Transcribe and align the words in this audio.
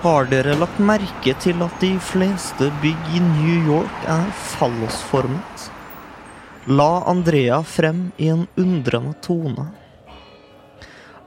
Har 0.00 0.30
dere 0.30 0.54
lagt 0.56 0.78
merke 0.80 1.34
til 1.44 1.58
at 1.60 1.74
de 1.82 1.90
fleste 2.00 2.70
bygg 2.80 3.08
i 3.12 3.18
New 3.20 3.66
York 3.68 4.06
er 4.08 4.30
fallosformet? 4.54 5.66
La 6.72 7.02
Andrea 7.10 7.58
frem 7.68 8.06
i 8.16 8.30
en 8.32 8.46
undrende 8.56 9.12
tone. 9.20 9.66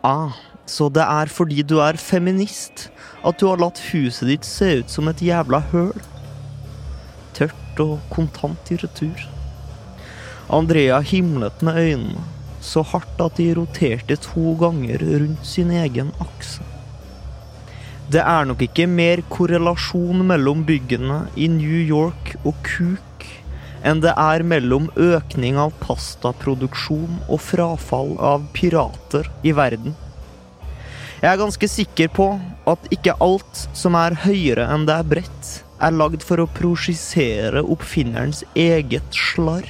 Ah, 0.01 0.33
så 0.65 0.89
det 0.89 1.05
er 1.05 1.29
fordi 1.29 1.61
du 1.61 1.75
er 1.85 2.01
feminist 2.01 2.87
at 3.21 3.37
du 3.37 3.45
har 3.51 3.61
latt 3.61 3.83
huset 3.91 4.31
ditt 4.31 4.49
se 4.49 4.71
ut 4.81 4.89
som 4.89 5.13
et 5.13 5.21
jævla 5.21 5.61
høl? 5.69 5.93
Tørt 7.37 7.85
og 7.85 7.99
kontant 8.09 8.73
i 8.73 8.81
retur. 8.81 9.27
Andrea 10.49 10.97
himlet 11.13 11.61
med 11.61 11.77
øynene, 11.77 12.25
så 12.57 12.81
hardt 12.81 13.21
at 13.21 13.37
de 13.37 13.51
roterte 13.53 14.17
to 14.31 14.57
ganger 14.57 14.97
rundt 15.13 15.45
sin 15.45 15.69
egen 15.69 16.09
akse. 16.17 16.72
Det 18.13 18.21
er 18.21 18.45
nok 18.45 18.59
ikke 18.61 18.85
mer 18.85 19.23
korrelasjon 19.25 20.19
mellom 20.29 20.59
byggene 20.67 21.23
i 21.33 21.47
New 21.49 21.79
York 21.81 22.35
og 22.43 22.59
kuk 22.67 23.23
enn 23.83 24.03
det 24.03 24.11
er 24.21 24.43
mellom 24.45 24.85
økning 25.01 25.57
av 25.57 25.73
pastaproduksjon 25.81 27.23
og 27.23 27.41
frafall 27.41 28.13
av 28.21 28.43
pirater 28.53 29.31
i 29.41 29.55
verden. 29.57 29.95
Jeg 31.23 31.29
er 31.31 31.39
ganske 31.41 31.69
sikker 31.71 32.11
på 32.13 32.27
at 32.69 32.85
ikke 32.93 33.17
alt 33.23 33.63
som 33.73 33.97
er 33.97 34.19
høyere 34.27 34.67
enn 34.75 34.85
det 34.85 34.99
er 34.99 35.09
bredt, 35.15 35.49
er 35.81 35.97
lagd 35.97 36.21
for 36.27 36.43
å 36.43 36.47
prosjisere 36.59 37.65
oppfinnerens 37.65 38.43
eget 38.53 39.09
slarr. 39.17 39.65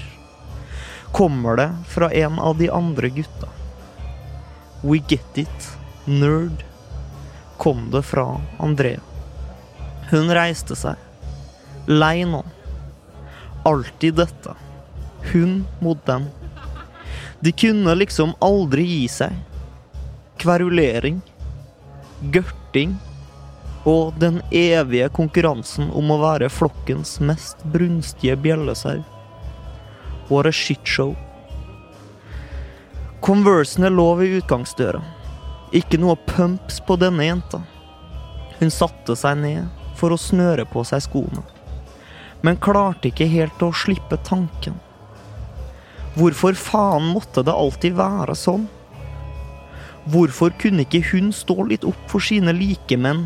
Kommer 1.16 1.62
det 1.62 1.70
fra 1.96 2.12
en 2.26 2.44
av 2.44 2.60
de 2.60 2.68
andre 2.74 3.14
gutta? 3.22 3.48
We 4.84 5.00
get 5.08 5.42
it, 5.46 5.74
nerd 6.10 6.68
kom 7.58 7.92
det 7.92 8.02
fra 8.02 8.42
Andrea. 8.60 9.00
Hun 10.12 10.30
reiste 10.34 10.76
seg. 10.76 10.96
Lei 11.88 12.26
nå. 12.26 12.44
Alltid 13.64 14.16
dette. 14.20 14.56
Hun 15.32 15.64
mot 15.80 16.06
dem. 16.06 16.28
De 17.40 17.52
kunne 17.52 17.96
liksom 17.96 18.36
aldri 18.40 18.84
gi 18.88 19.08
seg. 19.08 19.34
Kverulering. 20.38 21.22
Gørting. 22.36 22.98
Og 23.86 24.14
den 24.20 24.40
evige 24.52 25.10
konkurransen 25.12 25.90
om 25.92 26.12
å 26.14 26.22
være 26.22 26.52
flokkens 26.52 27.18
mest 27.20 27.64
brunstige 27.74 28.38
bjellesau. 28.40 29.02
What 30.30 30.48
a 30.48 30.54
shitshow. 30.56 31.18
Conversene 33.24 33.92
lå 33.92 34.08
ved 34.20 34.40
utgangsdøra. 34.40 35.04
Ikke 35.74 35.98
noe 35.98 36.14
pumps 36.30 36.78
på 36.86 36.98
denne 37.02 37.26
jenta. 37.26 37.64
Hun 38.60 38.70
satte 38.72 39.16
seg 39.18 39.40
ned 39.42 39.84
for 39.98 40.14
å 40.14 40.20
snøre 40.22 40.68
på 40.70 40.84
seg 40.86 41.02
skoene, 41.06 41.42
men 42.46 42.60
klarte 42.62 43.10
ikke 43.10 43.26
helt 43.32 43.66
å 43.66 43.72
slippe 43.74 44.20
tanken. 44.28 44.78
Hvorfor 46.14 46.54
faen 46.54 47.10
måtte 47.16 47.42
det 47.46 47.56
alltid 47.58 47.98
være 47.98 48.36
sånn? 48.38 48.68
Hvorfor 50.14 50.54
kunne 50.62 50.86
ikke 50.86 51.02
hun 51.10 51.32
stå 51.34 51.58
litt 51.72 51.88
opp 51.88 52.06
for 52.12 52.22
sine 52.22 52.54
likemenn? 52.54 53.26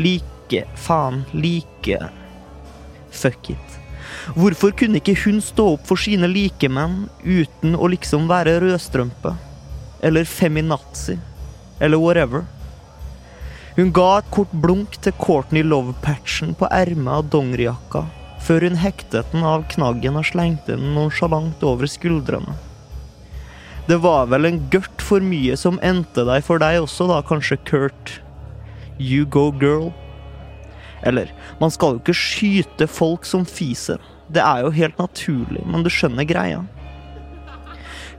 Like, 0.00 0.64
faen, 0.74 1.22
like 1.36 2.00
Fuck 3.12 3.50
it. 3.52 3.78
Hvorfor 4.34 4.72
kunne 4.74 4.98
ikke 4.98 5.14
hun 5.26 5.38
stå 5.44 5.74
opp 5.76 5.84
for 5.86 6.00
sine 6.00 6.26
likemenn 6.30 7.04
uten 7.22 7.76
å 7.76 7.90
liksom 7.92 8.24
være 8.30 8.58
rødstrømpe? 8.64 9.36
Eller 10.02 10.26
feminazi? 10.26 11.18
Eller 11.82 11.98
whatever. 11.98 12.46
Hun 13.76 13.92
ga 13.96 14.08
et 14.18 14.28
kort 14.30 14.52
blunk 14.64 14.98
til 15.02 15.14
Courtney 15.18 15.64
Love-patchen 15.66 16.52
på 16.60 16.68
ermet 16.70 17.12
av 17.18 17.30
dongerijakka, 17.32 18.04
før 18.44 18.68
hun 18.68 18.76
hektet 18.82 19.32
den 19.32 19.46
av 19.48 19.64
knaggen 19.72 20.18
og 20.20 20.28
slengte 20.28 20.76
den 20.76 20.92
nonsjalant 20.94 21.64
over 21.66 21.90
skuldrene. 21.90 22.54
Det 23.88 23.98
var 24.04 24.28
vel 24.30 24.46
en 24.46 24.60
gørt 24.70 25.02
for 25.02 25.24
mye 25.24 25.56
som 25.58 25.80
endte 25.82 26.22
deg 26.28 26.44
for 26.46 26.62
deg 26.62 26.84
også, 26.84 27.08
da, 27.10 27.18
kanskje, 27.26 27.58
Kurt. 27.66 28.20
You 29.00 29.24
go, 29.26 29.48
girl. 29.50 29.90
Eller, 31.02 31.32
man 31.58 31.72
skal 31.74 31.96
jo 31.96 32.02
ikke 32.04 32.14
skyte 32.14 32.86
folk 32.86 33.26
som 33.26 33.48
fiser. 33.48 33.98
Det 34.30 34.44
er 34.44 34.62
jo 34.62 34.70
helt 34.76 35.00
naturlig, 35.02 35.64
men 35.66 35.82
du 35.82 35.90
skjønner 35.90 36.28
greia. 36.28 36.62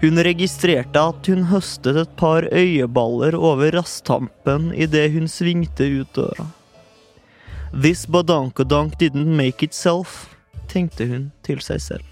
Hun 0.02 0.24
registrerte 0.24 1.00
at 1.00 1.28
hun 1.28 1.46
høstet 1.52 1.98
et 2.02 2.16
par 2.20 2.48
øyeballer 2.52 3.36
over 3.36 3.72
rasthampen 3.76 4.72
idet 4.74 5.12
hun 5.14 5.30
svingte 5.32 5.88
ut 6.02 6.16
døra. 6.18 6.48
This 7.74 8.06
badankadank 8.08 8.98
didn't 9.00 9.36
make 9.36 9.66
itself, 9.66 10.30
tenkte 10.68 11.08
hun 11.10 11.32
til 11.46 11.62
seg 11.64 11.82
selv. 11.82 12.10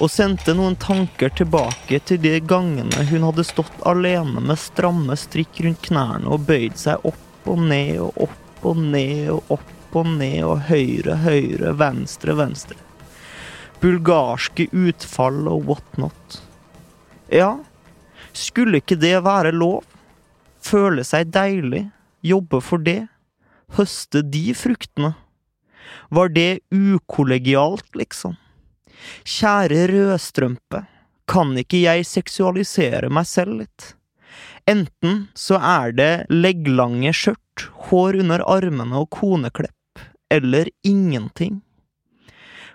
Og 0.00 0.08
sendte 0.08 0.54
noen 0.56 0.76
tanker 0.80 1.28
tilbake 1.36 1.98
til 2.08 2.20
de 2.22 2.38
gangene 2.40 3.04
hun 3.10 3.26
hadde 3.26 3.44
stått 3.44 3.82
alene 3.88 4.40
med 4.40 4.60
stramme 4.60 5.18
strikk 5.20 5.60
rundt 5.66 5.82
knærne 5.84 6.32
og 6.32 6.46
bøyd 6.48 6.78
seg 6.80 7.04
opp 7.04 7.50
og 7.52 7.60
ned 7.60 7.98
og 8.00 8.24
opp 8.28 8.64
og 8.70 8.80
ned 8.80 9.28
og 9.34 9.52
opp 9.58 9.98
og 10.00 10.08
ned 10.08 10.40
og 10.48 10.64
høyre, 10.70 11.18
høyre, 11.26 11.74
venstre, 11.76 12.36
venstre. 12.38 12.78
Bulgarske 13.82 14.68
utfall 14.70 15.48
og 15.50 15.64
whatnot. 15.66 16.36
Ja, 17.34 17.56
skulle 18.30 18.78
ikke 18.78 18.94
det 18.94 19.16
være 19.26 19.50
lov? 19.50 19.82
Føle 20.62 21.02
seg 21.02 21.32
deilig, 21.34 21.88
jobbe 22.22 22.60
for 22.62 22.78
det, 22.78 23.08
høste 23.74 24.22
de 24.22 24.52
fruktene? 24.54 25.16
Var 26.14 26.30
det 26.30 26.60
ukollegialt, 26.70 27.88
liksom? 27.98 28.36
Kjære 29.26 29.88
rødstrømpe, 29.90 30.84
kan 31.26 31.50
ikke 31.58 31.82
jeg 31.82 32.06
seksualisere 32.06 33.10
meg 33.10 33.26
selv 33.26 33.64
litt? 33.64 33.88
Enten 34.70 35.26
så 35.34 35.58
er 35.58 35.98
det 35.98 36.12
legglange 36.30 37.10
skjørt, 37.18 37.66
hår 37.90 38.22
under 38.22 38.46
armene 38.46 39.02
og 39.02 39.10
koneklepp, 39.18 40.06
eller 40.30 40.70
ingenting. 40.86 41.64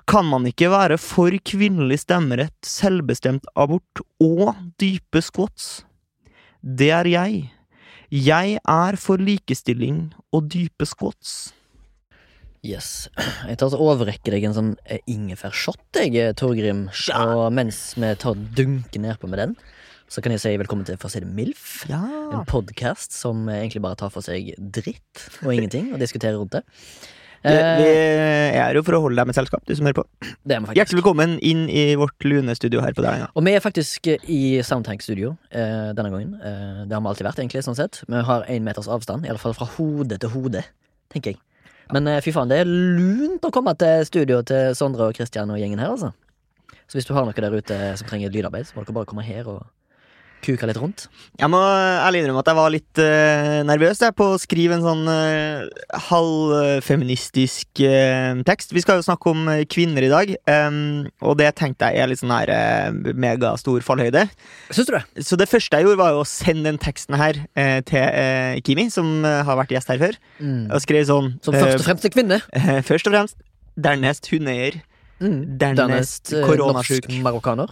Kan 0.08 0.30
man 0.32 0.46
ikke 0.48 0.70
være 0.72 0.96
for 1.04 1.36
kvinnelig 1.44 1.98
stemmerett, 2.06 2.56
selvbestemt 2.64 3.44
abort 3.60 4.00
og 4.24 4.54
dype 4.80 5.20
squats? 5.20 5.82
Det 6.64 6.94
er 6.96 7.10
jeg. 7.12 7.42
Jeg 8.08 8.54
er 8.64 8.98
for 9.04 9.20
likestilling 9.20 10.06
og 10.32 10.48
dype 10.54 10.88
squats. 10.88 11.52
Yes. 12.64 13.10
Jeg 13.50 13.60
tar 13.60 13.74
så 13.74 13.82
overrekker 13.84 14.32
deg 14.32 14.48
en 14.48 14.56
sånn 14.56 14.72
eh, 14.88 15.04
ingefærshot, 15.12 15.84
jeg, 16.00 16.16
eh, 16.16 16.32
Torgrim. 16.40 16.86
Ja. 17.12 17.26
Og 17.28 17.52
mens 17.60 17.92
vi 18.00 18.14
tar 18.24 18.40
dunker 18.56 19.04
nedpå 19.04 19.28
med 19.28 19.44
den, 19.44 19.60
så 20.08 20.24
kan 20.24 20.32
jeg 20.32 20.46
si 20.46 20.56
velkommen 20.56 20.88
til 20.88 20.96
For 20.96 21.12
å 21.12 21.14
si 21.18 21.26
det 21.26 21.36
MILF. 21.36 21.84
Ja. 21.92 22.00
En 22.32 22.48
podkast 22.48 23.12
som 23.12 23.44
egentlig 23.52 23.84
bare 23.84 24.00
tar 24.00 24.16
for 24.16 24.24
seg 24.24 24.54
dritt 24.56 25.28
og 25.44 25.52
ingenting, 25.52 25.92
og 25.92 26.00
diskuterer 26.00 26.40
rundt 26.40 26.56
det. 26.56 26.64
Vi, 27.48 27.84
vi 27.84 28.18
Eh, 28.48 28.56
er 28.58 28.78
jo 28.78 28.84
for 28.86 28.98
å 28.98 29.02
holde 29.04 29.20
deg 29.20 29.30
med 29.30 29.38
selskap, 29.38 29.64
du 29.68 29.74
som 29.78 29.88
hører 29.88 30.00
på. 30.00 30.06
det 30.48 30.58
er. 30.58 30.68
Hjertelig 30.78 31.00
velkommen 31.02 31.38
inn 31.46 31.66
i 31.70 31.96
vårt 32.00 32.26
lune 32.28 32.56
studio 32.58 32.82
her 32.84 32.96
på 32.96 33.04
Dælenga. 33.06 33.30
Og 33.36 33.46
vi 33.46 33.54
er 33.56 33.64
faktisk 33.64 34.08
i 34.12 34.40
Soundtank-studio 34.66 35.36
eh, 35.52 35.92
denne 35.98 36.12
gangen. 36.14 36.36
Eh, 36.42 36.86
det 36.88 36.96
har 36.96 37.04
vi 37.04 37.12
alltid 37.12 37.28
vært, 37.30 37.42
egentlig. 37.44 37.64
sånn 37.66 37.78
sett 37.78 38.02
Vi 38.08 38.24
har 38.30 38.48
én 38.52 38.66
meters 38.66 38.90
avstand, 38.92 39.26
i 39.26 39.32
alle 39.34 39.42
fall 39.42 39.56
fra 39.58 39.68
hode 39.78 40.20
til 40.22 40.34
hode, 40.34 40.64
tenker 41.14 41.36
jeg. 41.36 41.42
Men 41.96 42.08
eh, 42.12 42.22
fy 42.24 42.34
faen, 42.36 42.52
det 42.52 42.62
er 42.64 42.72
lunt 42.72 43.46
å 43.48 43.54
komme 43.54 43.76
til 43.80 44.06
studio 44.08 44.42
til 44.48 44.74
Sondre 44.76 45.10
og 45.10 45.20
Christian 45.20 45.52
og 45.54 45.60
gjengen 45.62 45.80
her, 45.84 45.94
altså. 45.96 46.14
Så 46.88 47.00
hvis 47.00 47.08
du 47.08 47.14
har 47.16 47.28
noe 47.28 47.36
der 47.36 47.52
ute 47.56 47.78
som 48.00 48.08
trenger 48.08 48.32
lydarbeid, 48.32 48.68
så 48.68 48.76
må 48.76 48.86
dere 48.86 48.96
bare 48.96 49.10
komme 49.10 49.26
her 49.28 49.48
og 49.52 49.66
kuka 50.46 50.68
litt 50.70 50.78
rundt? 50.80 51.08
Jeg 51.40 51.50
må 51.52 51.60
ærlig 51.60 52.22
innrømme 52.24 52.40
at 52.44 52.50
jeg 52.52 52.58
var 52.58 52.72
litt 52.74 53.02
uh, 53.02 53.64
nervøs 53.68 54.00
jeg, 54.04 54.16
på 54.16 54.28
å 54.34 54.40
skrive 54.42 54.78
en 54.78 54.86
sånn 54.86 55.04
uh, 55.10 55.66
halvfeministisk 56.08 57.82
uh, 57.84 58.40
tekst. 58.48 58.74
Vi 58.76 58.84
skal 58.84 59.00
jo 59.00 59.06
snakke 59.08 59.32
om 59.34 59.48
kvinner 59.72 60.06
i 60.08 60.12
dag, 60.12 60.34
um, 60.70 61.08
og 61.26 61.38
det 61.42 61.50
tenkte 61.60 61.90
jeg 61.92 62.04
er 62.04 62.12
litt 62.12 62.22
sånn 62.22 62.34
her 62.36 62.52
uh, 62.54 63.14
megastor 63.18 63.84
fallhøyde. 63.86 64.28
Syns 64.72 64.90
du 64.90 64.94
det? 64.98 65.04
Så 65.26 65.40
det 65.40 65.50
første 65.52 65.80
jeg 65.80 65.88
gjorde, 65.88 66.00
var 66.02 66.16
jo 66.16 66.24
å 66.24 66.28
sende 66.30 66.68
den 66.70 66.80
teksten 66.82 67.18
her 67.20 67.40
til 67.88 68.62
Kimi, 68.68 68.88
som 68.94 69.24
har 69.26 69.58
vært 69.60 69.74
gjest 69.76 69.92
her 69.94 70.02
før, 70.02 70.18
Mm. 70.38 70.68
og 70.70 70.82
skrev 70.84 71.06
sånn 71.08 71.32
Som 71.42 71.56
først 71.56 71.80
og 71.82 71.86
fremst 71.88 72.06
er 72.06 72.12
kvinne. 72.14 72.38
Først 72.88 73.08
og 73.10 73.14
fremst, 73.16 73.38
dernest 73.78 74.30
hundeeier, 74.32 74.82
Mm. 75.18 75.58
dernest 75.58 76.30
dernest 76.30 76.34
koronasjuk. 76.46 77.08
norsk 77.10 77.24
marokkaner. 77.26 77.72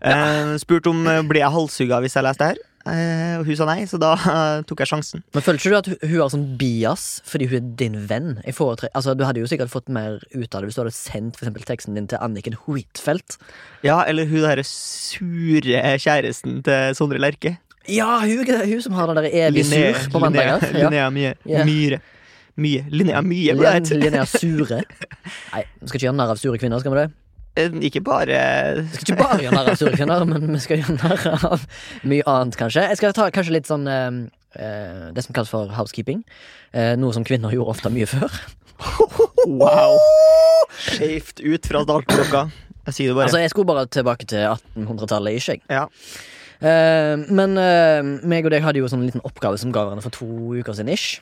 Eh, 0.00 0.56
spurt 0.62 0.86
om 0.90 1.04
blir 1.04 1.28
ble 1.28 1.40
jeg 1.44 1.54
halshugga 1.54 2.00
hvis 2.04 2.14
jeg 2.18 2.24
leste 2.26 2.44
det 2.44 2.48
her, 2.52 2.58
eh, 2.92 3.34
og 3.40 3.46
hun 3.48 3.56
sa 3.58 3.66
nei, 3.68 3.82
så 3.90 3.98
da 4.00 4.12
eh, 4.14 4.62
tok 4.68 4.82
jeg 4.84 4.90
sjansen. 4.92 5.24
Men 5.34 5.44
føler 5.44 5.58
ikke 5.58 5.72
du 5.72 5.78
at 5.78 5.90
hun, 6.04 6.16
har 6.20 6.32
sånn 6.34 6.46
bias 6.60 7.06
fordi 7.28 7.48
hun 7.50 7.58
er 7.60 7.70
din 7.82 7.96
venn? 8.10 8.36
Altså, 8.46 9.14
du 9.18 9.24
hadde 9.26 9.42
jo 9.42 9.48
sikkert 9.50 9.72
fått 9.74 9.88
mer 9.92 10.20
ut 10.34 10.54
av 10.54 10.62
det 10.62 10.68
hvis 10.70 10.78
du 10.78 10.82
hadde 10.84 10.94
sendt 10.96 11.40
for 11.40 11.50
teksten 11.68 11.98
din 11.98 12.06
til 12.10 12.22
Anniken 12.22 12.56
Huitfeldt. 12.66 13.38
Ja, 13.86 14.02
eller 14.06 14.28
hun 14.30 14.44
derre 14.46 14.64
sure 14.66 15.82
kjæresten 15.98 16.62
til 16.66 16.94
Sondre 16.98 17.18
Lerche. 17.22 17.56
Ja, 17.88 18.18
hun, 18.20 18.44
hun 18.44 18.82
som 18.84 18.92
har 18.98 19.08
den 19.08 19.16
der 19.22 19.30
evig 19.32 19.64
Linnea- 19.64 19.94
sur 19.96 20.10
på 20.12 20.20
mandager. 20.20 20.60
Linnea, 20.60 20.78
Ja. 20.78 20.88
Linnea 20.88 21.10
Mye. 21.10 21.34
Ja. 21.48 21.64
Myhre. 21.64 22.00
Mye. 22.58 22.84
Linnea 22.90 23.22
Mye, 23.22 23.54
ble 23.56 23.70
det. 23.80 23.96
Linnea 23.96 24.26
Sure. 24.26 24.82
Nei, 25.54 25.62
vi 25.80 25.88
skal 25.88 25.96
ikke 25.96 26.06
gjøre 26.08 26.18
narr 26.18 26.34
av 26.34 26.40
sure 26.42 26.58
kvinner, 26.60 26.82
skal 26.82 26.92
vi 26.94 27.00
det? 27.04 27.10
Eh, 27.56 27.70
Ikke 27.88 28.02
bare 28.04 28.38
Vi 28.84 29.00
skal 29.00 29.14
ikke 29.14 29.22
bare 29.22 29.38
gjøre 29.42 29.54
narr 29.56 29.70
av 29.72 29.78
surkjønner, 29.80 30.26
men 30.28 30.46
vi 30.52 30.60
skal 30.62 30.82
gjøre 30.82 30.98
narr 31.00 31.24
av 31.52 31.64
mye 32.04 32.26
annet, 32.28 32.56
kanskje. 32.60 32.84
Jeg 32.92 33.00
skal 33.00 33.16
ta 33.16 33.30
kanskje 33.34 33.54
litt 33.56 33.66
sånn 33.70 33.86
eh, 33.88 34.20
eh, 34.60 35.08
det 35.16 35.24
som 35.26 35.34
kalles 35.36 35.50
for 35.52 35.72
housekeeping. 35.74 36.22
Eh, 36.72 36.94
noe 37.00 37.12
som 37.16 37.24
kvinner 37.26 37.50
gjorde 37.54 37.74
ofte 37.76 37.90
mye 37.94 38.06
før. 38.10 38.30
Wow! 39.48 39.96
Skeivt 40.78 41.40
ut 41.42 41.66
fra 41.66 41.80
daltklokka. 41.88 42.44
Jeg 42.88 42.94
sier 42.96 43.10
det 43.10 43.16
bare. 43.18 43.26
Altså, 43.28 43.40
Jeg 43.42 43.50
skulle 43.52 43.68
bare 43.68 43.86
tilbake 43.90 44.26
til 44.28 44.44
1800-tallet, 44.44 45.38
ikke 45.40 45.56
jeg. 45.56 45.62
Ja. 45.72 45.86
Eh, 46.58 47.16
men 47.30 47.58
eh, 47.60 48.02
meg 48.28 48.46
og 48.48 48.54
deg 48.54 48.62
hadde 48.64 48.80
jo 48.82 48.88
sånn 48.90 49.04
liten 49.06 49.22
oppgave 49.26 49.58
som 49.60 49.72
ga 49.74 49.84
hverandre 49.86 50.04
for 50.06 50.14
to 50.14 50.28
uker 50.58 50.74
siden. 50.78 50.92
ish 50.94 51.20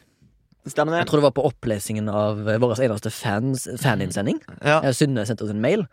Stemmer 0.66 0.98
Jeg 0.98 1.06
tror 1.06 1.20
det 1.20 1.26
var 1.28 1.34
på 1.36 1.44
opplesingen 1.46 2.08
av 2.10 2.40
eh, 2.48 2.58
vår 2.62 2.80
eneste 2.82 3.12
fans, 3.14 3.68
faninnsending. 3.82 4.40
Ja. 4.60 4.80
Eh, 4.80 4.90
Synne 4.96 5.22
sendte 5.28 5.46
oss 5.46 5.52
en 5.54 5.62
mail. 5.62 5.84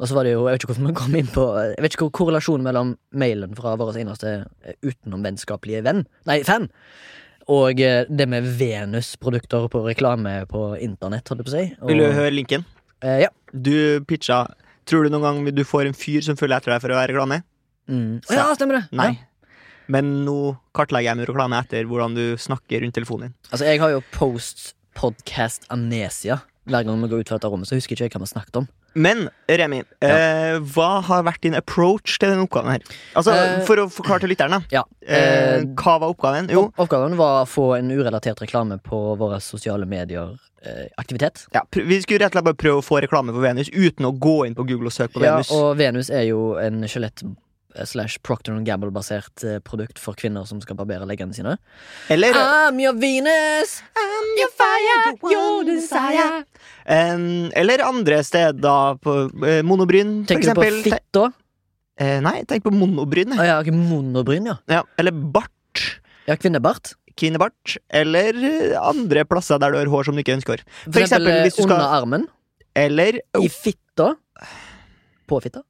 Og 0.00 0.08
så 0.08 0.16
var 0.16 0.26
det 0.28 0.34
jo, 0.34 0.46
Jeg 0.48 0.56
vet 0.56 0.64
ikke 0.64 0.74
hvordan 0.74 0.90
vi 0.90 0.96
kom 0.98 1.16
inn 1.16 1.30
på 1.32 1.44
Jeg 1.60 1.80
vet 1.84 1.94
ikke 1.94 2.06
hvor 2.08 2.16
korrelasjonen 2.20 2.66
mellom 2.66 2.92
mailen 3.16 3.56
fra 3.56 3.74
vår 3.80 3.98
eneste 4.02 4.34
eh, 4.64 4.76
utenomvennskapelige 4.84 5.84
venn, 5.86 6.04
nei, 6.28 6.40
fan, 6.44 6.68
og 7.50 7.80
eh, 7.82 8.04
det 8.08 8.26
med 8.30 8.46
Venus-produkter 8.60 9.68
på 9.72 9.82
reklame 9.86 10.42
på 10.50 10.66
internett, 10.78 11.28
holdt 11.28 11.42
jeg 11.42 11.48
på 11.48 11.52
å 11.52 11.56
si. 11.56 11.64
Og, 11.80 11.88
Vil 11.90 12.02
du 12.04 12.08
høre 12.12 12.34
linken? 12.34 12.66
Eh, 13.02 13.22
ja. 13.24 13.32
Du 13.52 14.04
pitcha 14.08 14.44
Tror 14.88 15.06
du 15.06 15.12
noen 15.12 15.22
gang 15.22 15.54
du 15.54 15.62
får 15.68 15.86
en 15.86 15.94
fyr 15.94 16.22
som 16.24 16.38
følger 16.38 16.58
etter 16.58 16.72
deg 16.74 16.82
for 16.82 16.90
å 16.92 16.96
være 16.98 17.12
reklame? 17.12 17.42
Mm. 17.90 18.20
Oh, 18.24 18.32
ja, 18.34 18.46
stemmer 18.56 18.80
det. 18.80 18.84
Nei. 18.96 19.10
Ja. 19.14 19.26
Men 19.90 20.10
nå 20.26 20.36
kartlegger 20.76 21.10
jeg 21.10 21.18
med 21.20 21.28
Roklane 21.32 21.58
etter 21.64 21.88
hvordan 21.90 22.14
du 22.14 22.24
snakker 22.38 22.84
rundt 22.84 22.94
telefonen 22.94 23.28
din. 23.30 23.34
Altså, 23.50 23.66
jeg 23.66 23.80
har 23.82 23.90
jo 23.96 24.02
post-podcast 24.14 25.66
amnesia. 25.74 26.40
Hver 26.70 26.84
gang 26.86 27.00
vi 27.02 27.08
går 27.10 27.24
ut 27.24 27.30
fra 27.32 27.38
dette 27.40 27.50
rommet, 27.50 27.66
så 27.66 27.74
husker 27.78 27.96
ikke 27.96 28.06
jeg 28.06 28.12
hva 28.14 28.20
vi 28.22 28.30
snakket 28.30 28.60
om. 28.60 28.68
Men 29.00 29.28
Remi, 29.48 29.80
eh, 30.02 30.56
hva 30.74 31.00
har 31.06 31.22
vært 31.26 31.40
din 31.46 31.54
approach 31.54 32.16
til 32.18 32.28
denne 32.32 32.42
oppgaven 32.46 32.72
her? 32.74 32.80
Altså, 33.16 33.30
Eh, 33.34 33.64
For 33.66 33.76
å 33.78 33.86
forklare 33.90 34.20
til 34.24 34.30
lytterne. 34.34 34.58
Ja. 34.70 34.82
Eh, 35.06 35.60
Eh, 35.60 35.64
hva 35.78 35.98
var 36.02 36.10
oppgaven? 36.12 36.50
Jo, 36.50 36.72
Oppgaven 36.76 37.16
var 37.16 37.44
å 37.44 37.48
få 37.48 37.78
en 37.78 37.88
urelatert 37.90 38.40
reklame 38.42 38.80
på 38.82 39.16
våre 39.16 39.38
sosiale 39.40 39.86
medier-aktivitet. 39.86 41.46
ja, 41.54 41.62
pr- 41.70 41.86
vi 41.86 42.00
skulle 42.02 42.18
rett 42.20 42.34
og 42.34 42.42
slett 42.42 42.44
bare 42.44 42.54
prøve 42.54 42.78
å 42.82 42.84
få 42.84 43.00
reklame 43.02 43.32
på 43.32 43.40
Venus 43.40 43.70
uten 43.70 44.06
å 44.06 44.12
gå 44.18 44.46
inn 44.46 44.54
på 44.54 44.66
Google 44.66 44.86
og 44.86 44.92
søke 44.92 45.14
på 45.14 45.22
ja, 45.24 45.36
Venus. 45.36 45.50
og 45.52 45.76
Venus 45.78 46.10
er 46.10 46.22
jo 46.28 46.56
en 46.58 46.82
skjelett 46.82 47.22
eh, 47.22 47.28
slash 47.86 48.20
Procter 48.26 48.56
Gamble-basert 48.66 49.44
eh, 49.46 49.58
produkt 49.64 50.00
for 50.02 50.18
kvinner 50.18 50.46
som 50.48 50.60
skal 50.62 50.78
barbere 50.78 51.06
leggene 51.08 51.34
sine. 51.36 51.56
Eller, 52.10 52.34
I'm 52.34 52.80
your 52.82 52.96
Venus, 52.98 53.80
I'm 53.96 54.32
your 54.40 54.52
fire, 54.56 55.14
your 55.32 55.64
desire. 55.68 56.44
Um, 56.86 57.50
eller 57.54 57.84
andre 57.86 58.22
steder 58.26 58.98
på 59.02 59.16
uh, 59.30 59.60
monobryn, 59.66 60.22
for 60.24 60.34
Tenker 60.34 60.54
du 60.54 60.60
på 60.60 60.70
fitta? 60.88 61.28
Eh, 62.00 62.16
nei, 62.24 62.38
tenk 62.48 62.64
på 62.64 62.72
monobryn. 62.72 63.34
Ah, 63.36 63.44
ja, 63.44 63.56
okay, 63.60 63.74
monobryn, 63.76 64.48
ja. 64.48 64.56
Ja, 64.72 64.84
eller 65.00 65.12
bart. 65.12 65.84
Ja, 66.24 66.36
kvinnebart. 66.40 66.94
Kvinnebart. 67.20 67.76
Eller 67.92 68.36
eh, 68.36 68.76
andre 68.80 69.26
plasser 69.28 69.60
der 69.60 69.74
du 69.74 69.80
har 69.82 69.90
hår 69.92 70.08
som 70.08 70.16
du 70.16 70.22
ikke 70.22 70.38
ønsker. 70.38 70.62
For, 70.64 70.94
For 70.94 71.04
eksempel, 71.04 71.42
eksempel 71.44 71.66
under 71.66 71.84
skal 71.84 71.98
armen. 72.00 72.28
Eller 72.78 73.20
I 73.36 73.50
fitta. 73.52 74.14
På 75.28 75.42
fitta. 75.44 75.60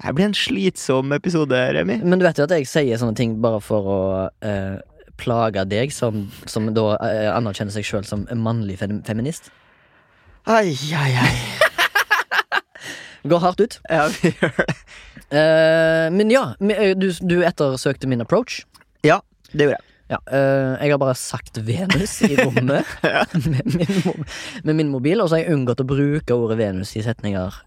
Det 0.00 0.14
blir 0.16 0.30
en 0.30 0.34
slitsom 0.36 1.12
episode, 1.12 1.56
Remi. 1.76 1.98
Men 2.02 2.20
du 2.20 2.24
vet 2.24 2.38
jo 2.40 2.46
at 2.46 2.54
jeg 2.56 2.68
sier 2.68 3.00
sånne 3.00 3.18
ting 3.18 3.34
bare 3.44 3.60
for 3.60 3.88
å 3.90 3.98
eh, 4.40 4.78
plage 5.20 5.64
deg, 5.68 5.92
som, 5.92 6.22
som 6.48 6.70
da 6.72 6.94
eh, 7.04 7.28
anerkjenner 7.34 7.74
seg 7.74 7.84
sjøl 7.84 8.06
som 8.08 8.24
en 8.32 8.40
mannlig 8.40 8.78
fem 8.80 9.02
feminist. 9.04 9.50
Ai, 10.48 10.72
ai, 10.96 11.10
ai. 11.20 11.34
Går 13.30 13.42
hardt 13.44 13.60
ut. 13.60 13.76
Ja, 13.92 14.06
vi 14.22 14.32
gjør 14.32 14.56
det. 14.62 14.76
Eh, 15.30 16.06
men 16.16 16.32
ja, 16.32 16.46
eh, 16.64 16.94
du, 16.98 17.10
du 17.20 17.36
ettersøkte 17.46 18.08
min 18.10 18.24
approach. 18.24 18.62
Ja, 19.06 19.20
Det 19.52 19.66
gjorde 19.66 19.76
jeg. 19.76 19.86
Ja, 20.10 20.16
eh, 20.34 20.72
jeg 20.82 20.90
har 20.90 20.98
bare 20.98 21.14
sagt 21.14 21.60
Venus 21.62 22.16
i 22.26 22.32
rommet 22.40 22.88
Ja. 23.06 23.20
med, 23.52 23.76
min, 23.76 24.24
med 24.64 24.74
min 24.80 24.90
mobil, 24.90 25.20
og 25.22 25.28
så 25.30 25.36
har 25.36 25.44
jeg 25.44 25.54
unngått 25.54 25.84
å 25.84 25.86
bruke 25.86 26.34
ordet 26.34 26.56
Venus 26.58 26.96
i 26.98 27.04
setninger 27.04 27.60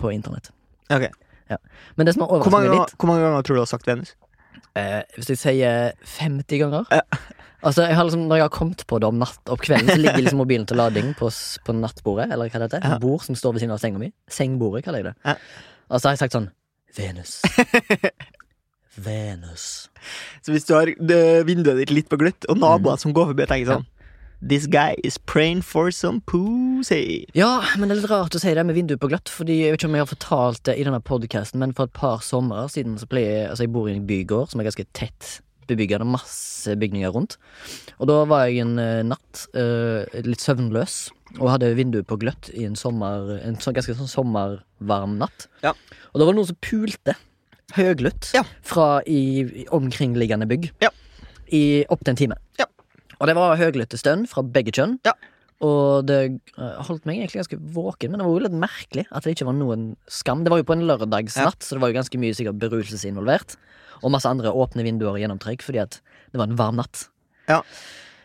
på 0.00 0.10
internett. 0.16 0.50
Ok. 1.58 1.70
Men 1.96 2.06
det 2.08 2.14
som 2.14 2.22
har 2.24 2.28
overrasket 2.32 2.52
meg 2.52 2.66
ganger, 2.68 2.80
litt 2.86 2.96
hvor 2.98 3.10
mange 3.12 3.22
ganger 3.26 3.42
tror 3.46 3.54
du 3.54 3.58
du 3.58 3.62
har 3.64 3.70
sagt 3.72 3.86
Venus? 3.86 4.14
eh, 4.76 5.02
Hvis 5.18 5.28
jeg 5.32 5.38
sier 5.42 5.92
50 6.18 6.58
ganger 6.62 6.86
Ja. 6.90 7.02
Altså, 7.62 7.84
jeg 7.86 7.94
har 7.94 8.04
liksom, 8.08 8.24
Når 8.26 8.36
jeg 8.40 8.42
har 8.42 8.48
kommet 8.50 8.80
på 8.90 8.98
det 8.98 9.06
om 9.06 9.18
natt 9.20 9.50
Om 9.54 9.56
kvelden, 9.62 9.86
så 9.92 10.00
ligger 10.00 10.18
liksom 10.24 10.38
mobilen 10.42 10.66
til 10.66 10.76
lading 10.80 11.12
på, 11.14 11.28
på 11.64 11.72
nattbordet, 11.78 12.32
eller 12.32 12.48
hva 12.50 12.58
det 12.58 12.72
heter. 12.72 12.88
Ja. 12.88 12.98
Bord 12.98 13.22
som 13.22 13.34
står 13.38 13.52
ved 13.54 13.60
siden 13.62 13.72
av 13.76 13.78
senga 13.78 13.98
mi. 14.02 14.08
Sengbordet, 14.28 14.82
kaller 14.84 14.98
jeg 15.04 15.12
det. 15.12 15.14
Ja. 15.24 15.36
Og 15.92 16.00
så 16.00 16.08
har 16.08 16.16
jeg 16.16 16.22
sagt 16.24 16.34
sånn 16.34 16.50
Venus. 16.96 17.38
Venus. 18.96 19.88
Så 20.44 20.52
hvis 20.52 20.66
du 20.68 20.74
har 20.74 20.90
vinduet 21.48 21.78
ditt 21.80 21.92
litt 21.94 22.08
på 22.12 22.18
gløtt, 22.20 22.44
og 22.50 22.58
naboer 22.60 22.98
Mm. 22.98 23.00
som 23.00 23.12
går 23.16 23.30
forbi 23.30 23.42
og 23.46 23.48
tenker 23.48 23.70
sånn 23.72 23.86
This 24.42 24.66
guy 24.66 24.96
is 25.04 25.18
praying 25.18 25.62
for 25.62 25.92
some 25.94 26.20
pussy. 26.26 27.26
Ja, 27.38 27.62
men 27.78 27.86
det 27.88 27.94
er 27.94 28.00
litt 28.00 28.10
rart 28.10 28.34
å 28.34 28.40
si 28.42 28.50
det 28.56 28.64
med 28.66 28.74
vinduet 28.74 28.98
på 28.98 29.06
glatt, 29.12 29.30
Fordi 29.30 29.60
jeg 29.60 29.70
vet 29.70 29.78
ikke 29.80 29.90
om 29.92 29.94
jeg 29.94 30.02
har 30.02 30.10
fortalt 30.10 30.62
det 30.66 30.74
i 30.80 30.86
denne 30.88 30.98
podkasten, 31.00 31.60
men 31.62 31.72
for 31.78 31.86
et 31.86 31.94
par 31.94 32.24
somre 32.26 32.64
siden 32.72 32.96
så 32.98 33.06
pleier 33.06 33.30
jeg 33.36 33.48
Altså, 33.52 33.62
jeg 33.68 33.72
bor 33.76 33.86
i 33.88 33.94
en 33.94 34.06
bygård 34.08 34.50
som 34.50 34.60
er 34.62 34.66
ganske 34.66 34.86
tett 34.98 35.28
bebyggende, 35.70 36.04
masse 36.10 36.74
bygninger 36.76 37.12
rundt. 37.14 37.36
Og 38.02 38.08
da 38.10 38.16
var 38.28 38.48
jeg 38.50 38.64
en 38.64 38.74
eh, 38.82 39.04
natt 39.06 39.44
uh, 39.54 40.02
litt 40.26 40.42
søvnløs 40.42 40.96
og 41.38 41.46
hadde 41.52 41.70
vinduet 41.78 42.04
på 42.10 42.18
gløtt 42.20 42.50
i 42.58 42.66
en 42.66 42.74
sommer 42.76 43.38
En 43.38 43.54
sånn, 43.62 43.72
ganske 43.78 43.94
sånn 43.96 44.10
sommervarm 44.10 45.14
natt. 45.22 45.46
Ja. 45.62 45.70
Og 46.10 46.18
da 46.18 46.26
var 46.26 46.34
det 46.34 46.40
noen 46.42 46.50
som 46.50 46.58
pulte 46.66 47.14
høglytt 47.78 48.32
Ja. 48.34 48.42
fra 48.66 48.98
i, 49.06 49.22
i 49.62 49.66
omkringliggende 49.72 50.50
bygg 50.50 50.72
Ja. 50.82 50.90
i 51.54 51.86
opptil 51.88 52.10
en 52.16 52.20
time. 52.20 52.36
Ja. 52.58 52.66
Og 53.22 53.30
det 53.30 53.36
var 53.38 53.60
høylytte 53.60 54.00
stønn 54.00 54.26
fra 54.26 54.42
begge 54.42 54.74
kjønn. 54.74 54.96
Ja. 55.06 55.14
Og 55.62 56.08
det 56.08 56.18
eh, 56.26 56.78
holdt 56.88 57.04
meg 57.06 57.20
egentlig 57.20 57.44
ganske 57.44 57.58
våken, 57.76 58.10
men 58.10 58.18
det 58.18 58.26
var 58.26 58.34
jo 58.34 58.44
litt 58.48 58.56
merkelig 58.64 59.04
at 59.14 59.22
det 59.22 59.36
ikke 59.36 59.46
var 59.46 59.54
noen 59.54 59.92
skam. 60.10 60.42
Det 60.42 60.50
var 60.50 60.58
jo 60.58 60.66
på 60.66 60.74
en 60.74 60.86
lørdagsnatt, 60.88 61.62
så 61.62 61.76
det 61.76 61.84
var 61.84 61.92
jo 61.92 61.98
ganske 62.00 62.18
mye 62.18 62.34
sikkert 62.34 62.58
beruselse 62.64 63.06
involvert. 63.06 63.54
Og 64.02 64.10
masse 64.10 64.26
andre 64.26 64.50
åpne 64.50 64.82
vinduer 64.82 65.14
og 65.14 65.22
gjennomtrekk 65.22 65.62
fordi 65.62 65.84
at 65.84 66.00
det 66.02 66.40
var 66.40 66.50
en 66.50 66.58
varm 66.58 66.82
natt. 66.82 67.06
Ja. 67.46 67.60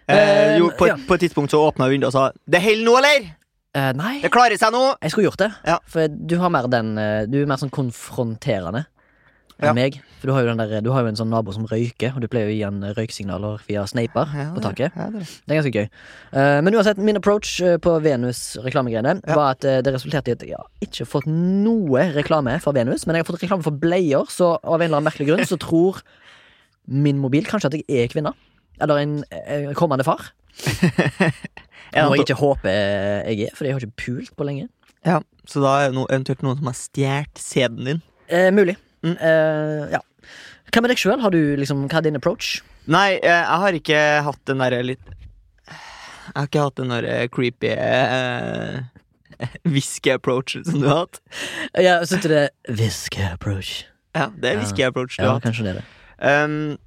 Eh, 0.09 0.57
jo, 0.57 0.71
på, 0.79 0.89
ja. 0.89 0.97
på 0.97 1.17
et 1.17 1.27
tidspunkt 1.27 1.53
så 1.53 1.61
åpna 1.67 1.91
vinduet 1.91 2.09
og 2.09 2.15
sa 2.15 2.31
'Det 2.47 2.61
holder 2.63 2.85
nå, 2.85 2.97
eller?' 2.97 3.33
Eh, 3.75 3.93
nei, 3.93 4.21
Det 4.23 4.31
klarer 4.31 4.57
seg 4.57 4.71
nå! 4.73 4.95
jeg 5.03 5.11
skulle 5.11 5.27
gjort 5.29 5.43
det. 5.43 5.51
Ja. 5.67 5.77
For 5.85 6.07
du 6.07 6.37
har 6.41 6.49
mer 6.49 6.65
den 6.65 6.97
eh, 6.97 7.27
Du 7.27 7.41
er 7.41 7.45
mer 7.45 7.61
sånn 7.61 7.69
konfronterende 7.69 8.87
enn 9.59 9.67
Ja. 9.69 9.73
meg. 9.73 10.01
For 10.21 10.27
du 10.27 10.33
har, 10.33 10.43
der, 10.57 10.81
du 10.81 10.91
har 10.91 11.01
jo 11.03 11.07
en 11.11 11.15
sånn 11.17 11.29
nabo 11.29 11.51
som 11.53 11.65
røyker, 11.69 12.15
og 12.15 12.21
du 12.21 12.27
pleier 12.27 12.49
å 12.49 12.53
gi 12.55 12.63
han 12.63 12.81
røyksignaler 12.97 13.59
via 13.67 13.83
sneiper 13.85 14.27
Ja, 14.33 14.45
på 14.55 14.61
taket. 14.61 14.91
ja, 14.95 15.09
det 15.13 15.19
det. 15.21 15.27
Er 15.47 15.61
ganske 15.61 15.73
gøy. 15.73 15.89
Uh, 16.33 16.61
men 16.65 16.73
uansett, 16.77 16.97
min 16.97 17.17
approach 17.17 17.59
eh, 17.61 17.77
på 17.77 17.95
Venus-reklamegreiene 18.01 19.21
Ja. 19.27 19.35
var 19.35 19.51
at 19.55 19.65
eh, 19.65 19.81
det 19.81 19.93
resulterte 19.93 20.29
i 20.29 20.31
at 20.37 20.41
jeg 20.45 20.55
har 20.57 20.67
ikke 20.81 21.05
fått 21.05 21.27
noe 21.27 22.07
reklame 22.13 22.59
for 22.61 22.73
Venus, 22.73 23.05
men 23.07 23.15
jeg 23.15 23.25
har 23.25 23.31
fått 23.31 23.41
reklame 23.43 23.63
for 23.63 23.71
bleier, 23.71 24.25
så 24.29 24.55
av 24.63 24.81
en 24.81 24.87
eller 24.89 24.97
annen 24.97 25.09
merkelig 25.11 25.27
grunn 25.29 25.45
så 25.45 25.57
tror 25.57 26.01
min 26.87 27.17
mobil 27.19 27.45
kanskje 27.45 27.67
at 27.71 27.73
jeg 27.77 27.85
er 27.89 28.07
kvinne. 28.13 28.33
Eller 28.81 28.97
en 29.01 29.23
en 29.31 29.73
kommende 29.75 30.03
far. 30.05 30.31
Noe 31.97 32.17
jeg 32.17 32.25
ikke 32.27 32.37
håper 32.41 32.69
jeg 32.69 33.47
er, 33.47 33.53
fordi 33.55 33.69
jeg 33.69 33.75
har 33.77 33.81
ikke 33.85 34.03
pult 34.05 34.35
på 34.37 34.45
lenge. 34.47 34.67
ja, 35.05 35.19
så 35.47 35.61
da 35.63 35.75
er 35.81 35.87
det 35.91 35.95
no, 35.95 36.05
eventuelt 36.11 36.41
noen 36.43 36.57
som 36.59 36.67
har 36.69 36.75
stjålet 36.77 37.39
sæden 37.39 37.85
din. 37.87 38.01
Eh, 38.29 38.49
mulig. 38.51 38.75
Mm. 39.07 39.17
Uh, 39.21 39.87
ja. 39.95 40.01
Hva 40.73 40.81
med 40.83 40.91
deg 40.91 40.99
sjøl? 40.99 41.21
Har 41.23 41.31
du 41.33 41.39
liksom, 41.59 41.85
hva 41.87 42.01
er 42.01 42.05
din 42.09 42.19
approach? 42.19 42.57
Nei, 42.91 43.17
eh, 43.19 43.31
jeg 43.31 43.61
har 43.63 43.75
ikke 43.77 44.01
hatt 44.27 44.41
den 44.47 44.61
derre 44.63 44.81
litt 44.83 45.03
Jeg 45.67 46.35
har 46.35 46.47
ikke 46.49 46.63
hatt 46.67 46.75
den 46.79 46.91
derre 46.91 47.15
creepy 47.31 47.71
uh, 47.75 48.81
whisky-approach 49.67 50.57
som 50.65 50.81
du 50.81 50.87
har 50.87 51.05
hatt. 51.05 51.19
Ja, 51.77 51.99
Syns 52.07 52.23
du 52.25 52.29
det 52.31 52.41
er 52.49 52.75
whisky 52.79 53.21
approach? 53.27 53.85
Ja, 54.17 54.29
det 54.35 54.51
er 54.53 54.59
whisky-approach 54.61 55.17
du 55.17 55.23
Ja, 55.23 55.29
har 55.33 55.39
hatt. 55.39 55.47
kanskje 55.47 55.67
det 55.67 55.73
er 55.75 55.79
det. 55.81 55.87
Um, 56.19 56.77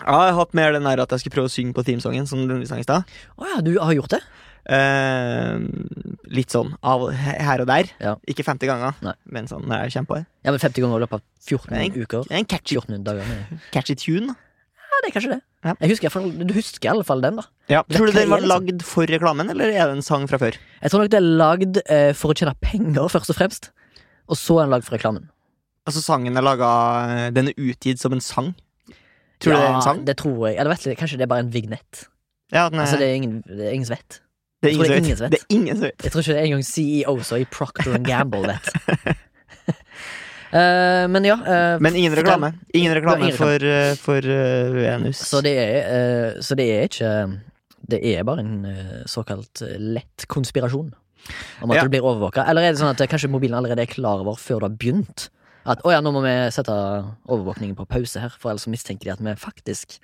jeg 0.00 0.16
har 0.16 0.32
hatt 0.38 0.54
mer 0.56 0.72
den 0.72 0.86
der 0.88 1.02
at 1.02 1.10
jeg 1.12 1.20
skulle 1.24 1.36
prøve 1.36 1.50
å 1.50 1.52
synge 1.52 1.74
på 1.76 1.84
teamsongen. 1.84 2.26
som 2.28 2.46
du 2.48 2.54
sang 2.66 2.80
i 2.80 2.86
stad. 2.86 3.04
Å 3.36 3.48
ja, 3.54 3.58
du 3.60 3.74
har 3.80 3.92
gjort 3.92 4.14
det? 4.16 4.20
Um, 4.70 5.64
litt 6.30 6.52
sånn 6.54 6.68
av 6.86 7.08
her 7.10 7.62
og 7.64 7.66
der. 7.66 7.88
Ja. 7.98 8.12
Ikke 8.30 8.44
50 8.46 8.70
ganger, 8.70 8.94
Nei. 9.02 9.16
men 9.34 9.48
sånn 9.50 9.64
når 9.66 9.88
jeg 9.88 9.96
kommer 9.96 10.10
på 10.12 10.18
det. 10.20 10.26
Ja, 10.46 10.52
men 10.54 10.62
50 10.62 10.84
ganger 10.84 11.00
i 11.00 11.02
løpet 11.02 11.18
av 11.18 11.48
14 11.48 11.74
en, 11.74 11.96
uker. 12.04 12.28
Er 12.30 12.38
en 12.38 12.46
catchy, 12.46 12.76
14 12.78 13.02
dager. 13.08 13.32
Catchy 13.74 13.96
tune. 13.98 14.36
Ja, 14.78 15.00
det 15.02 15.10
er 15.10 15.14
kanskje 15.16 15.32
det. 15.32 15.40
Ja. 15.66 15.74
Husker, 15.90 16.28
du 16.46 16.54
husker 16.54 16.86
i 16.86 16.92
alle 16.92 17.06
fall 17.08 17.24
den, 17.24 17.40
da. 17.40 17.46
Ja. 17.72 17.82
Tror 17.90 18.12
du 18.12 18.14
den 18.14 18.30
var 18.30 18.44
liksom? 18.44 18.52
lagd 18.52 18.86
for 18.86 19.10
reklamen, 19.10 19.50
eller 19.50 19.74
er 19.74 19.90
det 19.90 19.98
en 19.98 20.06
sang 20.06 20.28
fra 20.30 20.38
før? 20.40 20.54
Jeg 20.54 20.92
tror 20.94 21.02
nok 21.02 21.12
det 21.12 21.18
er 21.18 21.28
lagd 21.42 21.82
eh, 21.84 22.12
for 22.16 22.30
å 22.30 22.38
tjene 22.38 22.54
penger, 22.62 23.10
først 23.10 23.34
og 23.34 23.40
fremst. 23.40 23.70
Og 24.30 24.38
så 24.38 24.60
er 24.60 24.68
den 24.68 24.76
lagd 24.76 24.86
for 24.86 24.98
reklamen. 25.00 25.26
Altså 25.88 26.02
sangen 26.04 26.36
er 26.36 26.44
laga 26.44 26.70
Den 27.34 27.50
er 27.50 27.56
utgitt 27.58 27.98
som 27.98 28.12
en 28.14 28.22
sang? 28.22 28.52
Tror 29.40 29.56
du 29.56 29.56
det 29.56 29.66
er 29.66 29.74
en 29.74 29.82
sang? 29.82 30.02
Det 30.06 30.14
tror 30.20 30.42
jeg. 30.46 30.60
Eller 30.60 30.76
vet 30.76 30.86
du, 30.86 30.94
kanskje 31.00 31.18
det 31.18 31.26
er 31.26 31.32
bare 31.32 31.42
en 31.48 31.54
vignett. 31.54 32.06
Ja, 32.52 32.68
den 32.68 32.78
er, 32.78 32.84
Altså, 32.84 32.98
det 33.00 33.08
er 33.08 33.18
ingen, 33.18 33.40
det 33.48 33.66
er 33.66 33.74
ingen 33.74 33.88
som 33.88 33.96
vet. 33.96 34.20
Det 34.62 34.70
er 34.70 34.76
jeg 34.76 34.78
det 34.78 34.86
ingen 34.86 35.04
ingen 35.04 35.16
som 35.16 35.24
vet. 35.24 35.32
Det 35.32 35.40
er 35.40 35.54
ingen 35.56 35.76
som 35.76 35.84
vet. 35.88 36.04
Jeg 36.04 36.12
tror 36.12 36.20
ikke 36.24 36.34
det 36.34 36.40
er 36.40 36.48
engang 36.50 36.64
CEO 36.68 37.14
så 37.24 37.38
i 37.40 37.44
Procter 37.48 37.98
Gamble 38.04 38.42
vet. 38.50 38.68
uh, 40.52 41.06
men 41.14 41.24
ja. 41.24 41.36
uh, 41.40 41.76
Men 41.82 41.96
ingen 41.96 42.14
reklame. 42.18 42.52
Ingen 42.74 42.94
reklame 42.94 43.24
ingen 43.24 43.32
reklame. 43.32 43.58
for, 43.58 43.66
uh, 43.66 43.94
for 43.96 44.30
eh, 44.30 44.72
Venus. 44.76 45.22
Så 45.30 45.40
det 45.46 45.54
er, 45.58 45.78
eh, 45.88 46.40
så 46.44 46.54
det 46.58 46.66
er 46.74 46.88
ikke 46.90 47.12
Det 47.90 48.00
er 48.14 48.22
bare 48.28 48.40
en 48.44 48.64
eh, 48.68 48.96
såkalt 49.08 49.62
eh, 49.66 49.76
lett 49.80 50.26
konspirasjon. 50.30 50.92
Om 51.62 51.70
at 51.72 51.76
Ja. 51.76 51.82
du 51.84 51.88
blir 51.90 52.04
overvåka. 52.04 52.44
Eller 52.48 52.62
er 52.62 52.72
det 52.72 52.78
sånn 52.80 52.92
at 52.92 53.00
eh, 53.00 53.08
kanskje 53.10 53.30
mobilen 53.32 53.56
allerede 53.58 53.82
er 53.82 53.90
klar 53.90 54.20
over 54.22 54.36
før 54.38 54.60
du 54.60 54.66
har 54.68 54.76
begynt? 54.76 55.28
At 55.66 55.82
å 55.84 55.90
ja, 55.92 55.98
nå 56.00 56.12
må 56.12 56.22
vi 56.24 56.30
sette 56.54 56.72
overvåkningen 57.28 57.74
på 57.76 57.84
pause 57.88 58.20
her, 58.22 58.32
for 58.38 58.50
ellers 58.52 58.68
mistenker 58.70 59.10
de 59.10 59.12
at 59.16 59.20
vi 59.24 59.34
faktisk 59.36 59.98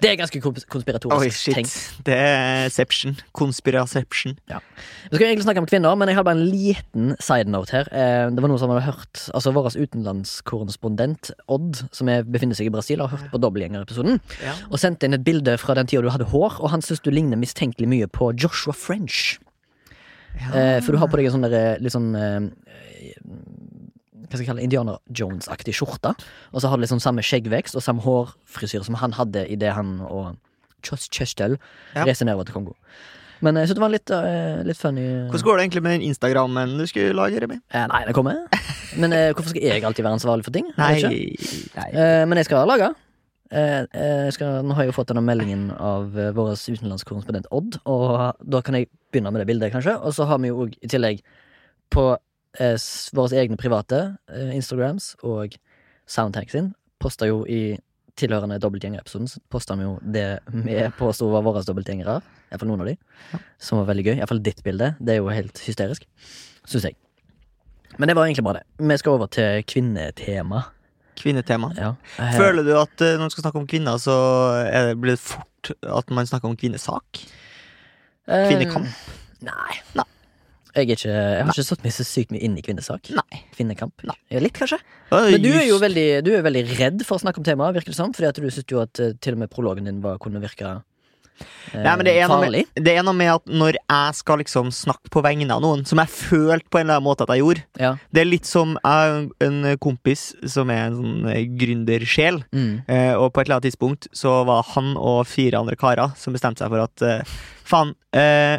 Det 0.00 0.08
er 0.08 0.16
ganske 0.16 0.40
konspiratorisk 0.40 1.48
Oi, 1.50 1.54
tenkt. 1.54 1.74
Det 2.06 2.14
er 2.16 2.70
Seption. 2.72 3.16
Konspiraception. 3.36 4.38
Vi 4.48 5.16
skal 5.16 5.26
egentlig 5.26 5.44
snakke 5.44 5.60
om 5.60 5.68
kvinner, 5.68 5.96
men 6.00 6.08
jeg 6.08 6.16
har 6.16 6.24
bare 6.24 6.38
en 6.38 6.48
liten 6.48 7.10
side 7.20 7.50
note 7.52 7.74
her. 7.74 7.90
Eh, 7.92 8.30
Det 8.30 8.40
var 8.40 8.48
noe 8.48 8.58
som 8.62 8.72
hadde 8.72 8.86
hørt 8.86 9.26
Altså 9.34 9.52
Vår 9.52 9.68
utenlandskorrespondent 9.76 11.32
Odd, 11.48 11.82
som 11.92 12.08
er, 12.08 12.22
befinner 12.24 12.56
seg 12.56 12.70
i 12.70 12.74
Brasil, 12.74 13.02
har 13.04 13.12
hørt 13.12 13.28
på 13.34 13.40
Dobbeltgjenger-episoden. 13.42 14.20
Ja. 14.44 14.54
Og 14.70 14.80
sendte 14.80 15.04
inn 15.06 15.14
et 15.18 15.24
bilde 15.26 15.58
fra 15.60 15.74
den 15.76 15.86
tida 15.90 16.02
du 16.06 16.10
hadde 16.14 16.30
hår, 16.32 16.60
og 16.60 16.70
han 16.72 16.80
syns 16.80 17.02
du 17.04 17.10
ligner 17.12 17.36
mistenkelig 17.40 17.88
mye 17.90 18.08
på 18.08 18.32
Joshua 18.40 18.72
French. 18.72 19.38
Ja. 20.40 20.78
for 20.80 20.94
du 20.94 20.98
har 21.02 21.08
på 21.10 21.18
deg 21.18 21.26
en 21.26 21.32
sånn 21.34 21.42
der, 21.50 21.80
litt 21.82 21.92
sånn 21.92 22.14
eh, 22.14 22.44
Hva 24.30 24.38
skal 24.38 24.44
jeg 24.44 24.50
kalle 24.52 24.62
Indiana 24.62 24.96
Jones-aktig 25.10 25.74
skjorte. 25.74 26.14
Og 26.54 26.62
så 26.62 26.70
har 26.70 26.78
du 26.78 26.84
liksom 26.84 27.00
samme 27.02 27.22
skjeggvekst 27.26 27.74
og 27.74 27.82
samme 27.82 28.02
hårfrisyre 28.04 28.86
som 28.86 28.94
han 29.02 29.16
hadde 29.18 29.42
idet 29.50 29.72
han 29.74 29.96
og 30.06 30.36
Chos 30.86 31.08
Chestel 31.12 31.58
Ja. 31.96 32.04
reiste 32.06 32.24
nedover 32.24 32.46
til 32.46 32.54
Kongo. 32.54 32.76
Men 33.42 33.56
jeg 33.56 33.68
synes 33.70 33.78
det 33.78 33.82
var 33.82 33.92
litt, 33.92 34.10
uh, 34.12 34.62
litt 34.68 34.76
funny. 34.76 35.04
Hvordan 35.32 35.44
går 35.48 35.56
det 35.56 35.62
egentlig 35.64 35.82
med 35.82 35.92
den 35.96 36.02
Instagrammen 36.12 36.74
du 36.78 36.86
skulle 36.86 37.14
lage, 37.16 37.40
Remi? 37.40 37.56
Eh, 37.72 37.86
nei, 37.88 38.02
det 38.06 38.14
kommer. 38.14 38.36
Men 39.00 39.12
eh, 39.16 39.30
hvorfor 39.32 39.50
skal 39.54 39.62
jeg 39.64 39.84
alltid 39.84 40.04
være 40.04 40.18
ansvarlig 40.18 40.44
for 40.44 40.52
ting? 40.52 40.66
Nei, 40.76 41.00
nei. 41.76 41.86
Eh, 41.90 42.24
men 42.28 42.36
jeg 42.36 42.50
skal 42.50 42.68
lage. 42.68 42.90
Eh, 43.50 43.82
eh, 43.96 44.28
skal, 44.30 44.60
nå 44.62 44.76
har 44.76 44.84
jeg 44.84 44.92
jo 44.92 44.96
fått 45.00 45.08
denne 45.10 45.24
meldingen 45.26 45.70
av 45.74 46.12
eh, 46.20 46.30
vår 46.36 46.52
utenlandskorrespondent 46.54 47.48
Odd, 47.50 47.80
og 47.88 48.36
da 48.44 48.60
kan 48.62 48.76
jeg 48.78 48.90
begynne 49.10 49.32
med 49.34 49.40
det 49.42 49.48
bildet, 49.48 49.72
kanskje. 49.72 49.96
Og 50.04 50.12
så 50.14 50.28
har 50.30 50.38
vi 50.38 50.52
jo 50.52 50.68
i 50.70 50.90
tillegg 50.92 51.24
på 51.90 52.04
eh, 52.12 52.20
våre 53.14 53.38
egne 53.38 53.56
private 53.60 54.00
eh, 54.32 54.50
Instagrams 54.56 55.12
og 55.22 55.54
Soundtank 56.10 56.50
sin 56.50 56.72
posta 57.00 57.28
jo 57.30 57.44
i 57.46 57.78
tilhørende 58.20 58.58
dobbeltgjengerepisoden 58.60 59.28
posta 59.48 59.76
vi 59.78 59.86
jo 59.86 59.92
det 60.02 60.24
vi 60.50 60.74
påsto 60.98 61.30
var 61.32 61.44
våre 61.46 61.62
dobbeltgjengere. 61.64 62.18
Iallfall 62.50 62.68
noen 62.68 62.82
av 62.84 62.90
de. 62.90 62.96
Som 63.62 63.78
var 63.80 63.86
veldig 63.92 64.04
gøy. 64.10 64.16
Iallfall 64.18 64.42
ditt 64.44 64.60
bilde. 64.66 64.90
Det 65.00 65.14
er 65.14 65.20
jo 65.22 65.30
helt 65.32 65.62
hysterisk. 65.64 66.04
Syns 66.68 66.84
jeg. 66.90 66.98
Men 67.96 68.10
det 68.10 68.16
var 68.18 68.26
egentlig 68.26 68.44
bare 68.44 68.60
det. 68.60 68.66
Vi 68.90 68.98
skal 69.00 69.16
over 69.16 69.30
til 69.32 69.62
kvinnetema. 69.70 70.64
Kvinnetema. 71.20 71.70
Ja. 71.78 71.94
Eh, 72.18 72.36
Føler 72.36 72.66
du 72.66 72.74
at 72.80 73.06
eh, 73.06 73.16
når 73.16 73.30
du 73.30 73.34
skal 73.36 73.46
snakke 73.46 73.62
om 73.62 73.70
kvinner, 73.70 73.96
så 74.02 74.18
det, 74.66 74.98
blir 75.00 75.16
det 75.16 75.22
fort 75.22 75.72
at 75.86 76.12
man 76.12 76.28
snakker 76.28 76.50
om 76.50 76.58
kvinnesak? 76.60 77.22
eh, 78.28 78.46
Kvinnekamp? 78.50 78.90
Nei. 79.46 79.80
Nei. 79.96 80.09
Jeg, 80.76 80.90
ikke, 80.94 81.08
jeg 81.10 81.44
har 81.44 81.50
ikke 81.54 81.66
satt 81.66 81.82
meg 81.86 81.94
så 81.96 82.06
sykt 82.06 82.34
mye 82.34 82.44
inn 82.46 82.58
i 82.60 82.62
kvinnesak. 82.66 83.10
Nei. 83.16 83.40
Kvinnekamp. 83.56 84.04
Nei. 84.06 84.16
Ja, 84.30 84.42
litt, 84.44 84.54
kanskje. 84.58 84.78
Oi, 85.10 85.24
Men 85.34 85.42
du 85.42 85.50
er 85.50 85.66
jo 85.66 85.80
veldig, 85.82 86.06
du 86.26 86.30
er 86.36 86.46
veldig 86.46 86.62
redd 86.78 87.02
for 87.08 87.18
å 87.18 87.24
snakke 87.24 87.42
om 87.42 87.48
temaet, 87.48 87.74
virker 87.80 87.90
det 87.94 87.98
som. 87.98 88.14
Fordi 88.14 88.30
at 88.30 88.38
du 88.38 88.46
syns 88.50 88.70
jo 88.70 88.84
at 88.84 89.02
eh, 89.02 89.16
til 89.18 89.34
og 89.34 89.42
med 89.42 89.50
prologen 89.50 89.90
din 89.90 89.98
var, 90.04 90.20
kunne 90.22 90.42
virke 90.42 90.68
eh, 90.70 91.80
Nei, 91.80 91.94
men 91.96 92.04
det 92.04 92.12
er, 92.20 92.28
noe 92.28 92.42
farlig. 92.44 92.62
med, 92.68 92.82
det 92.84 92.94
er 93.00 93.04
noe 93.06 93.16
med 93.16 93.30
at 93.32 93.50
når 93.50 93.78
jeg 93.80 94.16
skal 94.20 94.40
liksom 94.42 94.70
snakke 94.76 95.10
på 95.10 95.22
vegne 95.24 95.50
av 95.54 95.62
noen, 95.64 95.82
som 95.88 95.98
jeg 96.02 96.12
følte 96.12 96.68
på 96.68 96.78
en 96.80 96.84
eller 96.86 96.98
annen 97.00 97.06
måte 97.08 97.24
at 97.24 97.32
jeg 97.34 97.40
gjorde 97.42 97.64
Ja. 97.80 97.92
Det 98.12 98.22
er 98.22 98.28
litt 98.28 98.46
som 98.48 98.76
jeg 98.76 99.22
en 99.46 99.60
kompis 99.82 100.24
som 100.52 100.70
er 100.70 100.86
en 100.86 100.98
sånn 101.00 101.28
eh, 101.32 101.44
gründersjel. 101.58 102.42
Mm. 102.54 102.72
Eh, 102.86 103.12
og 103.16 103.32
på 103.32 103.40
et 103.42 103.48
eller 103.48 103.58
annet 103.58 103.70
tidspunkt 103.72 104.10
så 104.14 104.40
var 104.46 104.66
han 104.76 104.94
og 105.00 105.22
fire 105.30 105.64
andre 105.64 105.78
karer 105.80 106.12
som 106.20 106.36
bestemte 106.36 106.62
seg 106.62 106.70
for 106.76 106.84
at 106.86 107.06
eh, 107.08 107.38
faen 107.70 107.94
eh, 108.14 108.58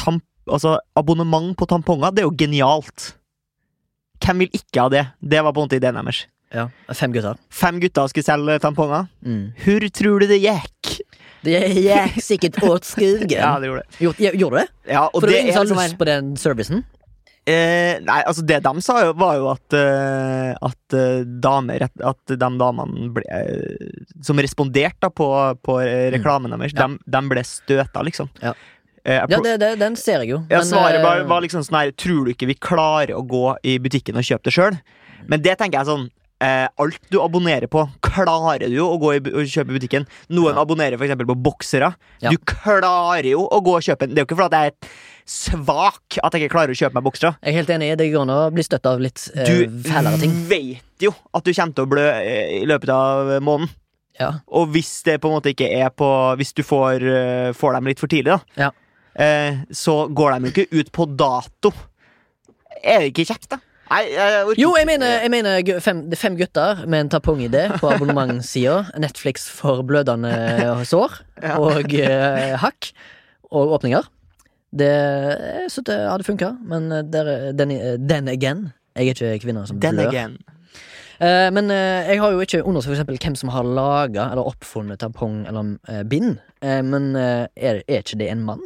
tamp, 0.00 0.24
Altså, 0.50 0.78
abonnement 0.96 1.54
på 1.56 1.68
tamponger, 1.70 2.12
det 2.14 2.24
er 2.24 2.28
jo 2.28 2.36
genialt. 2.38 3.14
Hvem 4.24 4.44
vil 4.44 4.56
ikke 4.56 4.84
ha 4.84 4.90
det? 4.92 5.04
Det 5.20 5.42
var 5.44 5.52
på 5.52 5.62
en 5.62 5.68
måte 5.68 5.80
ideen 5.80 5.98
deres. 6.00 6.26
ja. 6.54 6.68
Fem 6.94 7.12
gutter. 7.12 7.38
Fem 7.50 7.80
gutter 7.82 8.08
skulle 8.12 8.26
selge 8.26 8.58
tamponger. 8.62 9.08
Mm. 9.24 9.52
Hvor 9.64 9.88
tror 10.00 10.20
du 10.20 10.26
det 10.30 10.40
gikk? 10.44 10.98
Det 11.44 11.60
gikk 11.76 12.20
sikkert 12.24 12.62
åt 12.64 12.84
skogen. 12.88 13.28
Ja, 13.36 13.58
det 13.60 13.68
gjorde 13.68 13.82
det. 13.84 14.00
Gjorde, 14.00 14.24
ja, 14.24 14.34
gjorde 14.34 14.60
det? 14.62 14.68
Ja, 14.94 15.06
og 15.10 15.20
For 15.20 15.28
det 15.28 15.34
det 15.34 15.38
er 15.38 15.42
ingen 15.48 15.54
som 15.54 15.60
har 15.60 15.68
liksom 15.68 15.84
lyst 15.84 15.98
på 16.00 16.08
den 16.08 16.36
servicen? 16.40 16.84
Eh, 17.44 17.98
nei, 18.00 18.22
altså 18.24 18.40
det 18.48 18.62
de 18.64 18.80
sa, 18.80 18.94
jo, 19.04 19.10
var 19.20 19.34
jo 19.36 19.50
at 19.50 19.74
uh, 19.76 20.54
At 20.64 20.94
uh, 20.96 21.26
damer 21.44 21.82
At 21.84 22.22
de 22.24 22.38
damene 22.40 23.10
ble 23.12 23.20
uh, 23.28 23.98
Som 24.24 24.40
responderte 24.40 24.96
da 25.04 25.10
på, 25.12 25.26
på 25.60 25.74
reklamen 26.14 26.54
mm. 26.54 26.62
deres, 26.62 26.72
Ja. 26.72 26.86
de, 26.88 26.96
de 27.04 27.22
ble 27.28 27.42
støta, 27.44 28.00
liksom. 28.08 28.32
Ja. 28.40 28.54
Eh, 29.04 29.20
Ja, 29.20 29.26
det, 29.44 29.58
det, 29.60 29.72
den 29.78 29.96
ser 30.00 30.22
jeg 30.24 30.30
jo. 30.34 30.38
ja, 30.48 30.58
Men, 30.62 30.66
svaret 30.70 30.96
eh, 31.00 31.04
var, 31.04 31.24
var 31.28 31.40
liksom 31.44 31.60
sånn 31.66 31.76
her 31.82 31.90
Tror 31.92 32.24
du 32.24 32.30
ikke 32.32 32.46
vi 32.48 32.54
klarer 32.56 33.12
å 33.16 33.22
gå 33.28 33.46
i 33.62 33.78
butikken 33.78 34.16
og 34.16 34.24
kjøpe 34.24 34.48
det 34.48 34.54
sjøl? 34.56 34.78
Men 35.28 35.42
det 35.44 35.58
tenker 35.60 35.78
jeg 35.82 35.88
sånn 35.90 36.06
eh, 36.44 36.68
Alt 36.80 37.00
du 37.12 37.18
abonnerer 37.20 37.68
på, 37.68 37.84
klarer 38.04 38.64
du 38.64 38.74
jo 38.78 38.86
å 38.94 38.96
gå 39.00 39.12
i, 39.16 39.20
og 39.32 39.44
kjøpe 39.48 39.72
i 39.72 39.78
butikken. 39.78 40.06
Noen 40.32 40.54
Ja. 40.56 40.62
abonnerer 40.64 40.96
eksempel 41.00 41.28
på 41.28 41.36
boksere. 41.36 41.92
Ja. 42.24 42.32
Du 42.32 42.36
klarer 42.48 43.24
jo 43.28 43.44
å 43.48 43.60
gå 43.64 43.76
og 43.76 43.84
kjøpe 43.84 44.08
en 44.08 44.14
Det 44.16 44.22
er 44.22 44.24
jo 44.24 44.28
ikke 44.30 44.40
fordi 44.40 44.60
jeg 44.64 44.72
er 44.72 44.88
svak 45.28 46.18
at 46.22 46.34
jeg 46.36 46.44
ikke 46.44 46.52
klarer 46.56 46.74
å 46.74 46.78
kjøpe 46.78 46.96
meg 46.98 47.04
boksere. 47.06 47.34
Jeg 47.42 47.52
er 47.54 47.58
helt 47.60 47.70
enig. 47.76 47.92
Det 48.00 48.08
går 48.12 48.24
an 48.26 48.32
å 48.34 48.40
bli 48.52 48.64
støtta 48.66 48.92
av 48.96 49.00
litt 49.04 49.22
eh, 49.34 49.48
Du 49.48 49.80
fælere 49.88 50.20
ting. 50.20 50.34
vet 50.50 51.04
jo 51.08 51.12
at 51.34 51.44
du 51.46 51.52
kommer 51.52 51.76
til 51.76 51.84
å 51.86 51.90
blø 51.92 52.04
eh, 52.20 52.62
i 52.62 52.66
løpet 52.68 52.92
av 52.92 53.32
måneden. 53.44 53.72
Ja. 54.20 54.28
Og 54.54 54.68
hvis 54.74 54.92
det 55.08 55.16
på 55.22 55.26
en 55.30 55.34
måte 55.40 55.50
ikke 55.50 55.66
er 55.74 55.88
på 55.90 56.06
Hvis 56.38 56.52
du 56.54 56.62
får, 56.62 57.02
eh, 57.02 57.52
får 57.56 57.72
dem 57.78 57.88
litt 57.90 57.98
for 58.02 58.06
tidlig, 58.12 58.36
da, 58.36 58.40
Ja. 58.66 58.70
Eh, 59.18 59.62
så 59.70 60.06
går 60.08 60.34
de 60.38 60.48
jo 60.48 60.52
ikke 60.54 60.80
ut 60.80 60.92
på 60.92 61.06
dato. 61.18 61.72
Er 62.82 63.00
det 63.04 63.12
ikke 63.12 63.26
kjekt, 63.32 63.50
da? 63.54 63.60
Nei, 63.90 64.00
jeg 64.10 64.54
Jo, 64.58 64.70
jeg 64.78 64.86
mener, 64.88 65.18
jeg 65.22 65.30
mener 65.30 65.80
fem, 65.84 66.00
fem 66.16 66.36
gutter 66.38 66.86
med 66.88 67.04
en 67.04 67.10
tampongidé 67.12 67.66
på 67.78 67.90
abonnementssida. 67.92 68.78
Netflix 69.04 69.44
for 69.52 69.84
blødende 69.86 70.32
sår 70.88 71.20
og 71.60 71.94
eh, 71.94 72.56
hakk 72.62 72.90
og 73.52 73.76
åpninger. 73.76 74.08
Det 74.74 74.88
jeg 74.90 75.70
synes 75.70 75.86
det 75.86 75.98
hadde 76.00 76.26
funka, 76.26 76.48
men 76.66 76.90
eh, 76.92 77.04
der, 77.06 77.52
den, 77.52 77.76
den 78.08 78.28
again. 78.32 78.66
Jeg 78.96 79.12
er 79.12 79.14
ikke 79.34 79.44
kvinner 79.46 79.66
som 79.68 79.78
Den 79.82 79.98
blør. 80.00 80.08
again. 80.08 80.38
Eh, 81.20 81.50
men 81.54 81.70
eh, 81.70 82.08
jeg 82.10 82.20
har 82.22 82.32
jo 82.34 82.40
ikke 82.42 82.62
undersøkt 82.64 82.94
for 82.94 82.96
eksempel 82.96 83.20
hvem 83.22 83.36
som 83.38 83.52
har 83.54 83.68
laga 83.68 84.30
eller 84.32 84.48
oppfunnet 84.48 84.98
tampong 85.02 85.44
eller 85.46 85.76
eh, 85.92 86.02
bind. 86.08 86.38
Eh, 86.64 86.80
men 86.82 87.12
eh, 87.20 87.44
er, 87.54 87.82
er 87.86 88.02
ikke 88.02 88.18
det 88.18 88.30
en 88.32 88.42
mann 88.48 88.64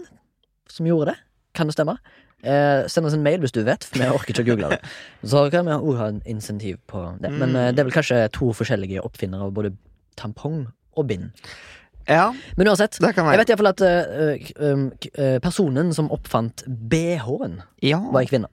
som 0.73 0.87
gjorde 0.89 1.13
det? 1.13 1.19
Kan 1.55 1.67
det 1.71 1.75
stemme? 1.77 1.97
Eh, 2.43 2.85
send 2.87 3.07
oss 3.09 3.15
en 3.17 3.23
mail 3.25 3.41
hvis 3.43 3.51
du 3.55 3.65
vet, 3.67 3.83
for 3.83 3.99
vi 3.99 4.07
orker 4.15 4.31
ikke 4.35 4.45
å 4.45 4.49
google 4.53 4.69
det. 4.77 4.81
Så 5.31 5.49
kan 5.51 5.67
vi 5.67 5.73
også 5.75 5.97
ha 5.99 6.07
en 6.13 6.21
insentiv 6.31 6.79
på 6.87 7.03
det. 7.23 7.33
Men 7.35 7.57
eh, 7.57 7.73
det 7.75 7.83
er 7.83 7.89
vel 7.89 7.97
kanskje 7.97 8.21
to 8.37 8.53
forskjellige 8.55 9.03
oppfinnere 9.03 9.49
av 9.49 9.57
både 9.57 9.73
tampong 10.21 10.67
og 10.99 11.09
bind. 11.11 11.33
Ja, 12.09 12.31
Men 12.57 12.71
uansett. 12.71 12.97
det 13.03 13.11
kan 13.15 13.27
Jeg 13.29 13.43
vet 13.43 13.51
iallfall 13.53 13.69
at 13.75 13.83
eh, 13.85 14.47
um, 14.65 14.87
eh, 15.19 15.37
personen 15.45 15.91
som 15.93 16.09
oppfant 16.15 16.63
BH-en, 16.67 17.59
Ja. 17.85 17.99
var 18.01 18.23
en 18.23 18.31
kvinne. 18.31 18.49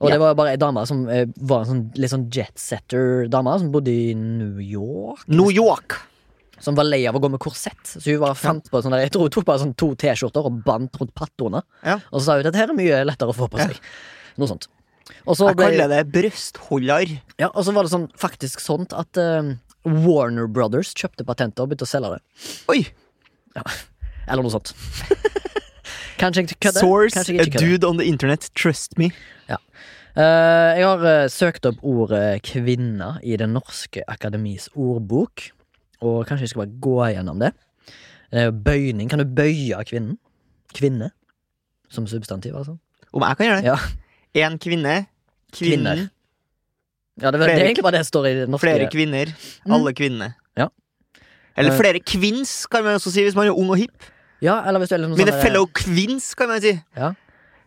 Og 0.00 0.08
Ja. 0.08 0.14
det 0.14 0.20
var 0.20 0.34
bare 0.38 0.52
ei 0.54 0.56
dame 0.56 0.84
som 0.86 1.08
eh, 1.08 1.26
var 1.36 1.64
en 1.64 1.66
sånn, 1.66 1.82
litt 1.98 2.12
sånn 2.12 2.28
jetsetter-dame, 2.30 3.58
som 3.58 3.72
bodde 3.72 3.90
i 3.92 4.14
New 4.14 4.60
York. 4.62 5.26
New 5.28 5.50
York. 5.50 5.98
Som 6.60 6.76
var 6.76 6.84
lei 6.84 7.00
av 7.08 7.16
å 7.16 7.20
gå 7.22 7.30
med 7.32 7.40
korsett. 7.40 7.80
Så 7.88 8.04
hun 8.12 8.20
bare 8.20 8.36
fant 8.36 8.66
på 8.70 8.82
sånne, 8.84 9.00
Jeg 9.00 9.12
tror 9.14 9.28
hun 9.28 9.30
tok 9.30 9.46
bare 9.48 9.62
sånn 9.62 9.76
to 9.80 9.94
T-skjorter 9.96 10.44
og 10.44 10.58
bandt 10.64 10.98
rundt 11.00 11.14
pattoene. 11.16 11.62
Ja. 11.82 11.98
Og 12.12 12.20
så 12.20 12.24
sa 12.26 12.36
hun 12.36 12.44
at 12.46 12.52
dette 12.52 12.68
er 12.68 12.76
mye 12.76 13.00
lettere 13.08 13.32
å 13.32 13.36
få 13.36 13.48
på 13.48 13.58
Ja. 13.58 13.66
seg. 13.70 13.80
Noe 14.36 14.46
sånt. 14.50 14.68
Jeg 15.10 15.56
ble, 15.56 15.64
kaller 15.64 15.88
det 15.88 16.12
brystholder. 16.12 17.20
ja, 17.38 17.48
og 17.48 17.64
så 17.64 17.72
var 17.74 17.82
det 17.84 17.90
sånn, 17.90 18.08
faktisk 18.16 18.60
sånt 18.60 18.92
at 18.92 19.16
uh, 19.18 19.54
Warner 19.84 20.46
Brothers 20.46 20.92
kjøpte 20.94 21.24
patentet 21.26 21.58
og 21.60 21.68
begynte 21.70 21.88
å 21.88 21.90
selge 21.90 22.12
det. 22.14 22.20
Oi! 22.68 22.86
Eller 24.28 24.42
noe 24.44 24.52
sånt. 24.52 24.72
kanskje 26.20 26.44
jeg 26.44 26.60
kødder. 26.60 26.80
Source, 26.84 27.16
a 27.18 27.24
ikke 27.24 27.56
kødder. 27.56 27.66
dude 27.66 27.88
on 27.88 27.98
the 27.98 28.06
internet, 28.06 28.50
trust 28.54 28.98
me. 28.98 29.10
Eh, 30.18 30.70
jeg 30.80 30.84
har 30.84 31.04
uh, 31.06 31.28
søkt 31.30 31.66
opp 31.70 31.78
ordet 31.86 32.40
kvinne 32.42 33.12
i 33.22 33.36
Det 33.38 33.46
norske 33.46 34.02
akademis 34.10 34.66
ordbok, 34.74 35.52
og 36.00 36.26
kanskje 36.28 36.46
jeg 36.46 36.52
skal 36.54 36.64
bare 36.66 36.80
gå 36.80 36.96
gjennom 37.14 37.40
det. 37.42 37.52
Jo 38.32 38.50
bøyning. 38.54 39.08
Kan 39.10 39.18
du 39.18 39.24
bøye 39.26 39.80
kvinnen? 39.88 40.16
Kvinne? 40.76 41.10
Som 41.90 42.06
substantiv, 42.06 42.54
altså. 42.54 42.76
Om 43.12 43.22
jeg 43.26 43.36
kan 43.40 43.46
gjøre 43.48 43.62
det? 43.62 43.72
Ja. 43.72 44.44
En 44.46 44.58
kvinne. 44.62 45.06
Kvinnen. 45.52 45.84
Kvinner. 45.84 46.08
Ja, 47.20 47.30
det, 47.34 47.40
var- 47.40 47.48
det 47.50 47.56
er 47.58 47.64
egentlig 47.66 47.82
bare 47.84 47.98
det 47.98 48.06
står 48.06 48.26
i 48.28 48.34
det 48.38 48.48
norske. 48.48 48.62
Flere 48.68 48.86
kvinner. 48.92 49.32
Mm. 49.66 49.72
Alle 49.74 49.92
kvinnene. 49.98 50.28
Ja. 50.56 50.68
Eller 51.56 51.72
Eh. 51.72 51.78
flere 51.80 52.00
kvinns, 52.00 52.66
kan 52.70 52.84
man 52.84 52.94
også 52.94 53.10
si 53.12 53.24
hvis 53.26 53.34
man 53.34 53.46
er 53.50 53.58
ung 53.58 53.68
og 53.70 53.76
hipp. 53.76 54.06
Ja, 54.40 54.62
eller 54.68 54.78
hvis 54.80 54.88
du 54.88 54.94
er 54.94 54.98
liksom 55.02 55.18
Mine 55.18 55.32
sånn 55.34 55.42
fellow 55.42 55.66
kvinns, 55.66 56.34
kan 56.38 56.48
man 56.48 56.60
si. 56.62 56.80
Ja. 56.96 57.10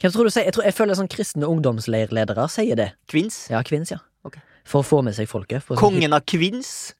Hvem 0.01 0.11
tror 0.11 0.23
du 0.23 0.29
sier? 0.31 0.43
Jeg, 0.45 0.53
tror, 0.53 0.63
jeg 0.63 0.73
føler 0.73 0.95
sånn 0.95 1.07
kristne 1.11 1.45
ungdomsleirledere 1.47 2.47
sier 2.49 2.75
det. 2.75 2.93
Kvinns. 3.07 3.49
Ja, 3.51 3.61
kvinns, 3.61 3.91
ja. 3.91 3.99
Okay. 4.25 4.41
For 4.65 4.81
å 4.81 4.87
få 4.87 5.03
med 5.03 5.13
seg 5.13 5.27
folket. 5.29 5.67
Kongen 5.77 6.13
av 6.15 6.23
kvinns. 6.25 6.93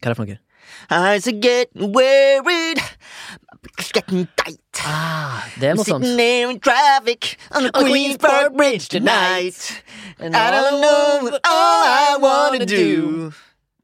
Hva 0.00 0.08
er 0.10 0.14
det 0.14 0.16
for 0.16 0.24
noe? 0.30 0.38
I 0.90 1.18
so 1.18 1.32
getting 1.32 1.92
worried. 1.92 2.78
It's 3.78 3.92
getting 3.92 4.28
tight. 4.36 4.58
Ah, 4.86 5.44
det 5.60 5.68
er 5.68 5.70
I'm 5.72 5.76
noe 5.76 5.84
sånt. 5.84 6.04
sitting 6.04 6.16
there 6.18 6.50
in 6.50 6.60
traffic 6.60 7.36
on 7.50 7.62
the 7.64 7.70
Queensboro 7.72 8.50
Bridge 8.56 8.88
tonight. 8.88 9.82
And 10.18 10.36
I 10.36 10.50
don't 10.50 10.80
know 10.80 11.18
what 11.22 11.34
all 11.44 11.84
I 11.84 12.16
wanna 12.20 12.66
do. 12.66 13.32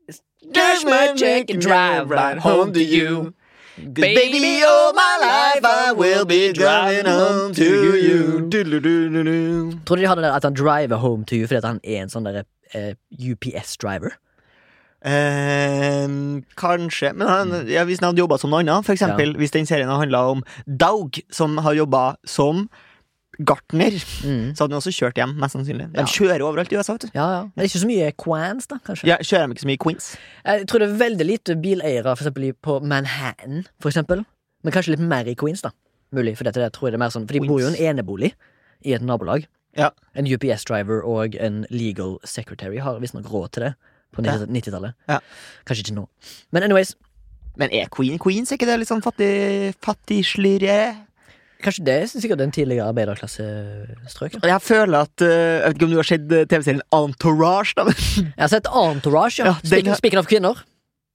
is 0.09 0.21
Cash 0.55 0.85
my 0.85 1.15
check 1.17 1.51
and 1.51 1.61
drive 1.63 2.11
right 2.11 2.39
home 2.39 2.73
to 2.73 2.83
you. 2.83 3.33
'Cause 3.81 3.95
baby, 3.95 4.63
all 4.63 4.93
my 4.93 5.17
life 5.21 5.65
I 5.65 5.93
will 5.93 6.27
be 6.27 6.53
driving 6.53 7.07
home 7.07 7.55
to 7.55 7.97
you. 7.97 8.51
Tror 8.51 9.97
du 9.97 10.03
de 10.03 10.07
hadde 10.09 10.23
det 10.23 10.35
at 10.35 10.43
han 10.43 10.55
driver 10.55 10.97
home 10.97 11.25
to 11.25 11.35
you 11.35 11.47
fordi 11.47 11.57
at 11.57 11.65
han 11.65 11.81
er 11.85 12.03
en 12.03 12.11
sånn 12.11 12.27
eh, 12.75 12.95
UPS-driver? 13.31 14.11
Ehm, 15.05 16.43
kanskje, 16.61 17.13
men 17.17 17.29
han, 17.29 17.55
ja, 17.71 17.85
hvis 17.89 18.01
han 18.03 18.11
hadde 18.11 18.23
jobba 18.23 18.39
som 18.41 18.53
noe 18.53 18.63
annet, 18.65 18.85
for 18.87 18.95
eksempel 18.97 19.35
hvis 19.41 19.55
den 19.55 19.67
serien 19.69 19.89
handla 19.91 20.23
om 20.35 20.43
Daug, 20.67 21.21
som 21.33 21.57
har 21.65 21.77
jobba 21.79 22.05
som 22.29 22.67
gartner, 23.41 23.95
Mm. 24.21 24.53
så 24.53 24.65
hadde 24.67 24.75
han 24.75 24.81
også 24.83 24.93
kjørt 24.93 25.17
hjem, 25.17 25.37
mest 25.41 25.55
sannsynlig. 25.57 25.87
De 25.95 26.01
Ja. 26.01 26.05
kjører 26.05 26.41
overalt 26.45 26.73
i 26.73 26.77
USA, 26.77 26.93
vet 26.93 27.01
du. 27.07 27.11
Ja, 27.15 27.27
ja. 27.33 27.41
Men 27.43 27.53
det 27.57 27.71
ikke 27.71 27.81
så 27.85 27.87
mye 27.89 28.13
quans, 28.17 28.67
da, 28.67 28.77
kanskje? 28.85 29.07
Ja, 29.09 29.17
kjører 29.17 29.47
de 29.49 29.55
ikke 29.55 29.65
så 29.65 29.71
mye 29.71 29.79
Queens? 29.79 30.17
Jeg 30.45 30.67
tror 30.67 30.79
det 30.81 30.91
er 30.91 30.99
veldig 31.09 31.27
lite 31.27 31.57
bileiere 31.63 32.17
for 32.17 32.25
eksempel, 32.29 32.53
på 32.61 32.81
Manhattan, 32.85 33.65
for 33.81 33.89
eksempel. 33.89 34.27
Men 34.63 34.73
kanskje 34.73 34.91
litt 34.97 35.01
mer 35.01 35.25
i 35.27 35.35
Queens, 35.35 35.63
da. 35.63 35.71
Mulig, 36.13 36.37
for 36.37 36.45
dette 36.45 36.61
det 36.61 36.73
tror 36.75 36.91
jeg 36.91 36.93
det 36.93 37.01
er 37.01 37.05
mer 37.07 37.15
sånn 37.15 37.27
For 37.27 37.39
de 37.39 37.47
bor 37.47 37.61
jo 37.61 37.69
i 37.69 37.73
en 37.77 37.97
enebolig 37.97 38.33
i 38.85 38.93
et 38.93 39.01
nabolag. 39.01 39.47
Ja. 39.77 39.91
En 40.15 40.27
UPS-driver 40.27 41.03
og 41.07 41.37
en 41.37 41.65
legal 41.71 42.19
secretary 42.25 42.79
har 42.79 42.99
visstnok 43.01 43.25
råd 43.31 43.53
til 43.53 43.63
det 43.63 43.75
på 44.15 44.25
90-tallet. 44.25 44.97
Ja. 45.09 45.21
Kanskje 45.69 45.87
ikke 45.87 45.99
nå. 46.01 46.09
Men 46.53 46.67
anyways, 46.69 46.97
Men 47.59 47.73
er 47.75 47.89
Queen 47.93 48.17
Queens 48.23 48.53
er 48.53 48.57
ikke 48.57 48.69
det 48.69 48.79
litt 48.81 48.89
sånn 48.89 49.03
fattig, 49.05 49.75
fattigslyrje? 49.85 50.81
kanskje 51.61 51.85
det 51.85 51.95
er 51.95 52.07
sikkert 52.09 52.41
en 52.41 52.53
tidligere 52.55 52.89
arbeiderklassestrøk. 52.89 54.39
ja. 54.39 54.55
Jeg 54.55 54.63
føler 54.65 55.07
at 55.07 55.25
eh, 55.25 55.29
Jeg 55.29 55.67
vet 55.67 55.77
ikke 55.77 55.85
om 55.89 55.93
du 55.93 55.99
har 56.01 56.09
sett 56.09 56.33
eh, 56.33 56.47
TV-serien 56.49 56.83
Entourage, 56.97 57.75
da, 57.77 57.85
Jeg 57.91 58.41
har 58.41 58.53
sett 58.55 58.69
Entourage, 58.71 59.43
ja. 59.43 59.51
Ja, 59.53 59.55
den 59.63 59.95
speaking 59.99 60.23
of 60.23 60.31
kvinner. 60.31 60.63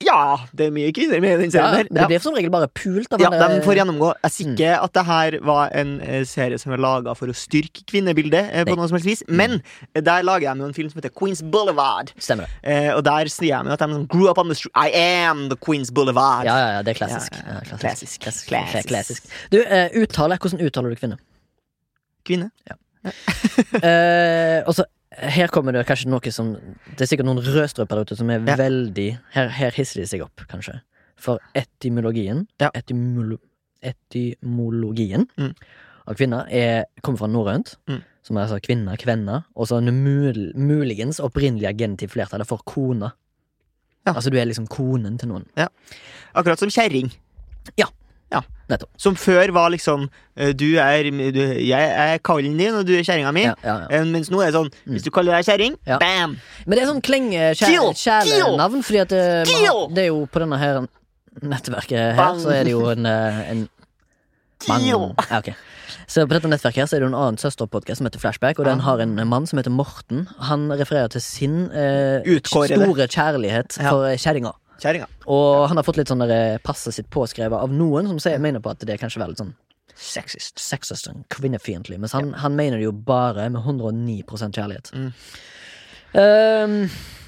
Ja, 0.04 0.36
det 0.52 0.66
er 0.68 0.72
mye 0.76 0.92
kvinner 0.92 1.22
med 1.24 1.38
i 1.38 1.46
den 1.46 1.52
Ja, 1.56 1.70
serien 1.72 1.88
det 1.96 2.06
blir 2.10 2.20
som 2.20 2.36
regel 2.36 2.52
bare 2.52 2.68
pult 2.68 3.14
Ja, 3.16 3.30
de 3.32 3.62
får 3.64 3.78
gjennomgå. 3.80 4.10
Jeg 4.18 4.28
er 4.28 4.34
sikker 4.34 4.74
at 4.84 4.94
det 4.98 5.04
her 5.08 5.38
var 5.48 5.72
en 5.72 5.94
eh, 6.04 6.26
serie 6.28 6.60
som 6.60 6.74
er 6.76 6.82
laga 6.84 7.14
for 7.16 7.32
å 7.32 7.36
styrke 7.38 7.86
kvinnebildet, 7.88 8.50
eh, 8.52 8.66
på 8.68 8.76
noe 8.76 8.90
som 8.92 8.98
helst 8.98 9.08
vis. 9.08 9.24
Men 9.32 9.62
eh, 9.94 10.02
der 10.04 10.26
lager 10.28 10.50
jeg 10.50 10.60
med 10.60 10.68
en 10.68 10.76
film 10.76 10.90
som 10.92 11.00
heter 11.00 11.14
Queens 11.16 11.40
Boulevard. 11.42 12.12
Stemmer 12.20 12.44
det. 12.44 12.58
Eh, 12.76 12.90
og 12.92 13.06
der 13.08 13.32
sier 13.32 13.54
jeg 13.54 13.68
med 13.70 13.78
at 13.78 13.86
de 13.86 13.96
sånn, 13.96 14.08
grew 14.12 14.28
up 14.28 14.42
on 14.44 14.52
the 14.52 14.58
street. 14.60 14.76
I 14.76 14.92
am 15.24 15.46
the 15.54 15.56
Queens 15.64 15.94
Boulevard. 15.96 16.44
Ja, 16.50 16.58
ja, 16.60 16.74
ja, 16.76 16.82
det 16.84 16.92
er 16.98 17.00
klassisk. 17.00 17.40
Ja, 17.40 17.46
Ja, 17.56 17.62
ja, 17.64 17.80
klassisk. 17.80 18.20
klassisk. 18.26 18.50
Klassisk. 18.52 18.92
Klassisk. 18.92 19.32
Du, 19.56 19.62
uh, 19.64 19.88
uttale. 20.04 20.36
Hvordan 20.44 20.60
uttaler 20.68 20.92
du 20.92 21.00
kvinne? 21.00 21.22
Kvinne. 22.28 22.52
Eh, 23.86 24.64
og 24.66 24.74
så 24.74 24.84
her 25.18 25.48
kommer 25.48 25.72
det 25.74 25.86
kanskje 25.88 26.10
noe 26.12 26.32
som 26.32 26.54
Det 26.56 27.02
er 27.02 27.06
sikkert 27.10 27.26
noen 27.26 27.40
rødstrøper 27.44 27.96
der 27.96 28.02
ute 28.06 28.16
som 28.18 28.30
er 28.30 28.40
Ja. 28.46 28.56
veldig 28.56 29.18
her, 29.32 29.50
her 29.50 29.72
hisser 29.72 30.02
de 30.02 30.08
seg 30.08 30.22
opp, 30.22 30.42
kanskje. 30.48 30.82
For 31.16 31.40
etymologien 31.56 32.48
Ja. 32.60 32.70
etymolo, 32.74 33.38
Etymologien 33.86 35.28
Mm. 35.38 35.54
av 36.08 36.16
kvinner 36.16 36.48
er, 36.52 36.86
kommer 37.04 37.18
fra 37.20 37.28
norrønt, 37.28 37.76
Mm. 37.88 38.02
som 38.24 38.38
er 38.38 38.42
altså 38.48 38.60
kvinne, 38.62 38.98
kvenna, 38.98 39.44
og 39.56 39.68
så 39.68 39.82
mul, 39.84 40.54
muligens 40.56 41.20
opprinnelige 41.20 41.68
agentiv 41.70 42.10
flertall 42.10 42.44
for 42.46 42.58
kone. 42.66 43.12
Ja. 44.08 44.14
Altså 44.14 44.30
du 44.32 44.38
er 44.38 44.46
liksom 44.46 44.68
konen 44.68 45.18
til 45.20 45.30
noen. 45.30 45.46
Akkurat 46.36 46.58
som 46.60 46.70
kjerring. 46.70 47.12
Nettopp. 48.68 48.90
Som 48.98 49.14
før 49.16 49.52
var 49.54 49.70
liksom 49.70 50.08
eh, 50.36 50.50
Du 50.58 50.66
er 50.82 51.04
du, 51.06 51.40
Jeg 51.62 51.90
er 51.92 52.18
kallen 52.26 52.58
din, 52.58 52.74
og 52.74 52.86
du 52.88 52.96
er 52.98 53.04
kjerringa 53.06 53.32
mi. 53.36 53.44
Ja, 53.46 53.54
ja, 53.64 53.76
ja. 53.84 54.00
Eh, 54.00 54.04
Mens 54.10 54.32
nå 54.34 54.42
er 54.42 54.50
det 54.52 54.56
sånn 54.58 54.72
Mm. 54.86 54.94
Hvis 54.96 55.04
du 55.06 55.12
kaller 55.12 55.38
deg 55.38 55.46
kjerring, 55.46 55.76
Ja. 55.86 56.00
bam! 56.02 56.38
Men 56.66 56.78
det 56.78 56.84
er 56.84 56.90
sånn 56.90 57.02
klenge 57.06 57.54
Kill! 57.60 57.94
kjælenavn, 57.94 58.82
fordi 58.84 59.00
at 59.06 59.12
har- 59.12 59.94
det 59.94 60.04
er 60.04 60.08
jo 60.10 60.26
på 60.26 60.40
denne 60.42 60.58
her 60.58 60.88
nettverket 61.44 62.16
her, 62.16 62.34
så 62.42 62.50
er 62.56 62.64
det 62.64 62.72
jo 62.72 62.86
en, 62.90 63.06
eh, 63.06 63.50
en 63.52 63.70
Mann. 64.68 64.82
Ja, 64.88 64.98
okay. 65.38 65.54
Så 66.08 66.24
på 66.26 66.34
dette 66.34 66.48
nettverket 66.50 66.76
her 66.80 66.86
så 66.90 66.96
er 66.96 67.00
det 67.04 67.10
jo 67.10 67.12
en 67.14 67.20
annen 67.20 67.38
søsterpodkast 67.38 67.98
som 68.00 68.08
heter 68.08 68.22
Flashback, 68.22 68.58
og 68.58 68.66
den 68.66 68.80
har 68.80 69.00
en 69.04 69.14
mann 69.28 69.46
som 69.46 69.60
heter 69.60 69.70
Morten. 69.74 70.28
Han 70.48 70.70
refererer 70.72 71.10
til 71.12 71.22
sin 71.22 71.70
eh, 71.72 72.24
store 72.46 73.08
kjærlighet 73.08 73.78
Ja. 73.78 73.90
for 73.92 74.08
kjerringa. 74.16 74.54
Kjerringa. 74.82 75.08
Og 75.32 75.68
han 75.70 75.80
har 75.80 75.86
fått 75.88 76.00
litt 76.00 76.12
sånn 76.12 76.24
eh, 76.28 76.58
passet 76.64 76.98
sitt 76.98 77.08
påskrevet 77.14 77.58
av 77.58 77.74
noen 77.74 78.10
som 78.12 78.20
sier, 78.22 78.42
mener 78.44 78.64
på 78.64 78.74
at 78.74 78.84
det 78.88 79.00
kanskje 79.02 79.22
veldig 79.22 79.36
litt 79.36 79.46
sånn 79.46 79.56
Sexist. 79.96 80.60
sexist 80.60 81.08
og 81.08 81.22
kvinnefiendtlig. 81.32 81.98
Mens 82.04 82.12
han, 82.12 82.34
han 82.42 82.56
mener 82.58 82.82
det 82.82 82.90
jo 82.90 82.92
bare 82.92 83.48
med 83.48 83.62
109 83.64 84.26
kjærlighet. 84.28 84.92
Mm. 84.92 85.12
Um, 86.16 86.76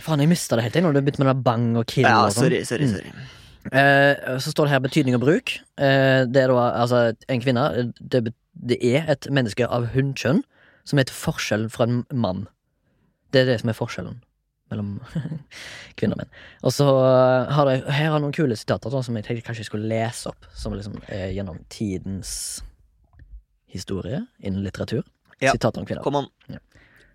faen, 0.03 0.23
jeg 0.23 0.31
mista 0.31 0.59
det 0.59 0.65
helt 0.65 0.75
jeg, 0.75 0.83
når 0.83 0.97
du 0.97 0.99
begynte 0.99 1.23
med 1.23 1.45
bang 1.45 1.69
og 1.79 1.87
kill. 1.87 2.03
Ja, 2.03 2.25
og 2.27 2.35
sorry, 2.35 2.63
sorry, 2.67 2.91
sorry, 2.91 3.15
Mm. 3.67 3.73
Eh, 3.75 4.37
så 4.39 4.51
står 4.53 4.63
det 4.63 4.71
her 4.71 4.79
betydning 4.79 5.15
og 5.17 5.25
bruk. 5.25 5.51
Uh, 5.75 6.23
det 6.23 6.39
er 6.39 6.51
da 6.53 6.67
altså 6.83 7.01
en 7.27 7.41
kvinne 7.43 7.91
det, 7.99 8.21
det 8.55 8.77
er 8.79 9.09
et 9.11 9.27
menneske 9.27 9.67
av 9.67 9.89
hunnkjønn 9.91 10.39
som 10.87 11.01
er 11.01 11.09
til 11.09 11.17
forskjell 11.19 11.65
fra 11.73 11.83
en 11.83 12.05
mann. 12.15 12.45
Det 13.35 13.41
er 13.41 13.49
det 13.51 13.57
som 13.59 13.73
er 13.73 13.75
forskjellen 13.75 14.21
mellom 14.71 14.95
kvinner 15.97 16.17
og 16.17 16.23
menn. 16.23 16.31
Og 16.67 16.73
så 16.75 16.87
eh, 16.87 17.53
har 17.57 17.69
det 17.69 17.77
her 17.87 18.13
har 18.13 18.23
noen 18.23 18.35
kule 18.35 18.57
sitater 18.59 18.93
sånn 18.93 19.05
som 19.07 19.19
jeg 19.19 19.27
tenkte 19.27 19.45
kanskje 19.47 19.65
jeg 19.65 19.71
skulle 19.71 19.91
lese 19.91 20.31
opp, 20.31 20.49
som 20.55 20.75
liksom 20.75 20.99
er 21.07 21.31
gjennom 21.35 21.59
tidens 21.73 22.33
historie 23.71 24.23
innen 24.39 24.63
litteratur. 24.65 25.03
Ja. 25.39 25.53
Sitater 25.53 25.83
om 25.83 25.87
kvinner. 25.87 26.03
Kom 26.05 26.17
an. 26.19 26.31
Ja. 26.51 26.61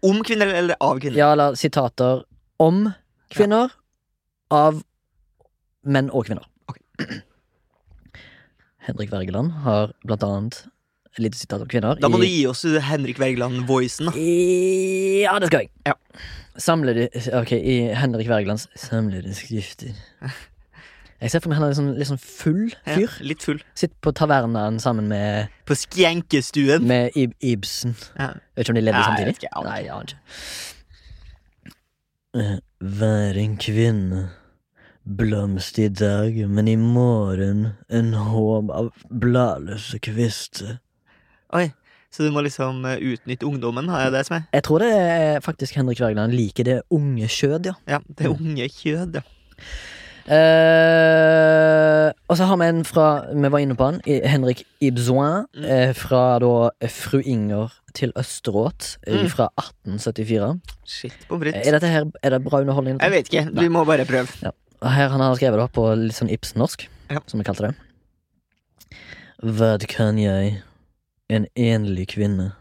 Om 0.03 0.23
kvinner 0.27 0.47
eller 0.47 0.79
av 0.81 1.01
kvinner? 1.01 1.19
Ja, 1.19 1.33
eller 1.35 1.59
sitater 1.59 2.25
om 2.63 2.89
kvinner, 3.33 3.73
av 4.53 4.83
menn 5.83 6.11
og 6.13 6.27
kvinner. 6.29 6.47
Okay. 6.71 6.83
Henrik 8.87 9.13
Wergeland 9.13 9.63
har 9.65 9.95
blant 10.05 10.27
annet 10.27 10.59
et 10.59 10.69
lite 11.19 11.37
sitat 11.39 11.61
om 11.61 11.69
kvinner. 11.69 11.99
Da 12.01 12.09
må 12.09 12.19
du 12.21 12.25
gi 12.27 12.47
oss 12.49 12.63
Henrik 12.65 13.19
Wergeland-voicen. 13.21 14.09
Ja, 14.17 15.39
det 15.43 15.51
skal 15.53 15.67
jeg. 15.67 15.71
Ja. 15.87 15.93
Samlede 16.61 17.07
Ok, 17.39 17.53
i 17.57 17.77
Henrik 17.97 18.29
Wergelands 18.29 18.67
samlede 18.77 19.33
skrifter. 19.35 19.95
Jeg 21.23 21.31
ser 21.31 21.41
for 21.41 21.53
meg 21.53 21.61
han 21.61 21.65
er 21.65 21.71
litt 21.71 21.79
sånn, 21.79 21.93
litt 22.01 22.09
sånn 22.11 22.19
full 22.21 22.73
Ja, 22.85 23.07
litt 23.23 23.45
full. 23.47 23.61
Sitter 23.79 23.95
på 24.03 24.11
tavernaen 24.19 24.81
sammen 24.83 25.07
med, 25.09 25.49
På 25.69 25.77
skjenkestuen. 25.79 26.83
med 26.89 27.15
Ib 27.17 27.33
Ibsen. 27.41 27.95
Ja. 28.19 28.33
Vet 28.57 28.65
ikke 28.67 28.75
om 28.75 28.81
de 28.81 28.85
levde 28.89 29.05
samtidig? 29.07 29.37
ikke, 29.39 29.65
Nei, 29.69 29.79
jeg 29.85 29.93
aner 29.95 30.13
ikke. 30.13 30.21
Eh, 32.35 32.59
Vær 32.83 33.37
en 33.39 33.57
kvinne, 33.63 34.23
blomst 35.07 35.79
i 35.79 35.87
dag, 35.89 36.35
men 36.51 36.69
i 36.69 36.75
morgen 36.77 37.69
en 37.89 38.13
håp 38.19 38.71
av 38.75 38.89
bladløse 39.11 40.01
kvister. 40.03 40.81
Oi. 41.53 41.73
Så 42.13 42.27
du 42.27 42.31
må 42.35 42.43
liksom 42.45 42.85
eh, 42.85 42.99
utnytte 43.01 43.47
ungdommen, 43.49 43.89
har 43.89 44.03
Jeg 44.07 44.13
det 44.13 44.27
som 44.29 44.37
er? 44.37 44.43
Jeg 44.53 44.63
tror 44.67 44.79
det 44.85 44.91
er 44.93 45.41
faktisk 45.41 45.75
Henrik 45.79 46.01
Wergeland 46.01 46.33
liker 46.37 46.65
det 46.69 46.81
unge 46.93 47.25
kjød, 47.29 47.67
ja. 47.71 47.73
Ja, 47.89 47.99
det 48.19 48.27
unge 48.29 48.69
kjød, 48.69 49.15
ja. 49.17 49.23
Uh, 50.83 52.09
og 52.31 52.37
så 52.39 52.47
har 52.47 52.59
vi 52.61 52.67
en 52.71 52.85
fra 52.87 53.07
Vi 53.35 53.49
var 53.51 53.59
inne 53.59 53.75
på 53.75 53.89
han. 53.89 53.97
Henrik 54.07 54.61
Ibzoin. 54.81 55.47
Mm. 55.57 55.65
eh, 55.67 55.93
fra 55.99 56.39
da 56.39 56.71
Fru 56.89 57.19
Inger 57.25 57.73
til 57.95 58.13
Østeråt 58.17 58.97
Mm. 59.09 59.29
fra 59.29 59.49
1874. 59.59 60.61
Shit 60.87 61.13
pommes 61.29 61.53
Er 61.55 61.73
dette 61.73 61.87
her 61.91 62.05
Er 62.23 62.31
det 62.31 62.45
bra 62.45 62.61
underholdning? 62.61 63.01
Jeg 63.03 63.11
vet 63.11 63.29
ikke, 63.33 63.51
Du 63.61 63.69
må 63.71 63.85
bare 63.85 64.05
prøve. 64.07 64.53
Og 64.81 64.91
Her 64.93 65.09
han 65.09 65.21
har 65.21 65.35
skrevet 65.35 65.59
det 65.61 65.73
på 65.73 65.89
litt 65.97 66.15
sånn 66.15 66.31
Ibsen-norsk, 66.31 66.87
Ja. 67.11 67.19
som 67.27 67.39
vi 67.41 67.45
kalte 67.45 67.67
det. 67.69 67.75
Hva 69.43 69.79
kan 69.89 70.19
jeg, 70.19 70.63
en 71.33 71.47
enlig 71.57 72.09
kvinne 72.15 72.53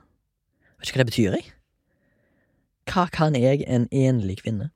Vet 0.82 0.90
ikke 0.90 0.98
hva 0.98 1.04
det 1.04 1.12
betyr, 1.12 1.34
jeg. 1.38 1.50
Hva 2.90 3.04
kan 3.14 3.36
jeg, 3.38 3.62
en 3.70 3.84
enlig 3.94 4.40
kvinne? 4.40 4.72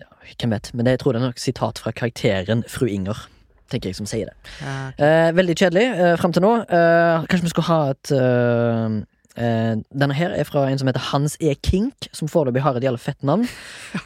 Ja, 0.00 0.08
hvem 0.32 0.50
vet, 0.50 0.72
men 0.74 0.82
det, 0.84 0.96
jeg 0.96 1.00
tror 1.04 1.14
det 1.14 1.20
er 1.20 1.26
nok 1.28 1.38
sitat 1.38 1.78
fra 1.78 1.92
karakteren 1.94 2.64
Fru 2.66 2.88
Inger. 2.90 3.20
Tenker 3.70 3.92
jeg 3.92 3.98
som 4.00 4.08
sier 4.10 4.32
det. 4.32 4.50
Ja, 4.64 4.74
Eh, 4.98 5.28
veldig 5.36 5.54
kjedelig 5.60 5.84
eh, 5.94 6.16
fram 6.18 6.34
til 6.34 6.42
nå. 6.42 6.50
Eh, 6.64 7.28
kanskje 7.30 7.46
vi 7.46 7.52
skulle 7.52 7.68
ha 7.68 7.78
et 7.92 8.12
eh, 8.16 8.98
eh, 9.38 9.78
Denne 10.02 10.16
her 10.18 10.34
er 10.34 10.46
fra 10.48 10.66
en 10.68 10.80
som 10.80 10.90
heter 10.90 11.08
Hans 11.12 11.36
E. 11.40 11.54
Kink, 11.64 12.08
som 12.12 12.30
foreløpig 12.30 12.62
har 12.64 12.78
et 12.78 12.86
jævla 12.86 13.00
fett 13.00 13.22
navn. 13.26 13.46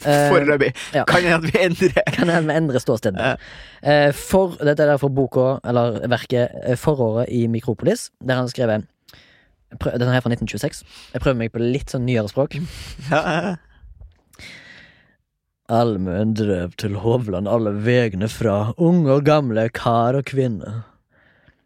Uh, 0.05 0.29
Foreløpig. 0.33 0.73
ja. 0.95 1.05
Kan 1.11 1.27
hende 1.27 1.51
vi 1.51 1.59
endrer. 1.65 2.05
Kan 2.15 2.31
hende 2.33 2.53
vi 2.53 2.59
endrer 2.61 2.83
ståsted. 2.83 3.19
Uh. 3.19 3.35
Eh, 3.83 4.11
for, 4.17 4.57
dette 4.61 4.85
er 4.85 4.93
derfor 4.95 5.13
boka, 5.13 5.57
eller 5.67 6.03
verket, 6.13 6.55
eh, 6.63 6.79
Foråret 6.79 7.33
i 7.33 7.47
Mikropolis, 7.51 8.11
der 8.23 8.43
han 8.43 8.51
skrev 8.53 8.83
Denne 9.73 10.13
her 10.13 10.21
er 10.21 10.25
fra 10.25 10.29
1926. 10.29 10.83
Jeg 11.15 11.23
prøver 11.25 11.39
meg 11.41 11.53
på 11.55 11.61
litt 11.63 11.93
sånn 11.93 12.05
nyere 12.07 12.29
språk. 12.29 12.59
Ja. 13.13 13.57
Allmuen 15.73 16.35
drev 16.37 16.75
til 16.77 16.99
Hovland 17.01 17.49
alle 17.49 17.71
vegne 17.87 18.29
fra 18.29 18.75
unge 18.77 19.15
og 19.15 19.25
gamle, 19.25 19.71
kar 19.73 20.19
og 20.19 20.27
kvinne. 20.29 20.83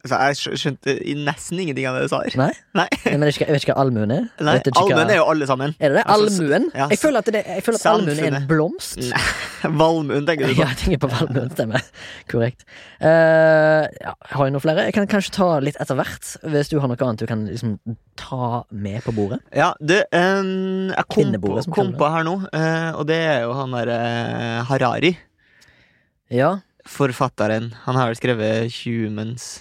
Altså, 0.07 0.47
jeg 0.47 0.61
skjønte 0.61 0.95
nesten 1.27 1.61
ingenting 1.63 1.87
av 1.91 1.97
det 1.99 2.07
du 2.07 2.13
sa. 2.13 2.21
Nei? 2.39 2.51
Nei. 2.77 2.87
Nei, 3.07 3.15
men 3.17 3.27
jeg 3.27 3.29
vet 3.29 3.39
ikke, 3.39 3.47
jeg 3.49 3.57
vet 3.57 3.65
ikke 3.67 3.75
hva 3.75 3.83
allmuen 3.85 4.13
er. 4.15 4.29
Nei, 4.47 4.57
Allmuen 4.77 5.13
er 5.13 5.19
jo 5.19 5.27
alle 5.33 5.49
sammen. 5.51 5.75
Er 5.81 5.93
det 5.93 6.01
det? 6.01 6.05
Allmuen? 6.15 6.69
ja, 6.75 6.89
jeg 6.93 7.01
føler 7.03 7.25
at, 7.25 7.31
det, 7.35 7.43
jeg 7.47 7.65
føler 7.67 7.81
at 7.81 7.89
allmuen 7.91 8.21
er 8.23 8.39
en 8.41 8.49
blomst. 8.51 9.01
Nei, 9.03 9.23
Valmuen, 9.81 10.29
tenker 10.29 10.47
du 10.47 10.55
på. 10.55 10.61
Ja, 10.63 10.69
jeg 10.73 10.81
tenker 10.85 11.03
på 11.07 11.11
valmuen, 11.11 11.51
stemmer. 11.55 11.87
Korrekt. 12.31 12.67
Uh, 13.01 13.87
ja, 13.99 14.15
har 14.33 14.49
jeg 14.49 14.55
noen 14.55 14.65
flere? 14.65 14.87
Jeg 14.89 14.97
kan 14.97 15.11
kanskje 15.11 15.35
ta 15.37 15.49
litt 15.65 15.81
etter 15.83 15.99
hvert, 15.99 16.31
hvis 16.55 16.71
du 16.73 16.79
har 16.83 16.93
noe 16.93 17.09
annet 17.09 17.25
du 17.25 17.29
kan 17.29 17.47
liksom 17.49 17.77
ta 18.21 18.63
med 18.71 19.03
på 19.07 19.15
bordet. 19.17 19.41
Ja, 19.57 19.73
du, 19.81 19.97
um, 20.15 20.93
jeg 20.93 21.09
kom, 21.13 21.35
på, 21.43 21.57
kom 21.75 21.93
på 21.99 22.13
her 22.15 22.27
nå, 22.29 22.39
uh, 22.47 22.91
og 22.95 23.05
det 23.11 23.19
er 23.27 23.43
jo 23.47 23.57
han 23.59 23.75
derre 23.75 23.99
Harari. 24.71 25.17
Ja, 26.33 26.57
Forfatteren. 26.87 27.73
Han 27.83 27.97
har 27.99 28.13
vel 28.13 28.19
skrevet 28.19 28.75
Humans 28.85 29.57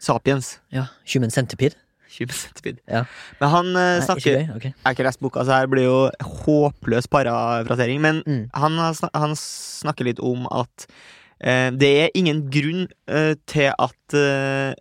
Sapiens. 0.00 0.58
ja. 0.72 0.86
Human 1.12 1.30
Centipede. 1.30 1.76
Human 2.16 2.34
Centipede. 2.34 2.80
Ja. 2.88 3.04
Men 3.40 3.52
han 3.52 3.66
eh, 3.76 3.98
Nei, 3.98 4.04
snakker 4.06 4.38
ikke 4.40 4.56
okay. 4.56 4.70
Jeg 4.72 4.84
har 4.86 4.96
ikke 4.96 5.06
lest 5.06 5.20
boka, 5.22 5.44
så 5.46 5.60
her 5.60 5.68
blir 5.70 5.84
jo 5.86 5.98
håpløs 6.42 7.06
parafrasering. 7.12 8.00
Men 8.02 8.22
Mm. 8.26 8.48
han, 8.54 8.80
snak 8.96 9.12
han 9.14 9.36
snakker 9.38 10.08
litt 10.08 10.20
om 10.24 10.48
at 10.50 10.86
uh, 11.44 11.70
det 11.76 11.90
er 12.06 12.10
ingen 12.18 12.46
grunn 12.50 12.88
uh, 13.10 13.34
til 13.46 13.70
at 13.76 14.16
eh, 14.16 14.72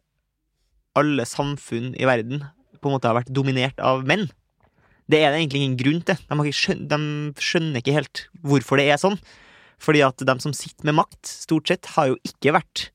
alle 0.97 1.25
samfunn 1.29 1.93
i 1.99 2.07
verden 2.09 2.41
på 2.81 2.89
en 2.89 2.95
måte 2.95 3.07
har 3.11 3.15
vært 3.19 3.29
dominert 3.35 3.79
av 3.83 4.01
menn. 4.07 4.25
Det 5.09 5.19
er 5.21 5.31
det 5.33 5.39
egentlig 5.43 5.61
ingen 5.61 5.77
grunn 5.79 6.01
til. 6.05 6.17
De, 6.29 6.35
ikke 6.47 6.59
skjøn 6.63 6.83
de 6.89 6.99
skjønner 7.41 7.81
ikke 7.83 7.95
helt 7.95 8.25
hvorfor 8.45 8.77
det 8.79 8.89
er 8.93 8.97
sånn. 9.01 9.19
Fordi 9.79 10.01
at 10.03 10.17
de 10.27 10.35
som 10.43 10.53
sitter 10.53 10.85
med 10.89 10.97
makt, 10.97 11.21
stort 11.29 11.67
sett, 11.71 11.85
har 11.95 12.09
jo 12.11 12.17
ikke 12.27 12.51
vært 12.57 12.89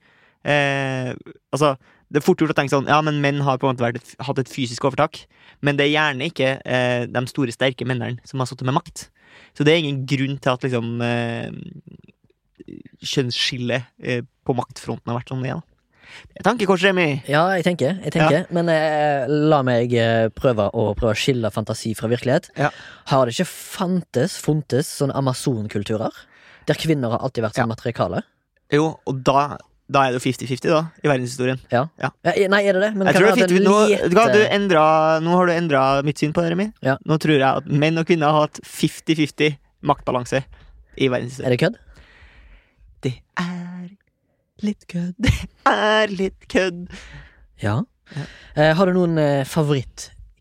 eh, 0.45 1.15
Altså, 1.55 1.75
det 2.15 2.21
er 2.21 2.25
fort 2.25 2.39
gjort 2.39 2.55
å 2.55 2.57
tenke 2.57 2.71
sånn 2.71 2.87
Ja, 2.87 3.01
men 3.03 3.19
menn 3.25 3.43
har 3.43 3.59
på 3.59 3.67
en 3.67 3.75
måte 3.75 3.91
et, 3.99 4.15
hatt 4.23 4.39
et 4.39 4.51
fysisk 4.51 4.87
overtak. 4.87 5.25
Men 5.67 5.79
det 5.79 5.89
er 5.89 5.95
gjerne 5.97 6.31
ikke 6.31 6.51
eh, 6.63 7.05
de 7.11 7.23
store, 7.27 7.55
sterke 7.55 7.87
mennene 7.89 8.23
som 8.29 8.39
har 8.39 8.47
sittet 8.47 8.69
med 8.69 8.77
makt. 8.79 9.09
Så 9.59 9.67
det 9.67 9.75
er 9.75 9.83
ingen 9.83 10.05
grunn 10.07 10.39
til 10.39 10.53
at 10.53 10.67
liksom 10.67 11.03
eh, 11.03 11.51
kjønnsskillet 13.03 13.91
eh, 14.07 14.23
på 14.47 14.57
maktfronten 14.57 15.11
har 15.11 15.19
vært 15.19 15.33
sånn 15.35 15.43
det 15.43 15.57
er. 15.57 15.63
Det 16.31 16.43
er 16.43 16.47
tankekors, 16.47 16.85
Remi. 16.87 17.09
Ja, 17.27 17.43
jeg 17.57 17.65
tenker. 17.67 17.97
jeg 18.05 18.15
tenker 18.15 18.47
Men 18.55 18.71
eh, 18.71 19.27
la 19.27 19.63
meg 19.67 19.95
eh, 19.99 20.29
prøve 20.35 20.69
å 20.71 20.93
prøve 20.95 21.17
å 21.17 21.19
skille 21.19 21.51
fantasi 21.51 21.97
fra 21.99 22.11
virkelighet. 22.13 22.53
Ja. 22.61 22.71
Har 23.11 23.27
det 23.27 23.35
ikke 23.35 23.51
fantes, 23.51 24.37
funtes 24.39 24.91
sånne 25.01 25.17
amazonkulturer? 25.19 26.15
Der 26.69 26.79
kvinner 26.79 27.17
har 27.17 27.25
alltid 27.27 27.49
vært 27.49 27.59
sånn 27.59 27.73
matriarkale? 27.73 28.23
Jo, 28.73 28.95
og 29.03 29.25
da, 29.27 29.57
da 29.91 30.07
er 30.09 30.15
det 30.15 30.21
jo 30.23 30.31
50-50, 30.31 30.71
da, 30.73 30.79
i 31.05 31.09
verdenshistorien. 31.11 31.59
Ja. 31.73 31.83
Ja. 32.01 32.09
Nei, 32.25 32.63
er 32.65 32.73
det 32.79 32.83
det? 32.87 32.91
Men 32.97 33.07
Jeg 33.11 33.17
tror 33.19 33.27
det 33.27 33.33
er 33.33 33.35
ha 33.35 33.35
det 33.37 33.49
50, 33.51 33.65
nå, 33.69 33.75
lite- 33.91 34.33
du 34.33 34.41
endret, 34.57 35.23
nå 35.27 35.35
har 35.37 35.47
du 35.47 35.53
endra 35.53 35.83
mitt 36.07 36.19
syn 36.23 36.33
på 36.33 36.41
det, 36.45 36.53
Remi. 36.55 36.71
Ja. 36.83 36.97
Nå 37.05 37.19
tror 37.21 37.35
jeg 37.37 37.45
at 37.45 37.67
menn 37.69 37.99
og 38.01 38.07
kvinner 38.09 38.33
har 38.33 38.47
hatt 38.49 38.61
50-50 38.65 39.59
maktbalanse 39.85 40.41
i 40.97 41.09
verdenshistorien. 41.13 41.47
Er 41.47 41.57
det 41.57 41.61
kødd? 41.61 41.77
Det 43.05 43.13
er 43.37 43.91
litt 44.65 44.87
kødd, 44.89 45.15
det 45.27 45.35
er 45.69 46.09
litt 46.17 46.49
kødd. 46.49 46.87
Ja. 47.61 47.83
Ja. 48.15 48.25
Eh, 48.57 48.73
har 48.77 48.87
du 48.89 48.93
noen 48.97 49.19
eh, 49.21 49.45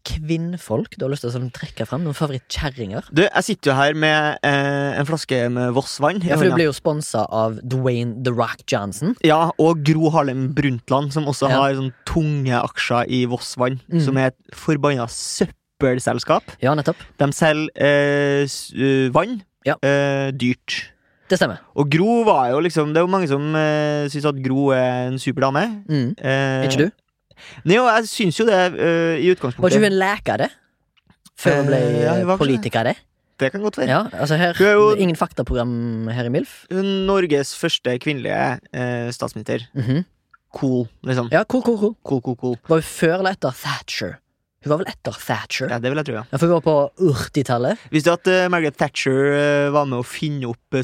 favorittkvinnfolk 0.03 0.97
du 0.97 1.05
har 1.05 1.11
lyst 1.13 1.23
til 1.23 1.31
å 1.31 1.33
sånn, 1.37 1.49
trekke 1.53 1.85
fram? 1.87 2.03
Noen 2.03 2.15
favorittkjerringer? 2.17 3.07
Du, 3.15 3.23
jeg 3.23 3.43
sitter 3.47 3.71
jo 3.71 3.75
her 3.77 3.93
med 3.95 4.39
eh, 4.43 4.99
en 4.99 5.05
flaske 5.07 5.49
med 5.53 5.73
Voss-vann. 5.75 6.21
Ja, 6.25 6.37
for 6.37 6.45
du 6.49 6.55
blir 6.57 6.67
jo 6.69 6.75
sponsa 6.75 7.25
av 7.33 7.59
Dwayne 7.63 8.23
The 8.25 8.33
Rock 8.35 8.63
Johnson. 8.69 9.15
Ja, 9.25 9.51
og 9.59 9.83
Gro 9.87 10.09
Harlem 10.13 10.49
Brundtland, 10.55 11.13
som 11.13 11.25
også 11.29 11.49
Ja. 11.49 11.61
har 11.61 11.75
sånn 11.75 11.93
tunge 12.05 12.53
aksjer 12.61 13.09
i 13.09 13.25
Voss-vann, 13.25 13.79
Mm. 13.91 14.01
som 14.05 14.17
er 14.17 14.27
et 14.27 14.37
forbanna 14.53 15.07
søppelselskap. 15.07 16.43
Ja, 16.61 16.73
nettopp. 16.75 16.97
De 17.17 17.31
selger 17.31 17.69
eh, 17.75 18.43
eh, 18.75 19.09
vann 19.11 19.41
Ja. 19.65 19.75
eh, 19.81 20.31
dyrt. 20.31 20.89
Det 21.29 21.39
stemmer. 21.39 21.59
Og 21.75 21.89
Gro 21.89 22.23
var 22.25 22.49
jo 22.51 22.59
liksom 22.59 22.91
Det 22.93 22.97
er 22.97 23.05
jo 23.07 23.07
mange 23.07 23.27
som 23.27 23.55
uh, 23.55 24.05
syns 24.11 24.25
at 24.27 24.35
Gro 24.43 24.71
er 24.71 25.07
en 25.07 25.17
super 25.17 25.41
dame. 25.41 25.83
Mm. 25.87 26.13
Eh, 26.19 26.67
Ikke 26.67 26.77
du? 26.77 26.91
Nei, 27.65 27.77
jo, 27.77 27.85
jeg 27.89 28.09
syns 28.11 28.39
jo 28.39 28.45
det 28.49 28.59
eh, 28.73 29.17
i 29.23 29.29
Var 29.59 29.73
ikke 29.73 29.81
hun 29.81 29.89
en 29.91 29.99
det? 30.43 30.49
Før 31.39 31.57
hun 31.59 31.67
ble 31.71 31.79
Eh, 31.81 31.99
ja, 32.03 32.13
hun 32.19 32.27
var 32.29 32.37
kanskje 32.37 32.45
politiker? 32.45 32.83
Det 32.89 32.95
Det 33.39 33.51
kan 33.51 33.61
godt 33.65 33.77
være. 33.77 33.89
Ja, 33.89 34.01
altså 34.13 34.37
her 34.37 34.53
Hun 34.53 34.67
er 34.67 34.73
jo- 34.73 34.95
Ingen 34.95 35.15
faktaprogram 35.17 36.07
her 36.13 36.25
i 36.25 36.29
MILF. 36.29 36.67
Norges 36.71 37.55
første 37.57 37.97
kvinnelige 37.99 38.59
eh, 38.73 39.11
statsminister. 39.11 39.67
Mhm. 39.73 40.05
Cool, 40.53 40.87
liksom. 41.03 41.31
Ja, 41.31 41.43
cool, 41.49 41.63
cool, 41.63 41.77
cool. 41.79 41.95
Cool, 42.05 42.21
cool, 42.21 42.35
cool. 42.37 42.55
Var 42.69 42.77
hun 42.77 42.83
før 42.83 43.17
eller 43.19 43.31
etter 43.33 43.51
Thatcher? 43.51 44.19
Hun 44.63 44.69
var 44.69 44.77
vel 44.83 44.87
etter 44.93 45.11
Thatcher? 45.17 45.67
Ja, 45.69 45.79
det 45.79 45.89
vil 45.91 45.97
jeg 45.97 46.05
tro, 46.05 46.13
ja. 46.13 46.23
Ja, 46.31 46.37
for 46.37 46.45
hun 46.47 46.61
var 46.61 46.61
på 46.61 46.75
80-tallet. 47.01 47.77
Visste 47.91 48.11
du 48.11 48.13
at 48.13 48.27
uh, 48.29 48.49
Margaret 48.53 48.77
Thatcher 48.77 49.17
uh, 49.33 49.71
var 49.73 49.85
med 49.89 49.99
å 49.99 50.05
finne 50.05 50.45
opp 50.53 50.77
uh, 50.77 50.83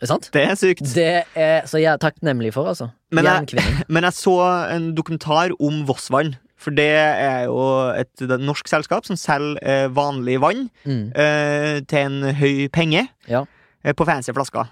softiesen? 0.00 0.02
Er 0.02 0.04
det 0.04 0.08
sant? 0.08 0.30
Det 0.32 0.42
er 0.44 0.56
sykt. 0.60 0.94
Det 0.94 1.24
er 1.36 1.62
så 1.66 1.78
jeg 1.80 1.92
er 1.94 1.98
takknemlig 1.98 2.52
for, 2.52 2.66
altså. 2.68 2.90
Men 3.12 3.24
jeg- 3.24 3.64
Men 3.88 4.02
jeg 4.04 4.12
så 4.12 4.70
en 4.74 4.94
dokumentar 4.94 5.50
om 5.60 5.84
Vossvann. 5.86 6.36
For 6.56 6.70
det 6.70 6.88
er 6.88 7.44
jo 7.44 7.90
et 7.94 8.08
det 8.16 8.30
et 8.30 8.40
norsk 8.40 8.66
selskap 8.66 9.04
som 9.04 9.14
selger 9.16 9.58
eh, 9.62 9.88
vanlig 9.88 10.38
vann 10.40 10.70
Mm. 10.86 11.12
eh, 11.14 11.80
til 11.86 11.98
en 11.98 12.34
høy 12.34 12.68
penge 12.72 13.08
Ja. 13.28 13.44
eh, 13.84 13.92
på 13.92 14.04
fancy 14.06 14.32
flasker. 14.32 14.66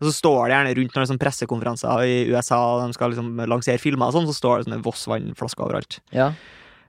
Og 0.00 0.06
så 0.08 0.12
står 0.12 0.48
det 0.48 0.54
gjerne 0.54 0.76
rundt 0.76 0.94
når 0.94 1.00
det 1.02 1.10
er 1.10 1.12
sånn 1.14 1.18
pressekonferanser 1.22 2.04
i 2.06 2.30
USA 2.32 2.56
og 2.76 2.86
de 2.86 2.92
skal 2.94 3.10
liksom 3.10 3.46
lansere 3.46 3.78
filmer, 3.78 4.06
og 4.06 4.12
sånn, 4.14 4.26
så 4.26 4.34
står 4.34 4.58
det 4.58 4.66
sånne 4.68 4.82
Voss-vannflasker 4.82 5.64
overalt. 5.66 5.98
Ja. 6.12 6.32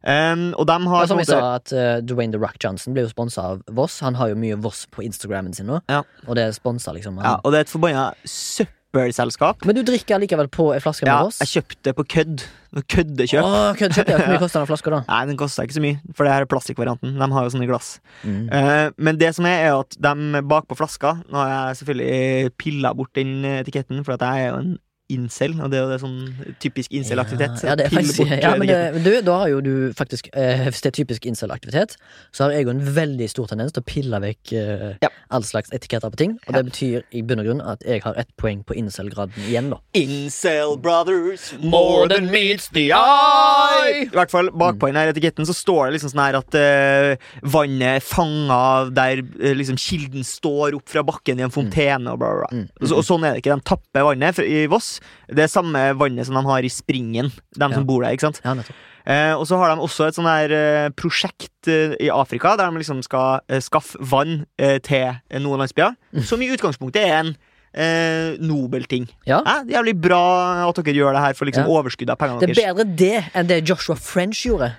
Um, 0.05 0.53
og 0.61 0.67
de 0.69 0.75
har 0.91 1.07
som 1.09 1.17
måte- 1.17 1.25
sa, 1.33 1.55
at 1.57 1.71
uh, 1.73 1.99
Dwayne 2.05 2.31
The 2.35 2.39
Rock 2.41 2.59
Johnson 2.61 2.93
ble 2.93 3.07
jo 3.07 3.09
sponsa 3.09 3.41
av 3.55 3.63
Voss. 3.73 3.99
Han 4.05 4.13
har 4.19 4.29
jo 4.29 4.35
mye 4.37 4.55
Voss 4.61 4.85
på 4.93 5.01
Instagrammen 5.01 5.53
sin 5.57 5.65
nå, 5.65 5.79
Ja. 5.89 6.03
og 6.27 6.35
det 6.37 6.43
er 6.45 6.51
sponsa, 6.53 6.93
liksom. 6.93 7.17
ja, 7.17 7.35
Han. 7.35 7.41
Og 7.43 7.51
det 7.51 7.57
er 7.57 7.65
et 7.65 7.73
forbanna 7.73 8.11
søppelselskap. 8.23 9.65
Men 9.65 9.75
du 9.75 9.81
drikker 9.87 10.21
likevel 10.21 10.47
på 10.53 10.69
ei 10.75 10.79
flaske 10.83 11.05
med 11.07 11.11
Ja, 11.11 11.23
Voss? 11.25 11.39
jeg 11.41 11.49
kjøpte 11.55 11.83
det 11.89 11.95
på 11.97 12.05
kødd. 12.15 12.45
Køddekjøp. 12.75 13.43
Åh, 13.47 13.73
kødd, 13.79 13.93
kjøpte 13.95 14.11
jeg. 14.11 14.19
Hvor 14.19 14.31
mye 14.33 14.39
koster 14.45 14.59
den 14.61 14.67
flaska, 14.69 14.91
da? 14.91 15.01
Nei, 15.07 15.19
den 15.31 15.37
koster 15.39 15.63
ikke 15.63 15.77
så 15.77 15.83
mye, 15.83 15.99
for 16.13 16.27
det 16.27 16.33
her 16.33 16.45
er 16.45 16.49
plastikkvarianten. 16.51 17.13
De 17.19 17.27
har 17.33 17.43
jo 17.47 17.53
sånne 17.53 17.67
glass. 17.69 17.93
Mm. 18.23 18.41
Uh, 18.51 18.87
men 18.99 19.17
det 19.21 19.33
som 19.37 19.45
er, 19.49 19.61
er 19.69 19.79
at 19.79 19.95
de 19.95 20.41
bakpå 20.45 20.75
flaska 20.79 21.15
Nå 21.31 21.39
har 21.39 21.53
jeg 21.71 21.77
selvfølgelig 21.81 22.51
pilla 22.59 22.91
bort 22.93 23.13
den 23.15 23.45
etiketten, 23.61 24.03
for 24.05 24.17
at 24.19 24.25
jeg 24.27 24.45
er 24.45 24.51
jo 24.51 24.59
en 24.61 24.73
incel, 25.13 25.53
og 25.61 25.69
det 25.69 25.77
er 25.77 25.83
jo 25.83 25.89
det 25.91 25.99
sånn 26.01 26.55
typisk 26.63 26.93
incel-aktivitet. 26.97 27.61
Ja, 27.61 27.69
ja, 27.69 27.75
det 27.77 27.91
faktisk, 27.93 28.23
ja, 28.41 28.55
men 28.57 28.67
det- 28.67 29.03
du, 29.05 29.21
da 29.21 29.35
har 29.43 29.49
jo 29.51 29.59
du 29.61 29.93
faktisk 29.93 30.29
eh, 30.33 30.63
Hvis 30.65 30.81
det 30.81 30.89
er 30.89 30.95
typisk 31.03 31.25
incel-aktivitet, 31.29 31.95
så 32.33 32.45
har 32.47 32.51
jeg 32.55 32.65
jo 32.65 32.71
en 32.73 32.81
veldig 32.95 33.27
stor 33.29 33.45
tendens 33.51 33.71
til 33.75 33.83
å 33.83 33.85
pille 33.85 34.19
vekk 34.23 34.53
eh, 34.57 34.95
Ja. 35.05 35.09
all 35.29 35.43
slags 35.45 35.69
etiketter 35.71 36.09
på 36.09 36.17
ting. 36.17 36.33
Og 36.47 36.53
det 36.57 36.63
betyr 36.71 37.03
i 37.13 37.21
bunn 37.21 37.39
og 37.43 37.45
grunn 37.45 37.61
at 37.61 37.83
jeg 37.85 38.01
har 38.01 38.17
ett 38.17 38.29
poeng 38.41 38.63
på 38.65 38.73
incel-graden 38.81 39.37
igjen, 39.45 39.69
da. 39.69 39.77
Incel 39.93 40.77
brothers, 40.81 41.53
More 41.61 42.07
than 42.09 42.31
meets 42.31 42.69
the 42.69 42.87
eye. 42.91 44.05
I 44.05 44.09
hvert 44.13 44.31
fall 44.33 44.49
bakpå 44.51 44.89
den 44.89 44.95
her 44.99 45.11
etiketten 45.13 45.45
så 45.45 45.53
står 45.55 45.87
det 45.91 45.97
liksom 45.99 46.13
sånn 46.15 46.23
her 46.25 46.39
at 46.41 46.57
eh, 46.59 47.15
vannet 47.45 47.99
er 47.99 48.05
fanga 48.05 48.89
der 48.95 49.21
eh, 49.21 49.53
liksom 49.57 49.77
kilden 49.77 50.25
står 50.25 50.75
opp 50.79 50.89
fra 50.89 51.03
bakken 51.05 51.39
i 51.39 51.45
en 51.45 51.53
fontene 51.53 52.13
og 52.13 52.19
bla, 52.21 52.31
bla, 52.33 52.47
bla. 52.49 52.63
Mm. 52.65 52.67
Så, 52.89 52.97
og 52.99 53.05
sånn 53.07 53.25
er 53.27 53.35
det 53.37 53.43
ikke. 53.43 53.55
De 53.59 53.69
tapper 53.69 54.07
vannet 54.09 54.41
i 54.45 54.65
Voss. 54.71 54.94
Det 55.29 55.43
er 55.45 55.51
samme 55.51 55.81
vannet 55.99 56.25
som 56.27 56.35
de 56.35 56.43
har 56.47 56.63
i 56.67 56.69
Springen, 56.71 57.31
de 57.55 57.69
som 57.73 57.85
bor 57.87 58.01
der. 58.05 58.11
ikke 58.15 58.27
sant? 58.29 58.41
Ja, 58.45 58.53
nettopp. 58.57 58.75
Eh, 59.05 59.33
og 59.37 59.43
så 59.45 59.57
har 59.61 59.69
de 59.75 59.81
også 59.85 60.07
et 60.07 60.15
sånn 60.17 60.25
her 60.25 60.49
eh, 60.49 60.87
prosjekt 60.97 61.67
eh, 61.69 61.93
i 62.01 62.07
Afrika 62.09 62.55
der 62.57 62.71
de 62.73 62.79
liksom 62.81 63.03
skal 63.05 63.43
eh, 63.47 63.59
skaffe 63.61 63.99
vann 64.01 64.45
eh, 64.57 64.79
til 64.81 65.13
noen 65.43 65.61
landsbyer. 65.61 65.93
Som 66.25 66.41
i 66.41 66.49
utgangspunktet 66.55 67.03
er 67.05 67.19
en 67.19 67.35
eh, 67.75 68.39
nobel 68.41 68.87
ting. 68.89 69.05
Ja. 69.29 69.43
Jævlig 69.69 69.93
bra 70.01 70.23
at 70.65 70.81
dere 70.81 70.95
gjør 70.97 71.13
det 71.13 71.21
her 71.27 71.37
for 71.37 71.45
liksom 71.45 71.67
Ja. 71.69 71.75
overskuddet 71.77 72.15
av 72.15 72.17
pengene 72.17 72.41
Det 72.49 72.57
er 72.57 72.73
bedre 72.73 72.87
det 72.97 73.23
enn 73.35 73.47
det 73.53 73.61
Joshua 73.69 73.93
French 73.95 74.41
gjorde. 74.47 74.71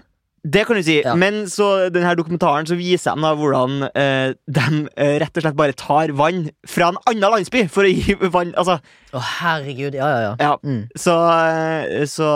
Det 0.46 0.64
kan 0.66 0.76
du 0.78 0.82
si, 0.86 1.00
Ja. 1.02 1.14
men 1.18 1.44
så 1.50 1.90
denne 1.90 2.12
dokumentaren 2.18 2.66
så 2.66 2.76
viser 2.78 3.14
de 3.16 3.22
da 3.22 3.32
hvordan 3.34 3.80
de 4.46 4.86
rett 5.18 5.36
og 5.38 5.42
slett 5.42 5.56
bare 5.58 5.72
tar 5.74 6.12
vann 6.14 6.50
fra 6.66 6.88
en 6.92 6.98
annen 7.10 7.30
landsby 7.34 7.64
for 7.68 7.82
å 7.82 7.90
gi 7.90 8.14
vann 8.30 8.52
Altså, 8.54 8.80
Å, 9.16 9.20
herregud. 9.40 9.94
Ja, 9.96 10.06
ja, 10.12 10.20
ja. 10.26 10.32
ja. 10.42 10.50
Mm. 10.66 10.82
Så, 10.98 11.14
eh, 11.16 12.04
så 12.10 12.26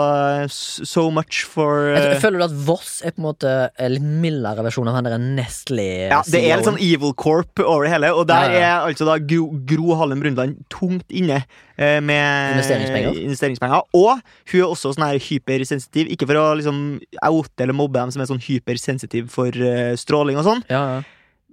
So 0.49 1.03
much 1.13 1.43
for 1.49 1.91
eh, 1.93 2.15
føler 2.21 2.41
du 2.41 2.45
at 2.47 2.55
Voss 2.67 3.01
er 3.05 3.13
på 3.13 3.21
en 3.21 3.27
måte 3.27 3.51
en 3.77 3.93
litt 3.93 4.07
mildere 4.23 4.63
versjon 4.65 4.89
av 4.89 4.97
han 4.97 5.05
der 5.07 5.17
Nestle? 5.21 5.85
ja, 6.09 6.21
Det 6.25 6.41
er 6.41 6.57
litt 6.61 6.67
sånn 6.69 6.79
Evil 6.81 7.13
Corp 7.19 7.61
over 7.61 7.85
det 7.85 7.93
hele, 7.93 8.11
og 8.17 8.25
der 8.31 8.49
Ja, 8.49 8.57
ja. 8.57 8.71
er 8.81 8.89
altså 8.91 9.05
da 9.07 9.17
Gro, 9.21 9.51
Gro 9.69 9.95
Harlem 9.99 10.23
Brundtland 10.23 10.57
tungt 10.73 11.11
inne 11.13 11.43
eh, 11.77 11.99
med 12.01 12.55
Investeringspenger. 12.57 13.21
investeringspenger. 13.27 13.85
Og 13.97 14.17
hun 14.51 14.59
er 14.63 14.67
også 14.71 14.95
sånn 14.95 15.05
her 15.07 15.21
hypersensitiv, 15.21 16.09
ikke 16.15 16.27
for 16.29 16.41
å 16.41 16.47
liksom 16.59 16.81
oute 17.27 17.63
eller 17.67 17.77
mobbe 17.77 17.99
dem 18.01 18.11
som 18.15 18.23
er 18.25 18.29
sånn 18.31 18.41
hypersensitiv 18.43 19.29
for 19.33 19.53
uh, 19.53 19.93
stråling 19.99 20.39
og 20.41 20.47
sånn, 20.47 20.63
Ja, 20.71 20.81
ja. 20.97 21.01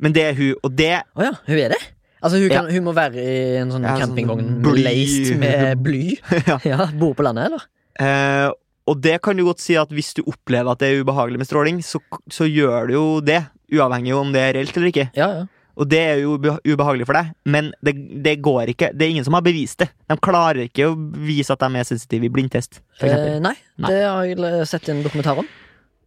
men 0.00 0.14
det 0.16 0.24
er 0.30 0.36
hun, 0.38 0.54
og 0.64 0.74
det 0.78 0.92
oh, 1.18 1.24
ja, 1.26 1.32
hun 1.48 1.58
er 1.66 1.74
det? 1.74 1.80
Altså, 2.22 2.38
hun, 2.42 2.48
kan, 2.50 2.70
hun 2.74 2.84
må 2.88 2.94
være 2.96 3.22
i 3.22 3.56
en 3.60 3.70
sånn 3.74 3.84
Ja, 3.86 3.96
sånn 3.98 4.08
campingvogn 4.14 4.48
bly. 4.64 4.82
laced 4.86 5.36
med 5.38 5.78
bly? 5.86 6.16
Ja. 6.48 6.56
Ja, 6.66 6.86
Bor 6.98 7.14
på 7.18 7.22
landet, 7.26 7.50
eller? 7.50 7.66
Eh, 8.00 8.48
og 8.88 9.02
det 9.04 9.18
kan 9.22 9.36
du 9.36 9.44
godt 9.44 9.60
si 9.60 9.74
at 9.78 9.90
hvis 9.92 10.14
du 10.16 10.22
opplever 10.26 10.72
at 10.72 10.80
det 10.80 10.88
er 10.94 11.02
ubehagelig 11.04 11.38
med 11.42 11.46
stråling, 11.50 11.78
så, 11.84 12.00
så 12.32 12.46
gjør 12.48 12.88
du 12.88 12.94
jo 12.96 13.06
det. 13.20 13.42
Uavhengig 13.74 14.14
om 14.16 14.30
det 14.32 14.40
er 14.46 14.54
reelt 14.56 14.76
eller 14.80 14.88
ikke. 14.90 15.10
Ja, 15.18 15.26
ja. 15.42 15.46
Og 15.78 15.86
det 15.86 15.98
er 16.02 16.16
jo 16.24 16.32
ubehagelig 16.40 17.04
for 17.06 17.14
deg, 17.14 17.28
men 17.46 17.68
det, 17.86 17.92
det 18.24 18.32
går 18.42 18.72
ikke. 18.72 18.88
Det 18.98 19.04
er 19.06 19.12
ingen 19.12 19.26
som 19.28 19.36
har 19.36 19.44
bevist 19.46 19.78
det. 19.84 19.86
De 20.10 20.16
klarer 20.18 20.64
ikke 20.64 20.88
å 20.90 20.96
vise 21.22 21.52
at 21.54 21.60
de 21.62 21.68
er 21.78 21.86
sensitive 21.86 22.26
i 22.26 22.32
blindtest. 22.34 22.80
Eh, 22.98 23.36
nei, 23.44 23.52
Nei. 23.78 23.92
det 23.92 24.00
har 24.08 24.24
jeg 24.26 24.66
sett 24.72 24.88
en 24.90 25.04
dokumentar 25.04 25.38
om. 25.44 25.46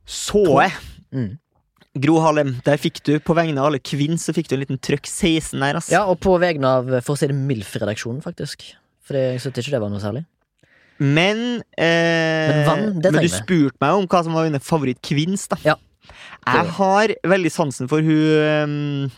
så 0.03 0.43
jeg 0.65 0.73
Mm. 1.11 1.37
Gro 1.99 2.19
Harlem, 2.23 2.53
der 2.63 2.77
fikk 2.79 3.01
du 3.03 3.17
på 3.19 3.35
vegne 3.35 3.59
av 3.59 3.67
alle 3.67 3.79
kvinns 3.83 4.23
Så 4.23 4.31
fikk 4.31 4.47
du 4.47 4.53
en 4.55 4.61
liten 4.61 4.77
trøkk 4.79 5.09
16 5.09 5.59
der, 5.59 5.75
ass. 5.75 5.89
Ja, 5.91 6.05
og 6.07 6.21
på 6.23 6.37
vegne 6.39 6.69
av, 6.79 6.91
for 7.03 7.17
å 7.17 7.19
si 7.19 7.27
det, 7.27 7.35
MILF-redaksjonen, 7.35 8.21
faktisk. 8.23 8.63
For 9.03 9.17
jeg 9.19 9.41
syntes 9.43 9.65
ikke 9.65 9.75
det 9.75 9.81
var 9.83 9.91
noe 9.91 9.99
særlig. 10.03 10.21
Men 11.01 11.41
eh, 11.75 12.51
Men 12.53 12.61
vann, 12.67 12.83
det 12.85 12.93
Men 12.93 13.01
du 13.01 13.07
trenger 13.09 13.27
vi. 13.27 13.33
spurte 13.41 13.81
meg 13.83 13.97
om 13.97 14.07
hva 14.07 14.21
som 14.23 14.37
var 14.37 14.47
mine 14.47 14.61
favorittkvinns, 14.63 15.47
da. 15.51 15.57
Ja. 15.65 15.75
Jeg 16.47 16.71
har 16.77 17.11
veldig 17.29 17.51
sansen 17.53 17.89
for 17.91 18.01
hun 18.05 19.11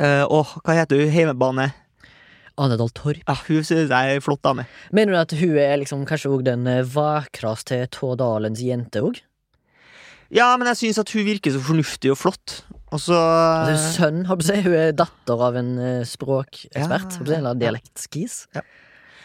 eh, 0.00 0.24
Åh, 0.24 0.52
hva 0.64 0.76
heter 0.78 1.00
hun? 1.02 1.10
Heimebane. 1.12 1.70
Ane 2.60 2.76
Dahl 2.76 2.90
Torp. 2.92 3.22
Ja, 3.24 3.34
hun 3.46 3.64
synes 3.64 3.88
jeg 3.88 3.92
er 4.12 4.18
en 4.18 4.24
flott 4.24 4.42
dame. 4.44 4.66
Mener 4.92 5.14
du 5.16 5.20
at 5.22 5.34
hun 5.40 5.56
er 5.60 5.78
liksom 5.80 6.04
kanskje 6.08 6.30
òg 6.34 6.44
den 6.48 6.66
eh, 6.68 6.82
vakreste 6.84 7.82
Tårdalens 7.96 8.60
jente 8.62 9.02
òg? 9.06 9.22
Ja, 10.30 10.52
men 10.60 10.68
jeg 10.70 10.78
syns 10.78 11.00
at 11.02 11.10
hun 11.14 11.24
virker 11.26 11.54
så 11.54 11.62
fornuftig 11.64 12.12
og 12.12 12.18
flott. 12.20 12.60
Og 12.90 12.98
så 13.02 13.16
Altså, 13.16 13.90
sønn, 13.98 14.22
å 14.30 14.36
si. 14.42 14.56
Hun 14.64 14.74
er 14.78 14.94
datter 14.98 15.42
av 15.46 15.58
en 15.58 15.72
eh, 15.78 16.00
språkekspert. 16.06 17.20
Ja, 17.26 17.36
eller 17.38 17.58
dialektskis. 17.58 18.44
Ja. 18.56 18.62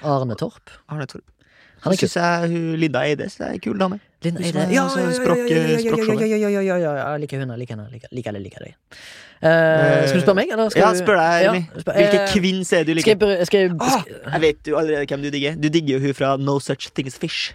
Arne 0.06 0.38
Torp. 0.38 0.74
Arne 0.89 1.08
Torp. 1.10 1.26
Han 1.86 1.94
er 1.94 2.00
syns 2.02 2.15
jeg 2.18 2.50
hun 2.50 2.80
Linda 2.82 3.04
Eide 3.06 3.28
er 3.30 3.52
en 3.52 3.60
kul 3.62 3.78
dame. 3.78 4.00
Linda 4.26 4.41
Eide. 4.41 4.63
Ja, 4.74 4.86
altså, 4.88 5.04
ja, 5.04 5.10
ja, 5.12 5.18
språk- 5.20 5.38
ja, 5.46 6.78
ja, 6.82 6.94
jeg 7.13 7.22
liker 7.22 7.44
henne. 7.44 7.58
Liker 7.62 7.76
henne. 7.78 7.86
Liker, 7.94 8.34
det, 8.34 8.41
liker. 8.41 8.65
Eh, 9.46 10.08
skal 10.10 10.18
du 10.18 10.24
spørre 10.24 10.38
meg, 10.39 10.54
eller 10.56 10.72
skal 10.74 10.82
ja, 10.82 10.94
spør 10.98 11.20
deg, 11.20 11.44
Ja, 11.46 11.52
Hvilken 11.91 12.26
kvinne 12.32 12.65
eh, 12.65 12.80
er 12.80 12.88
du 12.88 12.94
jeg, 12.94 12.98
liker? 13.04 13.46
skal 13.46 13.60
jeg, 13.60 13.76
Ah, 13.82 14.02
jeg 14.34 14.41
vet 14.41 14.72
jo 14.72 14.80
allerede 14.80 15.06
hvem 15.12 15.28
du 15.28 15.30
digger. 15.30 15.60
Du 15.62 15.70
digger 15.70 16.00
jo 16.00 16.08
hun 16.08 16.18
fra 16.18 16.32
No 16.41 16.58
Such 16.60 16.89
Thing 16.96 17.08
As 17.12 17.18
Fish. 17.22 17.54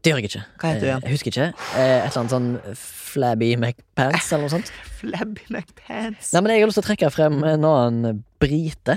Det 0.00 0.12
gjør 0.12 0.20
jeg 0.22 0.30
ikke. 0.30 0.42
Hva 0.60 0.68
heter 0.70 0.80
du 0.80 0.86
igjen? 0.88 1.02
Jeg 1.04 1.12
husker 1.16 1.30
ikke. 1.34 1.46
Eh, 1.76 1.90
Et 2.00 2.06
eller 2.06 2.18
annet 2.22 2.32
sånn 2.32 2.76
Flabby 3.10 3.50
McPants 3.58 4.30
eller 4.32 4.46
noe 4.46 4.52
sånt. 4.54 4.70
Flabby 5.00 5.44
McPants. 5.52 6.30
Nei, 6.32 6.40
men 6.40 6.54
Jeg 6.54 6.62
har 6.64 6.70
lyst 6.70 6.78
til 6.80 6.84
å 6.84 6.88
trekke 6.88 7.10
frem 7.12 7.38
en 7.44 7.66
annen 7.68 8.22
brite, 8.40 8.96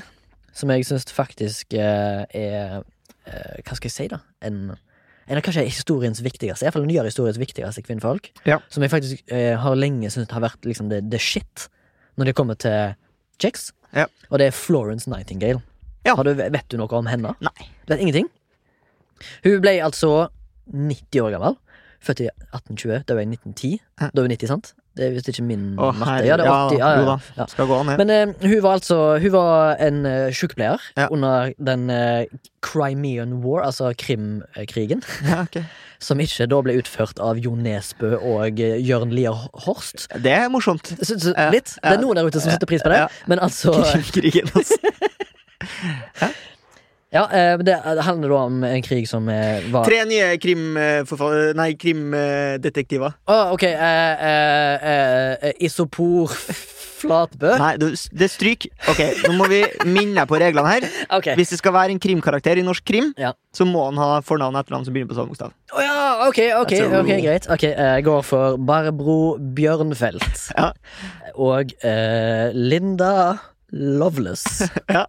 som 0.55 0.71
jeg 0.71 0.85
syns 0.87 1.07
faktisk 1.11 1.75
eh, 1.75 2.23
er 2.29 2.79
eh, 2.79 3.59
Hva 3.65 3.75
skal 3.75 3.89
jeg 3.89 3.95
si, 3.97 4.07
da? 4.13 4.21
En, 4.47 4.59
en 5.27 5.39
av 5.39 5.43
kanskje 5.43 5.65
historiens 5.67 6.21
viktigste, 6.23 6.63
iallfall 6.67 6.87
nyere 6.87 7.09
historiens 7.11 7.39
viktigste 7.41 7.83
kvinnfolk. 7.83 8.29
Ja. 8.47 8.61
Som 8.71 8.85
jeg 8.85 8.93
faktisk 8.93 9.33
eh, 9.33 9.57
har 9.59 9.75
lenge 9.79 10.11
syntes 10.13 10.31
har 10.31 10.43
vært 10.45 10.63
liksom 10.67 10.91
the, 10.93 11.19
shit 11.19 11.67
når 12.15 12.29
det 12.29 12.35
kommer 12.37 12.55
til 12.59 12.93
chicks. 13.41 13.71
Ja. 13.97 14.05
Og 14.29 14.39
det 14.39 14.51
er 14.51 14.55
Florence 14.55 15.09
Nightingale. 15.11 15.59
Ja. 16.05 16.15
Har 16.19 16.27
du, 16.27 16.31
vet 16.37 16.67
du 16.71 16.77
noe 16.79 16.95
om 16.95 17.07
henne? 17.09 17.33
Nei. 17.43 17.67
Du 17.83 17.91
vet 17.95 18.03
ingenting? 18.05 18.29
Hun 19.43 19.59
ble 19.63 19.77
altså 19.83 20.29
90 20.71 21.25
år 21.25 21.35
gammel. 21.37 21.59
Født 22.03 22.19
i 22.19 22.27
1820. 22.27 23.03
Da 23.07 23.15
var 23.15 23.23
jeg 23.23 23.31
1910. 23.37 23.77
Hæ? 23.99 24.07
Da 24.11 24.21
var 24.21 24.27
jeg 24.27 24.39
90, 24.39 24.47
sant? 24.51 24.73
Det 24.93 25.05
er 25.07 25.13
visst 25.15 25.29
ikke 25.31 25.43
min 25.47 25.61
Å, 25.81 25.87
matte. 25.97 26.25
Ja, 26.27 26.35
det 26.37 26.45
er 26.45 26.51
80. 26.51 26.77
Ja, 26.77 26.89
ja, 26.99 27.13
ja. 27.39 27.45
Skal 27.49 27.69
gå 27.69 27.77
ned. 27.87 27.97
Men 28.01 28.11
eh, 28.13 28.33
hun 28.43 28.59
var 28.61 28.75
altså 28.77 28.97
Hun 29.23 29.31
var 29.33 29.79
en 29.81 30.03
uh, 30.05 30.27
sykepleier 30.35 30.83
Ja. 30.99 31.07
under 31.09 31.53
den 31.57 31.87
eh, 31.89 32.25
Crimean 32.61 33.39
War, 33.45 33.63
altså 33.65 33.93
Krimkrigen, 33.97 35.01
Ja, 35.25 35.41
ok. 35.47 35.63
som 36.03 36.19
ikke 36.19 36.45
da 36.51 36.59
ble 36.61 36.75
utført 36.81 37.19
av 37.23 37.39
Jo 37.41 37.55
Nesbø 37.55 38.17
og 38.19 38.59
eh, 38.61 38.77
Jørn 38.83 39.15
Lier 39.15 39.47
Horst. 39.65 40.09
Det 40.21 40.35
er 40.35 40.49
morsomt. 40.53 40.91
Så, 41.01 41.15
så, 41.17 41.33
Ja, 41.33 41.49
litt. 41.55 41.73
Det 41.79 41.87
ja, 41.87 41.95
er 41.95 42.03
noen 42.03 42.19
der 42.19 42.27
ute 42.27 42.43
som 42.43 42.51
setter 42.53 42.69
pris 42.69 42.83
på 42.83 42.91
det, 42.93 43.05
ja. 43.05 43.09
men 43.31 43.41
altså 43.41 43.73
Krigen, 44.13 44.51
altså. 44.53 44.77
Ja, 47.13 47.27
eh, 47.29 47.57
det, 47.61 47.75
det 47.77 48.03
handler 48.07 48.31
da 48.33 48.37
om 48.49 48.63
en 48.65 48.81
krig 48.85 49.05
som 49.09 49.27
eh, 49.29 49.61
var 49.73 49.85
Tre 49.85 49.99
nye 50.09 50.31
krimforfatter... 50.41 51.51
Nei, 51.59 51.71
krimdetektiver. 51.79 53.13
Å, 53.29 53.35
ok. 53.53 53.65
eh, 53.69 54.23
eh, 54.29 55.35
eh, 55.51 55.53
isopor 55.67 56.33
Flatbø. 57.03 57.51
Nei, 57.59 57.73
det 57.83 58.23
er 58.25 58.31
stryk. 58.31 58.65
Ok, 58.87 59.01
nå 59.27 59.33
må 59.35 59.47
vi 59.51 59.59
minne 59.91 60.23
på 60.29 60.39
reglene 60.39 60.69
her. 60.77 60.85
Okay. 61.19 61.35
Hvis 61.37 61.51
det 61.53 61.59
skal 61.59 61.73
være 61.75 61.93
en 61.93 61.99
krimkarakter 62.01 62.57
i 62.57 62.63
norsk 62.65 62.81
krim, 62.87 63.11
Ja. 63.21 63.33
så 63.53 63.67
må 63.69 63.83
han 63.89 63.99
ha 64.01 64.21
fornavn 64.25 64.55
og 64.55 64.63
etternavn 64.63 64.87
som 64.87 64.95
begynner 64.95 65.11
på 65.11 65.17
samme 65.19 65.29
bokstav. 65.29 65.51
Oh, 65.75 65.81
ja, 65.83 65.97
ok, 66.25 66.39
ok, 66.63 66.73
ok, 67.03 67.11
greit. 67.21 67.45
Ok, 67.53 67.65
eh, 67.69 67.91
Jeg 67.99 68.05
går 68.07 68.23
for 68.25 68.57
Barbro 68.57 69.19
Bjørnfelt. 69.37 70.47
Ja. 70.57 70.71
Og 71.35 71.75
eh, 71.85 72.49
Linda 72.55 73.13
Loveless. 73.75 74.63
Ja. 74.95 75.05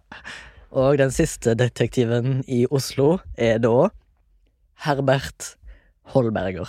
Og 0.75 0.97
den 0.99 1.11
siste 1.15 1.53
detektiven 1.55 2.41
i 2.51 2.65
Oslo 2.69 3.19
er 3.39 3.61
da 3.63 3.89
Herbert 4.85 5.53
Holberger. 6.13 6.67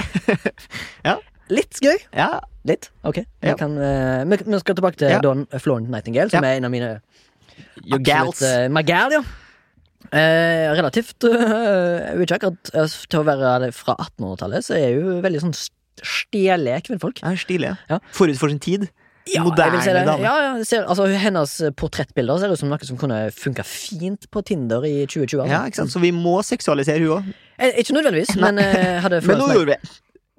Ja. 1.06 1.16
Litt 1.52 1.78
gøy. 1.82 1.98
Ja, 2.16 2.40
Litt. 2.66 2.88
Ok. 3.06 3.20
Vi, 3.22 3.46
Ja. 3.52 3.54
kan, 3.58 3.76
uh, 3.78 4.24
vi, 4.26 4.38
vi 4.42 4.58
skal 4.58 4.74
tilbake 4.78 4.98
til 4.98 5.12
Ja. 5.12 5.20
Don 5.22 5.44
Florent 5.62 5.90
Nightingale, 5.92 6.30
som 6.32 6.42
er 6.44 6.56
en 6.58 6.64
av 6.66 6.72
mine 6.72 6.88
Your 7.86 8.00
gals. 8.02 8.40
eh, 8.42 8.66
My 8.68 8.82
gal, 8.82 9.12
ja. 9.14 9.20
Eh, 10.12 10.66
relativt 10.76 11.22
vet 11.24 12.26
ikke 12.30 12.36
akkurat 12.38 12.90
Til 13.10 13.20
å 13.20 13.24
være 13.26 13.70
fra 13.74 13.94
1800-tallet, 14.02 14.66
så 14.66 14.74
er 14.78 14.98
hun 15.00 15.22
veldig 15.24 15.40
sånn 15.44 15.54
st- 15.54 15.72
stjele 16.06 16.74
kvinnfolk. 16.84 17.22
Ja, 17.22 17.32
stilig. 17.38 17.70
Ja. 17.88 17.98
Forut 18.12 18.36
for 18.38 18.50
sin 18.52 18.58
tid. 18.60 18.88
Ja, 19.26 19.42
Moderne 19.42 19.80
si 19.82 19.90
dame. 19.90 20.22
Ja, 20.22 20.34
ja, 20.44 20.64
ser, 20.64 20.84
altså, 20.86 21.06
hennes 21.18 21.56
portrettbilder 21.76 22.38
ser 22.38 22.52
ut 22.54 22.60
som 22.60 22.70
noe 22.70 22.86
som 22.86 22.98
kunne 23.00 23.16
funka 23.34 23.64
fint 23.66 24.28
på 24.30 24.42
Tinder 24.46 24.84
i 24.86 25.00
2020. 25.06 25.40
altså. 25.42 25.50
Ja, 25.50 25.62
ikke 25.66 25.80
sant? 25.82 25.90
Så 25.94 26.02
vi 26.04 26.12
må 26.14 26.36
seksualisere 26.46 27.02
hun 27.02 27.16
òg. 27.18 27.32
Eh, 27.58 27.80
Ikke 27.82 27.96
nødvendigvis, 27.96 28.36
men 28.38 28.58
eh, 28.62 29.00
hadde 29.02 29.22
Men 29.26 29.40
nå 29.42 29.48
gjorde 29.50 29.72
vi 29.72 29.74
det. 29.74 29.94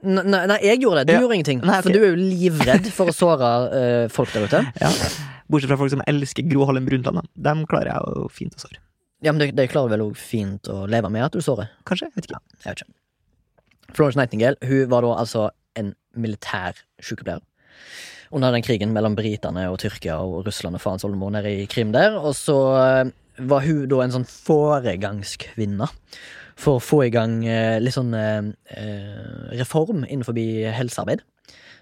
Nei, 0.07 0.23
nei, 0.47 0.57
jeg 0.63 0.79
gjorde 0.83 1.01
det. 1.03 1.07
Du 1.09 1.13
Ja. 1.17 1.21
gjorde 1.25 1.35
ingenting. 1.39 1.61
Nei, 1.65 1.79
okay. 1.79 1.87
For 1.89 1.97
du 1.97 2.03
er 2.05 2.11
jo 2.13 2.19
livredd 2.21 2.87
for 2.93 3.09
å 3.11 3.15
såre 3.17 3.47
uh, 3.73 4.03
folk 4.13 4.31
der 4.35 4.45
ute. 4.47 4.61
Ja. 4.79 4.91
Bortsett 5.49 5.71
fra 5.71 5.77
folk 5.79 5.91
som 5.91 6.03
elsker 6.07 6.45
Gro 6.47 6.67
Harlem 6.69 6.85
Brundtland. 6.85 7.25
Dem 7.33 7.65
klarer 7.67 7.91
jeg 7.95 8.13
jo 8.15 8.27
fint 8.31 8.55
å 8.55 8.61
såre. 8.61 8.77
Ja, 9.25 9.33
men 9.33 9.41
det 9.57 9.65
klarer 9.73 9.89
vel 9.95 10.03
òg 10.05 10.15
fint 10.21 10.69
å 10.69 10.83
leve 10.87 11.09
med 11.09 11.25
at 11.25 11.33
du 11.33 11.41
sårer. 11.41 11.71
Kanskje? 11.89 12.11
Jeg 12.11 12.21
vet 12.21 12.29
ikke. 12.29 12.41
Jeg 12.61 12.69
vet 12.75 12.83
ikke. 12.85 12.93
Florence 13.97 14.19
Nightingale 14.19 14.55
hun 14.69 14.87
var 14.91 15.01
da 15.07 15.15
altså 15.17 15.47
en 15.79 15.95
militær 16.15 16.77
sykepleier. 17.01 17.41
Under 18.31 18.51
den 18.51 18.65
krigen 18.65 18.91
mellom 18.95 19.15
britene 19.15 19.67
og 19.71 19.79
Tyrkia 19.81 20.17
og 20.19 20.47
Russland 20.47 20.75
og 20.75 20.83
faens 20.83 21.05
oldemor 21.07 21.31
nede 21.35 21.53
i 21.61 21.67
Krim 21.69 21.93
der. 21.95 22.17
Og 22.19 22.35
så 22.35 22.57
eh, 22.81 23.13
var 23.47 23.63
hun 23.63 23.85
da 23.91 24.01
en 24.03 24.15
sånn 24.17 24.27
foregangskvinne 24.27 25.87
for 26.57 26.77
å 26.77 26.83
få 26.83 27.03
i 27.05 27.13
gang 27.13 27.39
eh, 27.45 27.77
litt 27.79 27.95
sånn 27.95 28.13
eh, 28.17 28.51
reform 29.55 30.03
innenfor 30.03 30.37
helsearbeid. 30.75 31.23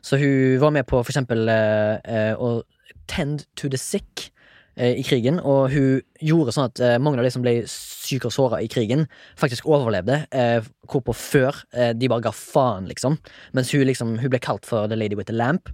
Så 0.05 0.19
hun 0.21 0.61
var 0.61 0.75
med 0.75 0.85
på 0.85 0.99
for 0.99 1.09
eksempel 1.09 1.49
å 1.49 2.49
tend 3.09 3.47
to 3.57 3.71
the 3.73 3.79
sick 3.81 4.27
i 4.75 5.03
krigen, 5.07 5.39
og 5.39 5.69
hun 5.71 6.01
gjorde 6.19 6.53
sånn 6.55 6.67
at 6.67 6.81
eh, 6.83 6.97
mange 6.99 7.21
av 7.21 7.27
de 7.27 7.31
som 7.31 7.43
ble 7.45 7.53
syke 7.71 8.27
og 8.29 8.35
såra 8.35 8.59
i 8.63 8.69
krigen, 8.71 9.05
faktisk 9.39 9.67
overlevde, 9.69 10.25
eh, 10.35 10.65
hvorpå 10.91 11.15
før 11.15 11.61
eh, 11.71 11.93
de 11.95 12.09
bare 12.11 12.25
ga 12.25 12.33
faen, 12.35 12.89
liksom. 12.91 13.17
Mens 13.55 13.71
hun 13.75 13.85
liksom, 13.87 14.17
hun 14.19 14.33
ble 14.33 14.41
kalt 14.43 14.67
for 14.67 14.89
The 14.91 14.97
Lady 14.99 15.15
with 15.15 15.31
the 15.31 15.37
Lamp, 15.37 15.71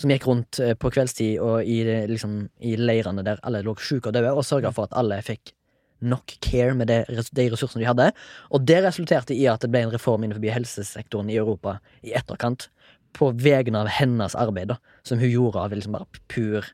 som 0.00 0.10
gikk 0.10 0.26
rundt 0.28 0.60
eh, 0.62 0.74
på 0.74 0.90
kveldstid 0.92 1.38
og 1.44 1.62
i, 1.62 1.80
liksom, 2.10 2.42
i 2.66 2.74
leirene 2.80 3.24
der 3.26 3.40
alle 3.46 3.62
lå 3.66 3.76
syke 3.78 4.10
og 4.10 4.18
døde, 4.18 4.34
og 4.34 4.46
sørga 4.46 4.74
for 4.74 4.90
at 4.90 4.98
alle 4.98 5.20
fikk 5.24 5.54
nok 6.00 6.32
care 6.40 6.74
med 6.74 6.88
det, 6.88 7.02
de 7.36 7.46
ressursene 7.52 7.84
de 7.84 7.90
hadde. 7.90 8.10
Og 8.56 8.64
det 8.66 8.80
resulterte 8.86 9.36
i 9.36 9.44
at 9.52 9.62
det 9.62 9.70
ble 9.72 9.84
en 9.84 9.94
reform 9.94 10.24
innenfor 10.24 10.48
helsesektoren 10.56 11.30
i 11.30 11.38
Europa 11.40 11.78
i 12.02 12.14
etterkant, 12.16 12.70
på 13.10 13.32
vegne 13.34 13.80
av 13.82 13.88
hennes 13.90 14.36
arbeid, 14.38 14.70
da, 14.70 14.76
som 15.02 15.18
hun 15.18 15.32
gjorde 15.32 15.58
av 15.58 15.72
liksom 15.74 15.96
bare 15.96 16.20
pur 16.30 16.68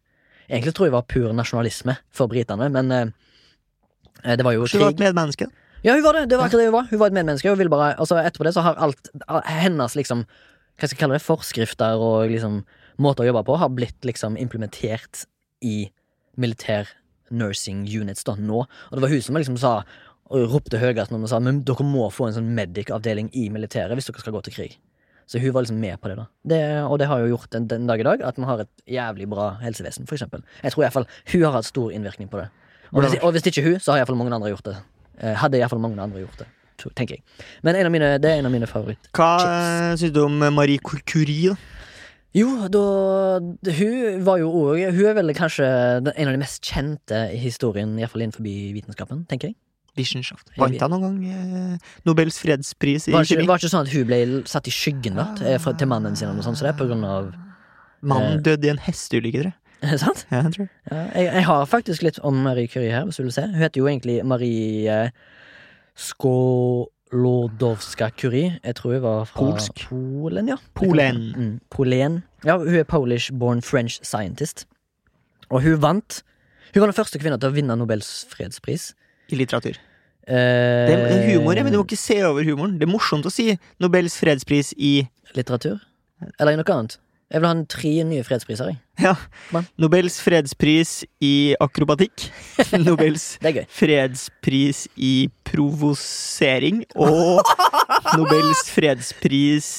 Egentlig 0.48 0.74
tror 0.76 0.88
jeg 0.88 0.94
var 0.94 1.06
pur 1.10 1.32
nasjonalisme 1.34 1.96
for 2.14 2.30
britene, 2.30 2.68
men 2.72 2.92
eh, 2.92 4.34
det 4.36 4.46
var 4.46 4.54
jo 4.56 4.66
krig. 4.66 4.80
du 4.80 4.84
var 4.84 4.94
et 4.94 5.02
medmenneske? 5.02 5.48
Ja, 5.84 5.94
hun 5.94 6.02
var 6.02 6.18
det. 6.18 6.26
Det 6.30 6.38
var 6.38 6.48
akkurat 6.48 6.62
det 6.64 6.70
hun 6.70 6.76
var. 6.76 6.88
Hun 6.90 6.98
var 6.98 7.12
et 7.12 7.16
medmenneske. 7.16 7.50
Hun 7.50 7.58
ville 7.58 7.70
bare, 7.70 7.94
altså 8.00 8.18
Etterpå 8.18 8.46
det 8.46 8.54
så 8.56 8.64
har 8.66 8.78
alt 8.82 9.10
hennes 9.46 9.94
liksom 9.98 10.24
Hva 10.76 10.88
skal 10.88 10.96
jeg 10.96 11.00
kalle 11.00 11.16
det? 11.16 11.24
Forskrifter 11.24 12.02
og 12.02 12.30
liksom 12.32 12.64
måter 13.00 13.24
å 13.24 13.30
jobbe 13.30 13.44
på 13.48 13.56
har 13.60 13.70
blitt 13.72 14.04
liksom 14.04 14.36
implementert 14.40 15.24
i 15.64 15.90
militær 16.36 16.90
nursing 17.32 17.86
units 17.88 18.24
da, 18.24 18.34
nå. 18.36 18.64
Og 18.66 18.92
det 18.96 19.04
var 19.04 19.12
hun 19.12 19.22
som 19.24 19.38
liksom 19.38 19.56
sa 19.60 19.78
og 20.26 20.50
ropte 20.50 20.80
høyest 20.82 21.12
når 21.12 21.22
hun 21.22 21.30
sa 21.30 21.38
Men 21.40 21.62
dere 21.66 21.86
må 21.86 22.08
få 22.10 22.28
en 22.28 22.36
sånn 22.36 22.52
medic-avdeling 22.56 23.30
i 23.38 23.46
militæret 23.54 23.94
hvis 23.96 24.10
dere 24.10 24.24
skal 24.24 24.34
gå 24.36 24.42
til 24.46 24.56
krig. 24.56 24.76
Så 25.26 25.40
hun 25.42 25.52
var 25.54 25.64
liksom 25.66 25.80
med 25.82 25.98
på 26.00 26.10
det, 26.10 26.16
da. 26.20 26.26
Det, 26.46 26.60
og 26.86 26.98
det 27.02 27.08
har 27.10 27.22
jo 27.22 27.32
gjort 27.34 27.50
den, 27.50 27.66
den 27.66 27.86
dag 27.88 28.00
i 28.00 28.06
dag 28.06 28.22
at 28.22 28.36
vi 28.38 28.46
har 28.46 28.62
et 28.62 28.84
jævlig 28.86 29.26
bra 29.30 29.48
helsevesen, 29.62 30.06
for 30.06 30.14
eksempel. 30.14 30.44
Jeg 30.62 30.72
tror 30.72 30.84
i 30.84 30.86
hvert 30.86 30.96
fall 31.00 31.08
hun 31.32 31.42
har 31.42 31.56
hatt 31.58 31.66
stor 31.66 31.94
innvirkning 31.94 32.30
på 32.30 32.38
det. 32.42 32.46
Og 32.92 33.02
hvis, 33.02 33.16
og 33.18 33.34
hvis 33.34 33.48
ikke 33.50 33.64
hun, 33.66 33.80
så 33.82 33.92
har 33.92 34.02
iallfall 34.02 34.18
mange 34.20 34.34
andre 34.36 34.52
gjort 34.54 34.68
det. 34.68 34.76
Eh, 35.18 35.34
hadde 35.34 35.58
iallfall 35.58 35.82
mange 35.82 35.98
andre 36.02 36.22
gjort 36.22 36.44
det, 36.44 36.46
tenker 36.94 37.18
jeg. 37.18 37.46
Men 37.66 37.80
en 37.80 37.88
av 37.88 37.94
mine, 37.96 38.12
det 38.22 38.30
er 38.30 38.38
en 38.38 38.46
av 38.46 38.54
mine 38.54 38.68
favoritt. 38.70 39.10
Hva 39.16 39.32
Chips. 39.42 40.04
syns 40.04 40.14
du 40.14 40.22
om 40.22 40.38
Marie 40.54 40.78
Curie? 40.78 41.56
da? 41.56 41.74
Jo, 42.36 42.68
da 42.68 42.82
Hun 43.78 44.24
var 44.26 44.40
jo 44.42 44.50
òg 44.52 44.82
Hun 44.92 45.06
er 45.08 45.14
vel 45.16 45.32
kanskje 45.36 45.64
en 45.64 46.28
av 46.28 46.34
de 46.34 46.40
mest 46.42 46.60
kjente 46.64 47.20
i 47.32 47.38
historien, 47.40 47.94
iallfall 47.98 48.26
innenfor 48.26 48.44
vitenskapen, 48.44 49.24
tenker 49.30 49.50
jeg. 49.50 49.56
Wissenschaft. 49.96 50.50
Vant 50.60 50.80
hun 50.82 50.90
noen 50.94 51.02
gang 51.06 51.16
eh, 51.32 51.76
Nobels 52.08 52.38
fredspris 52.42 53.08
i 53.08 53.12
Var 53.14 53.24
ikke, 53.26 53.34
kjemi? 53.34 53.46
var 53.48 53.56
det 53.58 53.64
ikke 53.64 53.72
sånn 53.74 53.86
at 53.86 53.92
hun 53.94 54.06
ble 54.10 54.18
satt 54.50 54.66
i 54.68 54.74
skyggen 54.74 55.14
da, 55.20 55.26
til, 55.38 55.56
til 55.80 55.88
mannen 55.90 56.14
sin, 56.16 56.28
eller 56.28 56.40
noe 56.40 56.46
sånt, 56.46 56.58
så 56.60 56.66
det 56.68 56.72
er 56.74 56.80
på 56.80 56.88
grunn 56.90 57.04
av 57.08 57.32
Mannen 58.06 58.42
døde 58.44 58.68
i 58.68 58.70
en 58.70 58.78
hesteulykke, 58.84 59.38
tror 59.40 59.50
jeg. 59.52 59.58
Er 59.86 59.90
det 59.92 60.00
sant? 60.00 60.20
Ja, 60.30 60.38
jeg 60.46 60.52
tror. 60.54 60.68
Ja, 60.90 61.00
jeg, 61.16 61.26
jeg 61.36 61.44
har 61.44 61.66
faktisk 61.68 62.02
litt 62.04 62.18
om 62.24 62.34
Marie 62.44 62.68
Curie 62.70 62.92
her, 62.94 63.04
hvis 63.08 63.18
du 63.20 63.24
vil 63.26 63.32
se. 63.34 63.42
Hun 63.50 63.60
heter 63.60 63.80
jo 63.82 63.86
egentlig 63.90 64.16
Marie 64.24 65.10
Skolodowska 67.12 68.08
Curie. 68.16 68.58
Jeg 68.64 68.74
tror 68.78 68.92
hun 68.94 69.02
var 69.02 69.24
fra 69.24 69.40
Polsk. 69.40 69.72
Polen, 69.88 70.48
ja. 70.48 70.56
Polen. 70.74 71.20
Mm, 71.36 71.60
Polen. 71.70 72.22
Ja, 72.44 72.56
hun 72.58 72.74
er 72.74 72.84
Polish-born 72.88 73.62
French 73.62 74.00
scientist. 74.02 74.66
Og 75.50 75.62
hun 75.62 75.82
vant 75.82 76.22
Hun 76.74 76.80
var 76.82 76.86
den 76.90 76.96
første 76.96 77.18
kvinna 77.18 77.36
til 77.40 77.48
å 77.48 77.54
vinne 77.54 77.76
Nobels 77.78 78.26
fredspris. 78.28 78.90
I 79.32 79.38
litteratur. 79.40 79.78
Eh, 80.26 80.86
Det 80.90 80.94
er 80.96 81.26
humor, 81.30 81.54
men 81.54 81.72
du 81.72 81.78
må 81.78 81.84
ikke 81.86 81.98
se 81.98 82.18
over 82.26 82.42
humoren. 82.46 82.78
Det 82.78 82.86
er 82.88 82.92
morsomt 82.92 83.26
å 83.26 83.32
si 83.32 83.52
Nobels 83.82 84.16
fredspris 84.18 84.72
i 84.76 85.06
Litteratur? 85.36 85.78
Eller 86.40 86.54
i 86.56 86.56
noe 86.60 86.72
annet? 86.74 86.96
Jeg 87.26 87.42
vil 87.42 87.48
ha 87.48 87.54
tre 87.66 87.90
nye 88.06 88.22
fredspriser, 88.22 88.68
jeg. 88.70 88.78
Ja. 89.02 89.14
Nobels 89.82 90.20
fredspris 90.22 91.00
i 91.20 91.56
akrobatikk. 91.60 92.28
Nobels 92.86 93.32
fredspris 93.74 94.84
i 94.94 95.28
provosering. 95.44 96.84
Og 96.94 97.42
Nobels 98.14 98.62
fredspris 98.70 99.70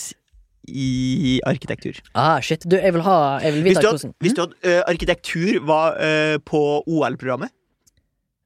i 0.68 1.40
arkitektur. 1.48 2.02
Ah, 2.12 2.42
shit. 2.44 2.68
Du, 2.68 2.76
jeg 2.76 2.92
vil 2.94 3.04
ha 3.06 3.40
Jeg 3.40 3.54
vil 3.56 3.62
Hvis 3.70 3.78
vite 3.78 3.82
du 3.82 3.88
hadde, 3.88 4.02
hvordan 4.02 4.16
hvis 4.26 4.36
du 4.36 4.42
hadde 4.44 4.58
uh, 4.68 4.82
arkitektur 4.92 5.60
var 5.64 5.96
uh, 5.96 6.36
på 6.44 6.62
OL-programmet 6.84 7.54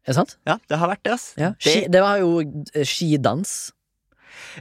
Er 0.06 0.14
det 0.14 0.16
sant? 0.18 0.38
Ja, 0.50 0.58
det 0.70 0.78
har 0.82 0.90
vært 0.90 1.04
det, 1.06 1.14
ass. 1.14 1.28
Ja. 1.38 1.52
Det- 1.54 1.62
Ski, 1.62 1.88
det 1.94 2.02
var 2.02 2.18
jo 2.18 2.42
skidans. 2.84 3.72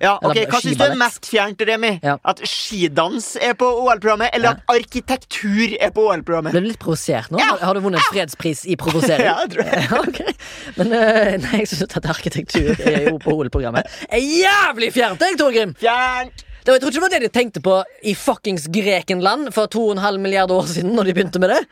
Ja, 0.01 0.19
ok, 0.21 0.37
Eller 0.37 0.51
Hva 0.53 0.59
syns 0.61 0.77
du 0.77 0.83
er 0.85 0.95
mest 0.99 1.27
fjernt, 1.27 1.61
Remi? 1.67 2.01
Ja. 2.05 2.19
At 2.25 2.39
skidans 2.47 3.33
er 3.41 3.55
på 3.59 3.65
OL-programmet, 3.65 4.31
eller 4.37 4.45
Ja. 4.45 4.51
at 4.53 4.75
arkitektur 4.77 5.77
er 5.81 5.91
på 5.91 6.05
OL-programmet? 6.05 6.53
Ble 6.53 6.61
du 6.61 6.69
litt 6.69 6.79
provosert 6.79 7.31
nå? 7.33 7.41
Har, 7.41 7.59
har 7.59 7.75
du 7.75 7.81
vunnet 7.81 8.05
fredspris 8.13 8.67
i 8.67 8.77
provosering? 8.77 9.25
Ja, 9.31 9.41
jeg 9.41 9.51
tror 9.51 9.65
jeg. 9.65 9.89
okay. 10.09 10.35
Men 10.77 10.93
eh, 10.93 11.33
nei, 11.43 11.63
jeg 11.63 11.71
syns 11.73 11.97
at 11.97 12.07
arkitektur 12.13 12.71
er 12.77 13.09
jo 13.09 13.17
på 13.23 13.35
OL-programmet 13.35 13.89
jævlig 14.13 14.93
fjernt, 14.95 15.21
jeg, 15.25 15.39
Torgrim! 15.41 15.75
Fjernt! 15.81 16.45
Det 16.61 16.75
jeg 16.77 16.83
tror 16.83 16.91
ikke 16.91 16.99
det 17.01 17.03
var 17.07 17.13
det 17.15 17.21
de 17.25 17.29
tenkte 17.33 17.61
på 17.65 17.79
i 18.05 18.13
fuckings 18.15 18.67
Grekenland 18.69 19.49
for 19.57 19.67
2,5 19.73 20.19
milliarder 20.21 20.55
år 20.61 20.67
siden, 20.69 20.93
når 20.95 21.09
de 21.09 21.15
begynte 21.17 21.41
med 21.41 21.51
det. 21.55 21.63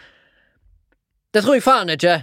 Det 1.37 1.43
tror 1.45 1.59
jeg 1.59 1.63
faen 1.67 1.93
ikke. 1.93 2.15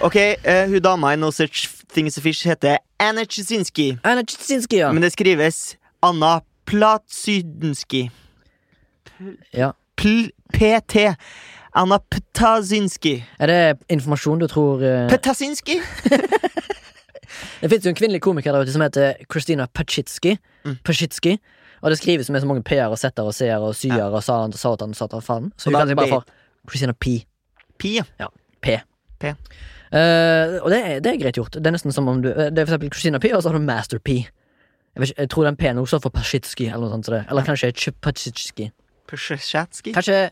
Ok, 0.00 0.16
uh, 0.16 0.70
hun 0.70 0.82
dama 0.82 1.12
i 1.12 1.16
No 1.16 1.30
Such 1.30 1.68
Things 1.92 2.16
of 2.18 2.22
Fish 2.22 2.46
heter 2.48 2.78
Anna 2.98 3.24
Chesinski. 3.24 3.98
Anna 4.04 4.22
Chesinski, 4.24 4.76
ja. 4.80 4.92
Men 4.92 5.02
det 5.02 5.12
skrives 5.12 5.76
Anna 6.02 6.40
Platsydnski. 6.66 8.10
ja. 9.52 9.72
Pl 9.96 10.30
PT. 10.54 10.96
Anna 11.74 11.98
Ptazinski. 12.10 13.24
Er 13.38 13.46
det 13.46 13.78
informasjon 13.88 14.38
du 14.40 14.46
tror 14.46 14.82
uh... 14.82 15.08
Ptazinski? 15.08 15.80
Det 17.62 17.70
finnes 17.70 17.84
jo 17.86 17.90
en 17.92 17.96
kvinnelig 17.96 18.20
komiker 18.22 18.52
der 18.52 18.64
ute 18.66 18.72
som 18.74 18.82
heter 18.82 19.14
Christina 19.30 19.66
Pachitsky. 19.74 20.34
Mm. 20.66 20.76
Pachitsky 20.84 21.36
og 21.82 21.90
det 21.90 21.98
skrives 21.98 22.30
med 22.30 22.40
så 22.40 22.46
mange 22.46 22.62
p-er 22.62 22.86
og 22.86 22.98
z-er 22.98 23.22
og 23.26 23.34
c-er 23.34 23.58
og 23.58 23.74
sy-er 23.74 24.04
og 24.14 24.22
sa- 24.22 24.50
satan, 24.54 24.92
satan, 24.94 25.22
faen. 25.22 25.48
Så 25.58 25.70
Og 25.70 25.72
hun 25.72 25.78
kaller 25.80 25.90
seg 25.90 25.96
bare 25.98 26.08
for 26.08 26.26
Christina 26.70 26.92
P. 26.92 27.24
Pi, 27.78 27.96
ja. 28.20 28.26
P. 28.62 28.76
P. 29.18 29.32
Eh, 29.92 30.54
og 30.64 30.70
det 30.72 30.78
er, 30.80 31.00
det 31.04 31.10
er 31.12 31.18
greit 31.20 31.36
gjort. 31.36 31.52
Det 31.58 31.66
er 31.68 31.74
nesten 31.76 31.92
som 31.92 32.06
om 32.08 32.22
du 32.24 32.30
Det 32.32 32.46
er 32.58 32.64
for 32.64 32.72
eksempel 32.72 32.92
Christina 32.94 33.18
P, 33.20 33.28
og 33.36 33.42
så 33.44 33.50
har 33.52 33.58
du 33.58 33.64
Master 33.64 33.98
P. 34.00 34.08
Jeg, 34.94 35.02
ikke, 35.08 35.18
jeg 35.18 35.28
tror 35.32 35.44
den 35.44 35.56
P-en 35.56 35.78
også 35.82 35.96
er 35.98 36.04
for 36.04 36.10
Pasjitski, 36.12 36.66
eller 36.68 36.86
noe 36.86 36.90
sånt. 36.96 37.06
Så. 37.08 37.20
Eller 37.28 37.44
kanskje 37.46 37.72
Ch- 37.72 37.94
Pachitsky. 38.00 38.70
Kanskje 39.92 40.30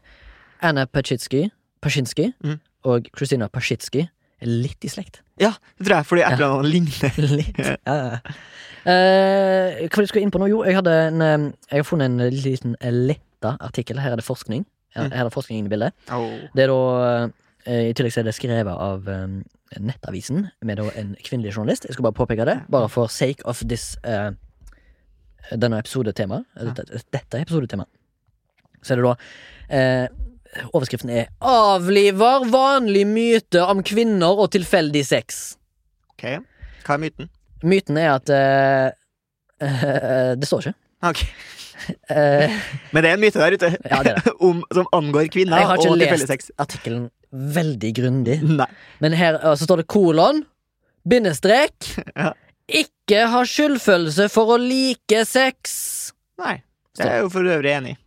Anna 0.63 0.85
Pachitsky, 0.87 1.51
Pasjinski 1.83 2.33
Mm. 2.45 2.59
og 2.85 3.07
Christina 3.17 3.49
Pasjitski 3.49 4.01
er 4.41 4.47
litt 4.47 4.85
i 4.85 4.89
slekt. 4.89 5.21
Ja, 5.41 5.53
det 5.79 5.87
tror 5.87 5.97
jeg, 5.97 6.07
fordi 6.07 6.23
et 6.23 6.33
eller 6.33 6.59
annet 6.59 6.73
ligner. 6.73 7.13
Litt. 7.37 7.59
Ja. 7.59 7.77
ja. 7.87 8.19
Eh, 8.89 9.89
hva 9.89 9.89
var 9.89 10.01
det 10.01 10.07
du 10.07 10.11
skulle 10.11 10.23
inn 10.25 10.33
på 10.33 10.41
nå? 10.41 10.49
Jo, 10.49 10.63
jeg, 10.65 10.77
hadde 10.79 10.93
en, 11.09 11.21
eh, 11.25 11.53
jeg 11.71 11.83
har 11.83 11.89
funnet 11.89 12.09
en 12.09 12.33
liten 12.33 12.77
eh, 12.81 12.93
letta 12.93 13.55
artikkel. 13.61 14.01
Her 14.01 14.13
er 14.13 14.21
det 14.21 14.25
forskning. 14.25 14.65
Her, 14.97 15.05
Mm. 15.07 15.13
her 15.13 15.21
er 15.21 15.29
det 15.29 15.33
forskning 15.37 15.59
inne 15.61 15.69
i 15.71 15.75
bildet. 15.75 15.93
Oh. 16.11 16.33
Det 16.57 16.65
er 16.65 16.73
da 16.73 16.79
eh, 17.25 17.29
I 17.67 17.93
tillegg 17.93 18.15
så 18.15 18.23
er 18.23 18.29
det 18.29 18.33
skrevet 18.37 18.73
av 18.73 19.09
um, 19.09 19.41
Nettavisen 19.77 20.47
med 20.65 20.79
da 20.81 20.87
en 20.97 21.13
kvinnelig 21.21 21.53
journalist. 21.53 21.85
Jeg 21.85 21.95
skal 21.95 22.07
bare 22.07 22.17
påpeke 22.17 22.47
det, 22.49 22.57
bare 22.73 22.89
for 22.89 23.13
sake 23.13 23.45
of 23.45 23.61
this 23.69 23.99
uh, 24.09 24.33
denne 25.53 25.79
episodetemaet. 25.79 26.47
Ja. 26.57 26.71
Dette, 26.71 27.03
dette 27.13 27.43
episodetema. 27.43 27.87
Så 28.83 28.95
er 28.95 29.01
det 29.01 29.09
da 29.09 29.15
uh, 29.15 30.27
Overskriften 30.75 31.13
er 31.15 31.29
'Avliver 31.39 32.49
vanlig 32.51 33.05
myte 33.07 33.63
om 33.63 33.85
kvinner 33.87 34.41
og 34.43 34.51
tilfeldig 34.51 35.05
sex'. 35.07 35.55
Ok, 36.11 36.25
hva 36.87 36.97
er 36.97 37.03
myten? 37.05 37.29
Myten 37.63 38.01
er 38.01 38.17
at 38.17 38.33
uh, 38.35 38.91
eh, 39.63 40.33
Det 40.41 40.49
står 40.49 40.65
ikke. 40.65 40.79
Ok, 41.07 41.25
Uh, 42.11 42.51
Men 42.93 43.03
det 43.03 43.09
er 43.09 43.17
en 43.17 43.23
myte 43.23 43.41
der 43.41 43.55
ute 43.57 43.69
ja, 43.73 44.01
det 44.05 44.13
det. 44.21 44.33
om, 44.47 44.61
som 44.75 44.89
angår 44.95 45.31
kvinner 45.33 45.63
Jeg 45.63 45.69
har 45.71 45.81
ikke 45.81 46.19
lest 46.21 46.51
artikkelen 46.61 47.07
veldig 47.31 47.91
grundig. 47.97 48.37
Nei. 48.45 48.67
Men 49.01 49.15
her 49.17 49.39
eh, 49.39 49.55
så 49.57 49.69
står 49.69 49.81
det 49.81 49.87
kolon, 49.93 50.43
bindestrek, 51.09 51.89
Ja. 52.13 52.33
ikke 52.67 53.25
ha 53.33 53.43
skyldfølelse 53.47 54.27
for 54.35 54.57
å 54.57 54.61
like 54.61 55.23
sex. 55.25 55.73
Nei. 56.43 56.59
Det 56.99 57.07
er 57.07 57.15
jeg 57.17 57.25
jo 57.29 57.33
for 57.33 57.47
øvrig 57.55 57.73
enig 57.79 57.95
i. 57.95 58.01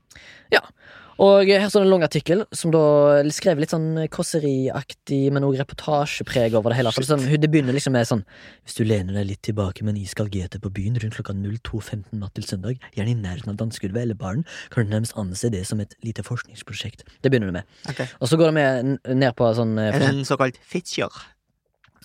Og 1.22 1.50
her 1.50 1.68
står 1.70 1.84
det 1.84 1.88
en 1.88 1.92
lang 1.92 2.06
artikkel 2.06 2.44
som 2.56 2.72
da 2.74 3.22
skrev 3.34 3.60
litt 3.62 3.74
sånn 3.74 4.06
kåseriaktig, 4.14 5.22
men 5.36 5.46
òg 5.46 5.60
reportasjepreg 5.60 6.56
over 6.58 6.74
det 6.74 6.80
hele. 6.80 6.94
For 6.96 7.06
det, 7.06 7.12
sånn, 7.12 7.28
det 7.28 7.50
begynner 7.54 7.76
liksom 7.76 7.94
med 7.94 8.10
sånn 8.10 8.24
Hvis 8.66 8.80
du 8.80 8.84
lener 8.88 9.20
deg 9.20 9.30
litt 9.30 9.44
tilbake 9.46 9.86
med 9.86 9.96
en 9.96 10.02
iskald 10.02 10.34
GT 10.34 10.58
på 10.64 10.72
byen 10.74 10.98
rundt 11.02 11.18
klokka 11.20 11.36
02.15 11.38 12.18
natt 12.22 12.34
til 12.38 12.48
søndag, 12.48 12.82
gjerne 12.98 13.14
i 13.14 13.20
nærheten 13.20 13.54
av 13.54 13.60
dansegulvet 13.62 14.08
eller 14.08 14.18
baren, 14.18 14.48
kan 14.74 14.88
du 14.88 14.96
nærmest 14.96 15.18
anse 15.20 15.52
det 15.54 15.66
som 15.70 15.84
et 15.84 15.94
lite 16.06 16.26
forskningsprosjekt. 16.26 17.06
Det 17.22 17.30
begynner 17.30 17.52
du 17.52 17.60
med. 17.60 17.70
Okay. 17.92 18.10
Og 18.20 18.32
så 18.32 18.40
går 18.40 18.52
det 18.52 18.58
med 18.58 19.14
ned 19.14 19.38
på 19.38 19.54
sånn 19.58 19.78
eh, 19.82 20.02
en 20.10 20.26
såkalt 20.28 20.58
Fitcher? 20.66 21.12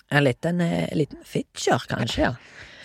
En 0.09 0.25
liten, 0.25 0.61
eh, 0.61 0.89
liten 0.97 1.21
fitcher, 1.23 1.83
kanskje, 1.89 2.23
ja. 2.23 2.33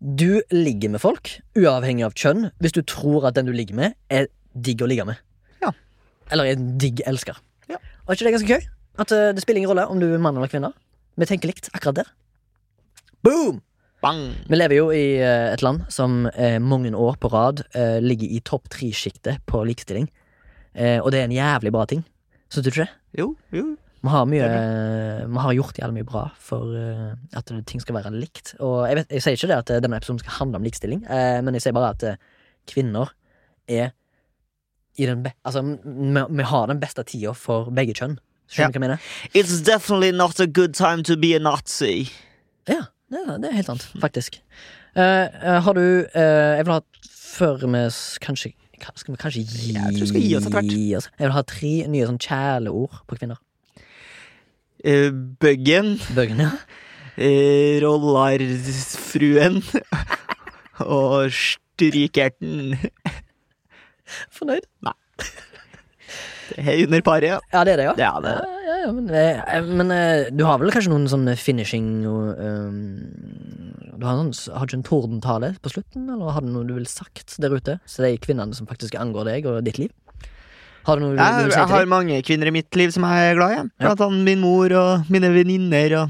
du 0.00 0.40
ligger 0.54 0.92
med 0.94 1.02
folk, 1.02 1.32
uavhengig 1.58 2.06
av 2.06 2.16
kjønn, 2.16 2.50
hvis 2.62 2.76
du 2.76 2.82
tror 2.88 3.28
at 3.28 3.36
den 3.36 3.48
du 3.50 3.54
ligger 3.54 3.76
med, 3.76 3.96
er 4.08 4.30
digg 4.54 4.82
å 4.82 4.88
ligge 4.90 5.06
med. 5.08 5.20
Ja. 5.62 5.72
Eller 6.32 6.48
er 6.50 6.58
en 6.58 6.76
digg 6.80 7.02
elsker. 7.08 7.40
Ja. 7.70 7.80
Og 8.04 8.12
er 8.12 8.18
ikke 8.18 8.28
det 8.28 8.36
ganske 8.38 8.54
gøy? 8.56 8.70
At 9.00 9.12
uh, 9.14 9.30
det 9.36 9.44
spiller 9.44 9.62
ingen 9.62 9.72
rolle 9.72 9.88
om 9.92 10.00
du 10.00 10.08
er 10.08 10.22
mann 10.22 10.38
eller 10.40 10.50
kvinne. 10.50 10.72
Vi 11.20 11.28
tenker 11.28 11.52
likt 11.52 11.68
akkurat 11.74 12.00
der. 12.00 12.14
Boom! 13.26 13.60
Bang! 14.00 14.30
Vi 14.48 14.56
lever 14.56 14.78
jo 14.78 14.88
i 14.96 15.20
uh, 15.20 15.52
et 15.52 15.62
land 15.64 15.84
som 15.92 16.24
uh, 16.32 16.56
mange 16.64 16.94
år 16.96 17.20
på 17.20 17.28
rad 17.32 17.60
ligger 18.00 18.32
i 18.32 18.40
topp 18.40 18.72
tre-sjiktet 18.72 19.44
på 19.48 19.60
likestilling. 19.68 20.08
Eh, 20.74 20.98
og 21.02 21.10
det 21.12 21.20
er 21.20 21.28
en 21.28 21.34
jævlig 21.34 21.72
bra 21.74 21.84
ting. 21.90 22.04
Syns 22.50 22.66
du 22.66 22.70
ikke 22.70 22.84
det? 22.84 22.92
Jo, 23.18 23.34
jo. 23.54 23.64
Vi 24.00 24.08
har, 24.08 24.24
mye, 24.24 24.44
eh, 24.48 25.26
vi 25.28 25.40
har 25.44 25.54
gjort 25.58 25.76
jævlig 25.76 25.98
mye 25.98 26.08
bra 26.08 26.22
for 26.40 26.72
eh, 26.72 27.10
at 27.36 27.50
ting 27.68 27.82
skal 27.82 27.98
være 27.98 28.12
likt. 28.14 28.54
Og 28.64 28.86
jeg, 28.88 28.96
vet, 28.96 29.10
jeg 29.12 29.24
sier 29.24 29.36
ikke 29.36 29.50
det 29.50 29.58
at 29.58 29.72
eh, 29.74 29.80
denne 29.84 29.98
episoden 30.00 30.22
skal 30.22 30.38
handle 30.38 30.60
om 30.60 30.64
likestilling, 30.64 31.02
men 31.04 31.58
jeg 31.58 31.66
sier 31.66 31.76
bare 31.76 31.92
at 31.92 32.06
kvinner 32.70 33.12
er 33.68 33.92
i 34.96 35.06
den 35.06 35.22
be 35.24 35.34
Altså, 35.44 35.62
vi, 35.62 36.24
vi 36.38 36.46
har 36.48 36.66
den 36.70 36.80
beste 36.80 37.04
tida 37.06 37.34
for 37.36 37.68
begge 37.76 37.94
kjønn. 37.96 38.16
Skjønner 38.50 38.72
du 38.72 38.80
hva 38.80 38.80
jeg 38.80 38.86
mener? 38.88 39.10
It's 39.36 39.60
definitely 39.68 40.10
not 40.16 40.40
a 40.40 40.48
good 40.48 40.74
time 40.74 41.04
to 41.04 41.16
be 41.20 41.34
a 41.36 41.42
nazi. 41.42 42.08
Ja, 42.68 42.88
det, 43.12 43.22
det 43.44 43.50
er 43.50 43.58
helt 43.60 43.68
sant, 43.68 43.84
faktisk. 44.00 44.40
Uh, 44.96 45.60
har 45.62 45.76
du 45.76 45.84
uh, 46.02 46.56
Jeg 46.56 46.64
vil 46.66 46.72
ha 46.74 46.80
Før 47.06 47.60
vi 47.62 47.82
kanskje 48.24 48.48
Skal 48.98 49.12
vi 49.14 49.20
kanskje 49.22 49.44
gi 49.46 49.68
Jeg 49.70 49.84
tror 49.84 50.00
vi 50.00 50.08
skal 50.10 50.24
gi 50.24 50.32
oss 50.34 50.48
etter 50.48 50.56
hvert. 50.56 50.72
oss? 50.98 51.06
Jeg 51.14 51.28
vil 51.28 51.34
ha 51.36 51.42
tre 51.46 51.70
nye 51.92 52.08
sånn 52.08 52.18
kjæleord 52.18 52.96
på 53.06 53.18
kvinner. 53.20 53.38
Uh, 54.80 55.10
Buggen, 55.40 55.98
Bøggen, 56.16 56.40
ja. 56.40 56.50
uh, 57.20 57.74
rollarfruen 57.84 59.60
og 61.00 61.34
strykerten. 61.36 62.78
Fornøyd? 64.32 64.66
Nei. 64.86 64.96
Det 66.50 66.64
er 66.66 66.80
under 66.86 67.02
paret, 67.06 67.28
ja. 67.28 67.38
Ja, 67.52 67.62
det 67.64 67.74
er 67.74 67.80
det, 67.80 67.86
ja. 67.90 67.94
Ja, 68.00 68.10
det 68.22 68.32
er 68.32 68.40
ja, 68.42 68.60
ja, 68.66 68.76
ja, 68.84 68.90
men 68.94 69.10
eh, 69.14 69.68
men 69.68 69.92
eh, 69.94 70.30
du 70.34 70.44
har 70.48 70.58
vel 70.60 70.72
kanskje 70.74 70.90
noen 70.92 71.06
sånne 71.10 71.36
finishing 71.38 71.90
og, 72.10 72.40
um, 72.40 72.80
Du 74.00 74.06
har, 74.06 74.16
en 74.16 74.32
sånn, 74.34 74.56
har 74.56 74.66
ikke 74.66 74.78
en 74.80 74.86
tordentale 74.86 75.52
på 75.62 75.72
slutten, 75.74 76.08
eller 76.10 76.34
har 76.34 76.44
du 76.44 76.50
noe 76.50 76.66
du 76.66 76.74
ville 76.74 76.90
sagt 76.90 77.36
der 77.42 77.54
ute? 77.54 77.78
Så 77.86 78.02
det 78.02 78.10
er 78.14 78.22
kvinnene 78.24 78.56
som 78.56 78.68
faktisk 78.70 78.96
angår 78.98 79.28
deg 79.30 79.48
og 79.50 79.60
ditt 79.66 79.78
liv? 79.82 79.92
Har 80.86 80.94
du 80.96 81.00
noe 81.04 81.14
jeg, 81.16 81.50
du 81.50 81.54
Jeg, 81.54 81.68
har 81.74 81.84
mange 81.90 82.22
kvinner 82.26 82.46
i 82.50 82.54
mitt 82.54 82.70
liv 82.78 82.88
som 82.94 83.02
jeg 83.08 83.16
er 83.30 83.38
glad 83.38 83.50
i. 83.56 83.58
Blant 83.82 84.02
annet 84.06 84.24
min 84.26 84.40
mor 84.42 84.68
og 84.80 84.90
mine 85.12 85.28
venninner. 85.34 85.90
Og... 86.00 86.06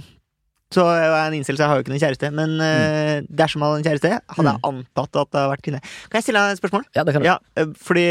Så 0.71 0.85
er 0.87 1.03
jeg 1.03 1.27
en 1.27 1.35
incel, 1.35 1.57
så 1.59 1.65
jeg 1.65 1.71
har 1.71 1.77
jo 1.79 1.83
ikke 1.83 1.91
noen 1.91 2.05
kjæreste. 2.05 2.29
Men 2.31 2.51
eh, 2.63 3.27
dersom 3.27 3.59
jeg 3.59 3.67
hadde 3.67 3.79
en 3.81 3.89
kjæreste, 3.89 4.11
hadde 4.37 4.51
jeg 4.53 4.63
antatt 4.69 5.11
at 5.11 5.27
det 5.27 5.39
hadde 5.41 5.51
vært 5.51 5.65
kvinne. 5.67 5.83
Kan 6.07 6.17
jeg 6.21 6.25
stille 6.29 6.43
deg 6.45 6.51
et 6.55 6.63
spørsmål? 6.63 6.85
Ja, 6.95 7.03
det 7.03 7.11
kan 7.17 7.23
du. 7.25 7.27
Ja, 7.27 7.37
eh, 7.59 7.71
fordi 7.89 8.09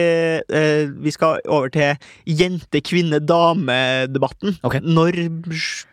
eh, 0.60 0.86
vi 1.08 1.12
skal 1.16 1.32
over 1.48 1.70
til 1.72 1.96
jente-kvinne-dame-debatten. 2.42 4.50
Ok. 4.68 4.76
Når 4.84 5.12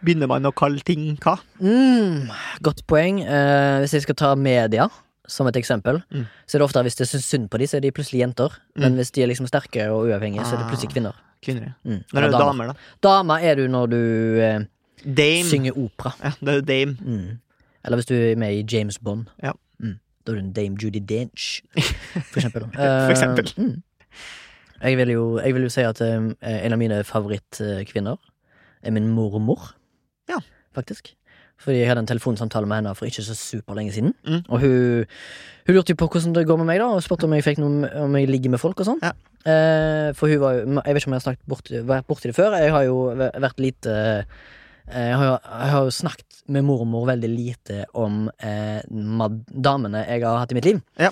begynner 0.03 0.27
man 0.35 0.51
å 0.51 0.57
kalle 0.59 0.83
ting 0.87 1.03
hva? 1.23 1.35
Mm, 1.62 2.35
godt 2.67 2.83
poeng. 2.91 3.23
Eh, 3.23 3.79
hvis 3.85 3.95
jeg 3.95 4.03
skal 4.09 4.19
ta 4.19 4.35
media 4.35 4.91
som 5.29 5.47
et 5.47 5.57
eksempel, 5.57 6.03
Mm. 6.12 6.27
så 6.47 6.55
er 6.57 6.59
det 6.59 6.64
ofte 6.68 6.83
hvis 6.83 6.97
det 6.97 7.09
syns 7.09 7.24
synd 7.24 7.49
på 7.51 7.59
dem, 7.59 7.66
så 7.66 7.77
er 7.77 7.81
de 7.81 7.91
plutselig 7.93 8.20
jenter. 8.20 8.53
Men 8.77 8.93
Mm. 8.93 8.97
hvis 8.99 9.11
de 9.12 9.22
er 9.22 9.27
liksom 9.27 9.47
sterke 9.47 9.89
og 9.91 10.07
uavhengige, 10.09 10.45
så 10.47 10.55
er 10.55 10.59
det 10.62 10.68
plutselig 10.70 10.93
kvinner. 10.95 11.12
Kvinner. 11.43 11.62
ja. 11.62 11.72
Mm. 11.85 12.03
Når 12.12 12.22
er 12.22 12.27
det 12.27 12.33
damer. 12.33 12.53
damer, 12.53 12.66
da? 12.66 12.74
Dame 13.03 13.41
er 13.43 13.55
du 13.55 13.66
når 13.68 13.87
du 13.91 14.41
eh, 14.41 15.43
synger 15.45 15.72
opera. 15.77 16.12
Ja, 16.24 16.33
det 16.41 16.49
er 16.49 16.55
jo 16.55 16.61
dame. 16.61 16.97
Mm. 17.01 17.39
Eller 17.85 17.97
hvis 17.97 18.07
du 18.07 18.14
er 18.14 18.37
med 18.37 18.53
i 18.55 18.77
James 18.77 18.99
Bond. 18.99 19.27
Ja. 19.43 19.53
Mm. 19.81 19.99
Da 20.27 20.33
er 20.33 20.37
du 20.37 20.41
en 20.43 20.53
Dame 20.53 20.77
Judy 20.83 20.99
Dench, 21.01 21.62
for 22.33 22.41
eksempel. 22.41 22.62
For 22.74 23.11
eksempel. 23.11 23.53
Eh, 23.59 23.64
mm. 23.64 23.83
jeg, 24.83 24.97
vil 24.97 25.09
jo, 25.09 25.39
jeg 25.39 25.55
vil 25.55 25.62
jo 25.62 25.68
si 25.68 25.81
at 25.81 26.01
eh, 26.01 26.33
en 26.43 26.72
av 26.72 26.79
mine 26.79 27.03
favorittkvinner 27.05 28.16
er 28.83 28.91
min 28.91 29.09
mormor. 29.09 29.74
Ja. 30.29 30.39
Faktisk. 30.74 31.14
Fordi 31.62 31.80
jeg 31.80 31.88
hadde 31.88 32.02
en 32.04 32.11
telefonsamtale 32.11 32.68
med 32.68 32.82
henne 32.82 32.94
for 32.96 33.09
ikke 33.09 33.24
så 33.24 33.34
superlenge 33.36 33.94
siden. 33.94 34.12
Mm. 34.26 34.42
Og 34.48 34.61
hun, 34.61 35.07
hun 35.66 35.78
lurte 35.78 35.94
jo 35.94 36.00
på 36.02 36.09
hvordan 36.12 36.34
det 36.36 36.44
går 36.48 36.61
med 36.61 36.68
meg, 36.68 36.82
da 36.82 36.90
og 36.92 37.04
spurte 37.04 37.28
om 37.28 37.36
jeg 37.36 37.46
fikk 37.46 37.62
noe 37.62 37.88
Om 38.04 38.18
jeg 38.20 38.28
ligger 38.30 38.52
med 38.54 38.62
folk 38.62 38.82
og 38.82 38.90
sånn. 38.90 39.00
Ja. 39.02 39.14
Eh, 39.46 40.11
for 40.18 40.32
hun 40.32 40.42
var 40.42 40.59
jo 40.59 40.66
Jeg 40.66 40.94
vet 40.94 41.02
ikke 41.02 41.11
om 41.11 41.16
jeg 41.16 41.22
har 41.22 41.26
snakket 41.28 41.48
bort, 41.48 41.72
vært 41.92 42.11
borti 42.11 42.30
det 42.30 42.36
før. 42.36 42.59
Jeg 42.61 42.74
har 42.74 42.86
jo 42.88 43.00
vært 43.16 43.62
lite 43.62 43.96
eh, 43.96 44.44
jeg 44.86 45.16
har, 45.18 45.40
jeg 45.42 45.70
har 45.72 45.86
jo 45.88 45.94
snakket 45.94 46.42
med 46.54 46.62
mormor 46.62 47.09
veldig 47.09 47.30
lite 47.32 47.80
om 47.98 48.28
eh, 48.38 48.84
damene 48.86 50.04
jeg 50.07 50.22
har 50.22 50.38
hatt 50.38 50.52
i 50.54 50.59
mitt 50.59 50.68
liv. 50.68 50.78
Ja. 51.00 51.11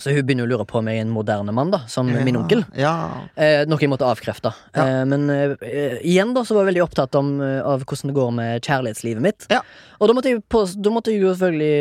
Så 0.00 0.14
hun 0.16 0.24
begynner 0.24 0.46
å 0.46 0.50
lure 0.50 0.64
på 0.68 0.78
om 0.80 0.88
jeg 0.88 0.98
er 0.98 1.04
en 1.04 1.12
moderne 1.12 1.52
mann, 1.52 1.70
da, 1.74 1.82
som 1.92 2.08
min 2.08 2.38
onkel. 2.40 2.62
Ja. 2.78 2.92
Eh, 3.36 3.66
noe 3.68 3.78
jeg 3.82 3.90
måtte 3.92 4.06
avkrefte. 4.08 4.52
Ja. 4.74 4.84
Eh, 4.86 5.02
men 5.10 5.26
eh, 5.30 5.98
igjen 6.00 6.32
da 6.36 6.40
så 6.48 6.56
var 6.56 6.64
jeg 6.64 6.70
veldig 6.72 6.84
opptatt 6.86 7.18
om, 7.20 7.34
eh, 7.44 7.58
av 7.60 7.84
hvordan 7.84 8.08
det 8.12 8.16
går 8.16 8.30
med 8.38 8.64
kjærlighetslivet 8.64 9.24
mitt. 9.24 9.46
Ja. 9.52 9.60
Og 10.00 10.08
da 10.08 10.16
måtte, 10.16 10.32
jeg 10.32 10.40
på, 10.48 10.62
da 10.80 10.92
måtte 10.94 11.12
jeg 11.12 11.20
jo 11.26 11.34
selvfølgelig 11.34 11.74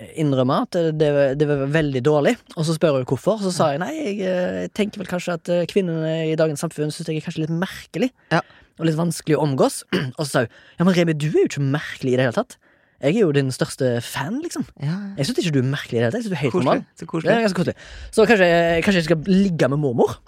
eh, 0.00 0.14
innrømme 0.24 0.62
at 0.64 0.78
det, 0.96 1.10
det, 1.36 1.48
var- 1.50 1.66
veldig 1.70 2.00
dårlig. 2.06 2.36
Og 2.56 2.64
så 2.64 2.74
spør 2.78 2.96
hun 3.00 3.04
hvorfor. 3.10 3.42
Så 3.44 3.52
sa 3.52 3.70
jeg 3.74 3.82
nei, 3.84 3.92
jeg 4.00 4.16
jeg 4.24 4.72
tenker 4.76 5.02
vel 5.02 5.10
kanskje 5.10 5.36
at 5.36 5.48
eh, 5.52 5.66
kvinnene 5.68 6.14
i 6.30 6.36
dagens 6.40 6.64
samfunn 6.64 6.90
syns 6.94 7.08
jeg 7.12 7.20
er 7.20 7.26
kanskje 7.28 7.44
litt 7.44 7.52
merkelig. 7.52 8.08
Ja. 8.32 8.40
Og 8.80 8.86
litt 8.88 8.96
vanskelig 8.96 9.36
å 9.36 9.44
omgås. 9.44 9.82
Og 10.18 10.24
så 10.24 10.30
sa 10.30 10.42
hun 10.46 10.50
ja, 10.80 10.86
men 10.88 10.96
Remi, 10.96 11.12
du 11.20 11.28
er 11.28 11.42
jo 11.44 11.48
ikke 11.50 11.66
merkelig 11.68 12.14
i 12.14 12.18
det 12.18 12.24
hele 12.30 12.38
tatt. 12.40 12.56
Jeg 13.00 13.16
er 13.16 13.20
jo 13.24 13.30
din 13.32 13.48
største 13.54 13.94
fan, 14.04 14.40
liksom. 14.44 14.66
ja. 14.82 14.96
Jeg 15.16 15.26
syns 15.30 15.38
ikke 15.40 15.54
du 15.54 15.62
er 15.62 15.70
merkelig 15.72 15.96
i 15.96 16.00
det 16.00 16.04
hele 16.04 16.10
tatt. 16.12 16.18
Jeg 16.20 16.26
synes 16.26 16.34
du 16.34 16.36
er 16.36 16.42
helt 16.44 16.52
Koselig. 16.52 16.66
normal. 16.68 16.84
Så 17.00 17.06
koselig. 17.08 17.30
Ja, 17.32 17.44
ganske 17.46 17.60
koselig. 17.62 17.76
Så 18.12 18.26
kanskje, 18.28 18.48
kanskje 18.84 19.00
jeg 19.00 19.08
skal 19.08 19.30
ligge 19.30 19.68
med 19.72 19.80
mormor? 19.80 20.18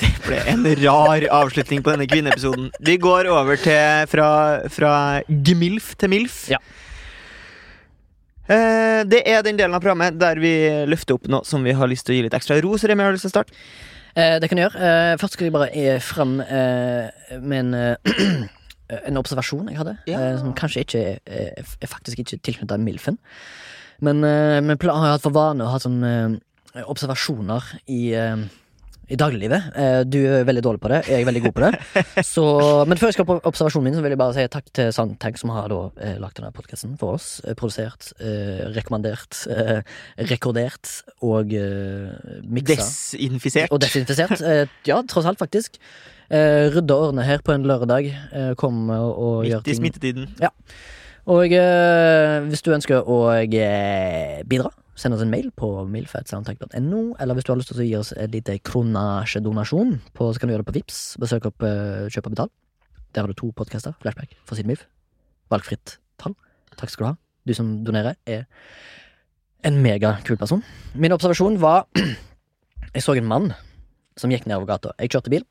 Det 0.00 0.10
ble 0.26 0.38
en 0.52 0.66
rar 0.84 1.24
avslutning 1.40 1.82
på 1.82 1.90
denne 1.94 2.06
kvinneepisoden. 2.06 2.70
Vi 2.84 2.96
går 3.00 3.30
over 3.32 3.56
til 3.56 4.06
fra, 4.12 4.28
fra 4.70 4.92
gmilf 5.26 5.94
til 5.98 6.12
milf. 6.12 6.42
Ja. 6.52 6.58
Eh, 8.50 9.02
det 9.08 9.22
er 9.30 9.42
den 9.46 9.56
delen 9.58 9.74
av 9.76 9.80
programmet 9.82 10.18
der 10.20 10.38
vi 10.42 10.52
løfter 10.90 11.16
opp 11.16 11.28
noe 11.30 11.46
som 11.48 11.64
vi 11.64 11.72
har 11.76 11.88
lyst 11.90 12.06
til 12.06 12.14
å 12.14 12.18
gi 12.18 12.24
litt 12.26 12.36
ekstra 12.36 12.58
ros. 12.64 12.84
Remi, 12.84 13.04
har 13.06 13.10
du 13.14 13.18
lyst 13.18 13.26
til 13.28 13.32
å 13.32 13.36
starte? 13.38 13.56
Eh, 14.18 14.38
det 14.42 14.48
kan 14.50 14.58
jeg 14.58 14.68
gjøre. 14.68 14.86
Eh, 14.90 15.16
først 15.22 15.36
skal 15.38 15.46
jeg 15.48 15.54
bare 15.54 15.70
eh, 15.72 16.00
fram 16.02 16.38
eh, 16.42 17.36
med 17.40 17.60
en 17.62 17.74
eh, 17.78 18.48
En 19.06 19.18
observasjon 19.20 19.68
jeg 19.70 19.78
hadde, 19.80 19.96
Ja. 20.10 20.18
eh, 20.20 20.38
som 20.42 20.54
kanskje 20.58 20.84
ikke 20.86 21.02
eh, 21.26 21.50
er 21.82 21.90
faktisk 21.90 22.18
ikke 22.24 22.40
tilknytta 22.42 22.78
Milfen. 22.82 23.18
Men 24.00 24.24
eh, 24.24 24.60
men 24.64 24.76
jeg 24.78 24.90
har 24.90 25.12
hatt 25.16 25.22
for 25.26 25.34
vane 25.36 25.64
å 25.66 25.70
ha 25.74 25.78
sånne 25.82 26.14
eh, 26.74 26.82
observasjoner 26.88 27.62
i 27.88 28.00
eh, 28.16 28.48
i 29.10 29.16
dagliglivet. 29.18 29.72
Eh, 29.74 30.04
Du 30.06 30.20
er 30.22 30.44
veldig 30.46 30.62
dårlig 30.62 30.80
på 30.84 30.88
det, 30.92 31.00
jeg 31.10 31.22
er 31.22 31.26
veldig 31.26 31.40
god 31.48 31.54
på 31.56 31.62
det. 31.64 32.02
Så, 32.32 32.44
men 32.86 32.96
før 33.00 33.08
jeg 33.10 33.16
skal 33.16 33.26
på 33.26 33.40
observasjonen 33.50 33.88
min, 33.88 33.96
så 33.98 34.04
vil 34.04 34.12
jeg 34.14 34.20
bare 34.20 34.36
si 34.36 34.44
takk 34.54 34.68
til 34.78 34.92
Soundtank, 34.94 35.40
som 35.40 35.50
har 35.50 35.66
da 35.72 35.80
eh, 35.98 36.14
lagt 36.22 36.38
denne 36.38 36.52
podkasten 36.54 36.92
for 37.00 37.16
oss. 37.18 37.40
Eh, 37.42 37.56
produsert, 37.58 38.12
eh, 38.22 38.68
rekommandert, 38.70 39.40
eh, 39.50 39.80
rekordert 40.30 40.92
og 41.26 41.50
eh, 41.58 42.38
miksa. 42.46 42.76
Desinfisert. 42.86 43.74
Og 43.74 43.82
desinfisert. 43.82 44.38
Eh, 44.46 44.66
ja, 44.86 45.00
tross 45.10 45.26
alt, 45.26 45.42
faktisk. 45.42 45.80
Eh, 46.30 46.70
og 46.78 46.92
årene 46.94 47.26
her 47.26 47.42
på 47.42 47.54
en 47.54 47.66
lørdag. 47.66 48.10
Eh, 48.30 48.52
kom 48.58 48.84
og, 48.94 49.10
og 49.18 49.48
gjør 49.48 49.66
Midt 49.82 49.98
i 49.98 50.12
ting. 50.12 50.28
Ja. 50.42 50.52
Og 51.30 51.52
eh, 51.52 52.36
hvis 52.48 52.62
du 52.64 52.70
ønsker 52.74 53.02
å 53.02 53.18
eh, 53.34 54.40
bidra, 54.48 54.70
send 54.98 55.16
oss 55.16 55.24
en 55.24 55.32
mail 55.32 55.50
på 55.56 55.68
milfetsoundtank.no. 55.90 57.02
Eller 57.20 57.36
hvis 57.36 57.46
du 57.46 57.52
har 57.52 57.60
lyst 57.60 57.72
til 57.74 57.82
å 57.82 57.88
gi 57.88 57.96
oss 57.98 58.12
et 58.14 58.32
lite 58.34 58.56
kronasjedonasjon, 58.66 59.96
på, 60.16 60.30
så 60.30 60.40
kan 60.40 60.50
du 60.50 60.54
gjøre 60.54 60.64
det 60.64 60.70
på 60.70 60.76
Vips 60.78 61.00
Besøk 61.20 61.50
opp 61.50 61.66
eh, 61.66 62.06
Kjøp 62.12 62.30
og 62.30 62.36
betal. 62.36 62.52
Der 63.10 63.24
har 63.24 63.30
du 63.30 63.36
to 63.38 63.50
podkaster. 63.56 63.96
Flashback 64.02 64.36
for 64.46 64.58
sin 64.58 64.70
MILF. 64.70 64.86
Valgfritt 65.50 65.98
tall. 66.22 66.36
Takk 66.78 66.92
skal 66.92 67.04
du 67.04 67.10
ha. 67.10 67.14
Du 67.48 67.56
som 67.56 67.80
donerer, 67.84 68.14
er 68.28 68.46
en 69.66 69.80
megakul 69.82 70.38
person. 70.40 70.62
Min 70.94 71.12
observasjon 71.16 71.58
var 71.60 71.88
Jeg 72.94 73.04
så 73.04 73.14
en 73.14 73.28
mann 73.28 73.52
som 74.18 74.32
gikk 74.32 74.46
nedover 74.48 74.72
gata. 74.72 74.94
Jeg 74.98 75.12
kjørte 75.12 75.32
bil. 75.32 75.44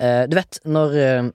Eh, 0.00 0.26
du 0.28 0.36
vet 0.36 0.58
når 0.68 0.96
eh, 1.00 1.28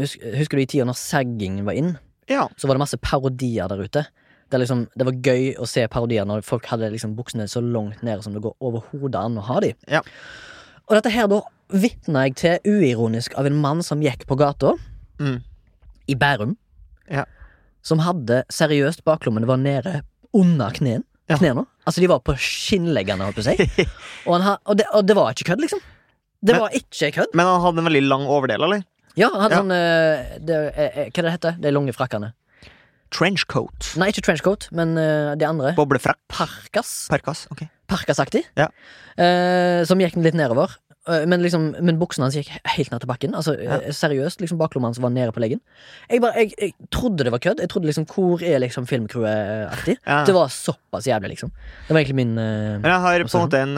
hus- 0.00 0.18
Husker 0.38 0.58
du 0.58 0.62
i 0.64 0.66
tida 0.70 0.84
når 0.88 0.98
sagging 0.98 1.60
var 1.66 1.76
inn? 1.78 1.94
Ja. 2.30 2.48
Så 2.56 2.66
var 2.66 2.74
det 2.78 2.82
masse 2.84 2.98
parodier 2.98 3.68
der 3.70 3.82
ute. 3.84 4.04
Det, 4.50 4.60
liksom, 4.60 4.86
det 4.96 5.06
var 5.08 5.16
gøy 5.24 5.54
å 5.60 5.66
se 5.68 5.86
parodier 5.90 6.26
når 6.28 6.42
folk 6.46 6.66
hadde 6.70 6.90
liksom 6.92 7.14
buksene 7.18 7.46
så 7.50 7.62
langt 7.64 8.02
ned 8.06 8.22
som 8.24 8.34
det 8.36 8.42
går 8.44 8.54
overhodet 8.64 9.18
an 9.20 9.38
å 9.40 9.44
ha 9.48 9.60
dem. 9.64 9.76
Ja. 9.90 10.00
Og 10.88 10.96
dette 10.98 11.12
her 11.14 11.28
da 11.32 11.40
vitna 11.74 12.26
jeg 12.26 12.36
til 12.42 12.58
uironisk 12.68 13.34
av 13.40 13.46
en 13.48 13.56
mann 13.62 13.80
som 13.82 14.02
gikk 14.04 14.26
på 14.30 14.36
gata 14.40 14.74
Mm. 15.20 15.40
i 16.10 16.14
Bærum. 16.18 16.56
Ja. 17.10 17.24
Som 17.86 18.00
hadde 18.02 18.42
seriøst 18.52 19.04
baklommene 19.06 19.46
var 19.46 19.56
nede 19.60 20.00
under 20.34 20.70
kneen. 20.74 21.04
Ja. 21.30 21.36
Knærne. 21.38 21.66
Altså 21.86 22.00
de 22.02 22.08
var 22.10 22.18
på 22.20 22.34
skinnleggene, 22.36 23.24
holdt 23.24 23.38
på 23.38 23.44
å 23.44 23.46
si. 23.46 23.86
Og, 24.28 24.40
ha, 24.44 24.56
og, 24.66 24.76
det, 24.76 24.84
og 24.92 25.06
det 25.08 25.16
var 25.16 25.30
ikke 25.32 25.46
kødd, 25.52 25.62
liksom. 25.64 25.80
Det 26.44 26.52
Men- 26.52 26.60
var 26.60 26.70
ikke 26.76 27.10
kødd. 27.16 27.32
Men 27.34 27.46
han 27.46 27.60
hadde 27.62 27.78
en 27.80 27.86
veldig 27.88 28.02
lang 28.08 28.26
overdel, 28.28 28.62
eller? 28.66 28.82
Ja, 29.16 29.30
han 29.30 29.40
hadde 29.40 29.54
Ja. 29.54 29.60
sånn 29.62 29.72
eh, 29.72 30.38
det, 30.44 30.56
eh, 30.76 30.98
eh, 31.04 31.10
Hva 31.10 31.22
det 31.22 31.32
heter 31.32 31.60
De 31.60 31.70
lange 31.72 31.92
frakkene. 31.94 32.32
Trenchcoat. 33.14 33.92
Nei, 33.96 34.08
ikke 34.10 34.24
trenchcoat, 34.26 34.68
men 34.74 34.94
de 35.38 35.44
andre. 35.46 35.72
Boblefrakk. 35.76 36.18
Parkas. 36.28 37.06
Parkas. 37.08 37.46
Ok. 37.52 37.68
Parkasaktig. 37.88 38.42
Ja. 38.58 38.68
Eh, 39.16 39.84
som 39.86 40.00
gikk 40.00 40.16
litt 40.16 40.34
nedover. 40.34 40.74
Eh, 41.06 41.26
men, 41.28 41.42
liksom, 41.44 41.66
men 41.84 41.98
buksene 42.00 42.24
hans 42.24 42.36
gikk 42.38 42.48
helt 42.76 42.90
ned 42.92 43.02
til 43.02 43.08
bakken. 43.10 43.34
Altså 43.36 43.52
Ja. 43.60 43.76
eh, 43.76 43.92
Seriøst, 43.92 44.40
liksom 44.40 44.56
baklomma 44.56 44.88
hans 44.88 44.98
var 45.02 45.10
nede 45.12 45.32
på 45.36 45.40
leggen. 45.42 45.60
Jeg, 46.08 46.22
bare, 46.24 46.32
jeg, 46.40 46.54
jeg 46.58 46.72
trodde 46.90 47.24
det 47.26 47.32
var 47.34 47.42
kødd. 47.44 47.60
Jeg 47.60 47.68
trodde 47.68 47.86
liksom 47.90 48.06
Hvor 48.08 48.40
er 48.42 48.58
liksom 48.64 48.86
filmcrewet-aktig? 48.88 49.96
Ja. 50.06 50.24
Det 50.24 50.32
var 50.34 50.48
såpass 50.48 51.04
jævlig, 51.06 51.34
liksom. 51.34 51.50
Det 51.88 51.92
var 51.92 52.00
egentlig 52.00 52.16
min 52.22 52.38
uh, 52.38 52.78
Men 52.80 52.88
jeg 52.88 53.00
har 53.04 53.24
på 53.28 53.36
en 53.36 53.44
måte 53.44 53.60
en, 53.60 53.76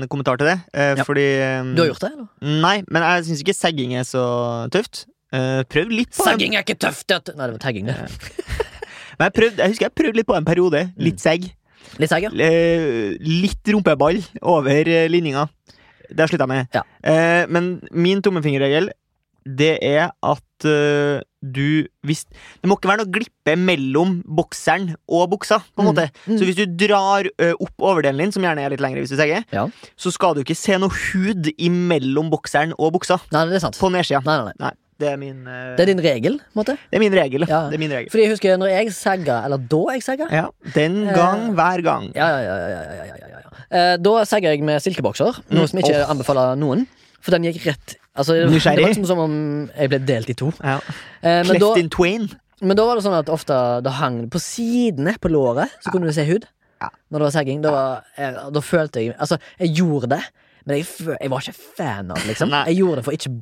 en 0.00 0.08
kommentar 0.08 0.36
til 0.40 0.46
det. 0.54 0.58
Uh, 0.72 0.94
Ja. 0.96 1.04
Fordi 1.04 1.26
um, 1.60 1.74
Du 1.76 1.82
har 1.82 1.90
gjort 1.92 2.00
det, 2.06 2.12
eller? 2.14 2.28
Nei, 2.64 2.76
men 2.88 3.02
jeg 3.02 3.24
syns 3.28 3.40
ikke 3.44 3.54
sagging 3.58 3.94
er 4.00 4.04
så 4.08 4.24
tøft. 4.72 5.04
Uh, 5.34 5.64
prøv 5.68 5.90
litt 5.90 6.12
på 6.16 6.24
Sagging 6.24 6.54
er 6.56 6.62
ikke 6.64 6.78
tøft! 6.78 7.08
det- 7.08 7.34
Nei, 7.36 7.46
det 7.50 7.58
var 7.58 7.62
tagging, 7.64 7.86
det. 7.86 7.96
Men 9.18 9.28
jeg, 9.28 9.32
prøvde, 9.36 9.58
jeg 9.60 9.68
husker 9.74 9.86
jeg 9.90 9.94
prøvde 10.00 10.16
litt 10.16 10.26
på 10.26 10.36
en 10.38 10.44
periode. 10.48 10.80
Litt 10.96 11.20
segg. 11.20 11.44
Litt 12.00 12.10
sagg, 12.10 12.24
ja. 12.24 12.30
Litt 13.20 13.68
rumpeball 13.68 14.22
over 14.42 14.88
linninga. 15.12 15.44
Det 16.10 16.20
har 16.20 16.28
slutta 16.28 16.46
med. 16.50 16.68
Ja. 16.74 16.82
Eh, 17.02 17.46
men 17.48 17.80
min 17.92 18.20
tommefingerregel, 18.22 18.90
det 19.44 19.78
er 19.84 20.10
at 20.24 20.64
eh, 20.64 21.20
du 21.44 21.84
hvis, 22.06 22.22
Det 22.62 22.68
må 22.70 22.78
ikke 22.78 22.88
være 22.88 23.02
noe 23.04 23.12
glippe 23.12 23.56
mellom 23.60 24.22
bokseren 24.24 24.94
og 25.12 25.26
buksa. 25.34 25.58
på 25.76 25.82
en 25.82 25.84
Mm. 25.84 25.90
måte 25.92 26.10
Mm. 26.26 26.38
Så 26.38 26.44
hvis 26.48 26.56
du 26.56 26.86
drar 26.86 27.26
eh, 27.38 27.52
opp 27.60 27.76
overdelen 27.78 28.18
din, 28.18 28.32
som 28.32 28.42
gjerne 28.42 28.64
er 28.64 28.70
litt 28.70 28.80
lengre, 28.80 29.00
hvis 29.04 29.10
du 29.12 29.16
segger, 29.16 29.44
Ja. 29.52 29.66
så 29.98 30.10
skal 30.12 30.34
du 30.34 30.40
ikke 30.40 30.56
se 30.56 30.78
noe 30.78 30.88
hud 30.88 31.50
imellom 31.58 32.30
bokseren 32.30 32.72
og 32.78 32.94
buksa. 32.94 33.20
Nei, 33.32 33.44
det 33.46 33.56
er 33.56 33.60
sant. 33.68 33.76
På 33.78 33.90
nedsida. 33.92 34.24
Nei, 34.24 34.44
nei, 34.44 34.52
nei. 34.58 34.72
Det 35.00 35.08
er 35.10 35.16
min 35.18 35.46
uh... 35.46 35.74
Det 35.74 35.84
er 35.84 35.90
din 35.90 36.02
regel? 36.02 36.38
måte? 36.54 36.76
Det 36.90 36.98
er 36.98 37.02
min 37.02 37.14
regel. 37.14 37.46
Ja. 37.48 37.64
Det 37.70 37.78
er 37.78 37.82
min 37.82 37.92
regel. 37.92 38.10
Fordi 38.12 38.26
jeg 38.26 38.34
husker 38.34 38.58
når 38.60 38.70
jeg 38.72 38.92
sagga, 38.94 39.40
eller 39.44 39.58
da 39.58 39.82
jeg 39.94 40.04
sagga 40.06 40.28
Ja, 40.30 40.44
Den 40.74 41.02
eh, 41.08 41.14
gang, 41.14 41.48
uh, 41.48 41.54
hver 41.58 41.82
gang. 41.82 42.10
Ja, 42.14 42.28
ja, 42.28 42.40
ja, 42.44 42.68
ja, 42.68 43.16
ja 43.32 43.94
uh, 43.94 43.96
da 43.98 44.14
sagga 44.28 44.54
jeg 44.54 44.62
med 44.66 44.80
silkebokser, 44.84 45.40
mm. 45.48 45.56
noe 45.58 45.70
som 45.70 45.80
jeg 45.80 45.88
ikke 45.88 46.04
oh. 46.04 46.14
anbefaler 46.14 46.54
noen. 46.60 46.86
For 47.24 47.34
den 47.34 47.46
gikk 47.48 47.62
rett 47.70 47.96
altså, 48.14 48.36
Det 48.44 48.64
var 48.64 48.82
liksom 48.84 49.06
som 49.08 49.22
om 49.24 49.36
jeg 49.72 49.90
ble 49.92 50.00
delt 50.06 50.30
i 50.30 50.38
to. 50.38 50.52
Ja. 50.60 50.78
Cleft 51.22 51.62
da, 51.62 51.70
in 51.80 51.88
twin 51.92 52.28
Men 52.60 52.76
da 52.76 52.84
var 52.86 52.98
det 52.98 53.06
sånn 53.06 53.16
at 53.16 53.32
ofte 53.32 53.56
det 53.84 53.94
hang 53.98 54.26
på 54.30 54.40
sidene 54.42 55.16
på 55.20 55.32
låret, 55.32 55.72
så 55.82 55.90
kunne 55.90 56.10
du 56.10 56.14
se 56.16 56.26
hud. 56.28 56.46
Når 56.84 57.20
det 57.20 57.26
var 57.26 57.32
sagging. 57.34 57.62
Da, 57.64 57.72
da, 58.52 58.62
følte 58.64 59.02
jeg 59.02 59.14
Altså, 59.18 59.38
jeg 59.60 59.74
gjorde 59.78 60.10
det. 60.16 60.22
Men 60.64 60.78
jeg, 60.80 60.86
jeg 61.20 61.30
var 61.30 61.44
ikke 61.44 61.56
fan 61.76 62.12
av 62.12 62.20
det, 62.20 62.28
liksom. 62.32 62.54
Jeg 62.70 62.78
gjorde 62.78 63.00
det 63.00 63.04
for 63.06 63.16
ikke 63.16 63.32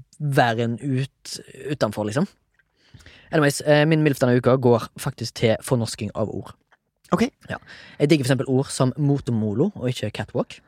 være 0.40 0.66
en 0.66 0.78
ut, 0.82 1.36
utenfor, 1.70 2.08
liksom. 2.08 2.26
Anyways, 3.32 3.62
eh, 3.64 3.84
min 3.88 4.02
MILF 4.04 4.20
denne 4.20 4.36
uka 4.36 4.56
går 4.60 4.90
faktisk 5.00 5.38
til 5.40 5.56
fornorsking 5.64 6.10
av 6.18 6.28
ord. 6.28 6.52
Ok. 7.12 7.28
Ja. 7.48 7.56
Jeg 8.00 8.10
digger 8.10 8.24
for 8.26 8.32
eksempel 8.32 8.50
ord 8.52 8.68
som 8.72 8.92
motomolo 8.96 9.70
og 9.74 9.88
ikke 9.88 10.10
catwalk. 10.18 10.58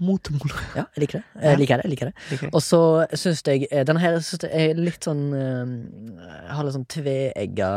Motomolo. 0.00 0.56
Ja, 0.76 0.86
jeg 0.96 1.04
liker 1.04 1.20
det. 1.20 1.42
Jeg 1.44 1.60
liker 1.60 1.76
det, 1.80 1.84
jeg 1.84 1.92
liker 1.94 2.10
det. 2.10 2.14
Liker 2.30 2.46
det. 2.48 2.54
Og 2.56 2.62
så 2.64 2.80
syns 3.20 3.42
jeg 3.46 3.66
eh, 3.68 3.84
Denne 3.88 4.00
her 4.00 4.16
synes 4.24 4.46
jeg 4.46 4.70
er 4.70 4.80
litt 4.80 5.04
sånn 5.04 5.26
jeg 5.36 6.54
Har 6.56 6.64
litt 6.64 6.76
sånn 6.76 6.88
tveegga 6.88 7.72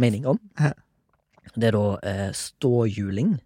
mening 0.00 0.24
om. 0.32 0.40
Det 1.54 1.68
er 1.68 1.76
da 1.76 1.84
eh, 2.02 2.30
ståhjuling. 2.36 3.36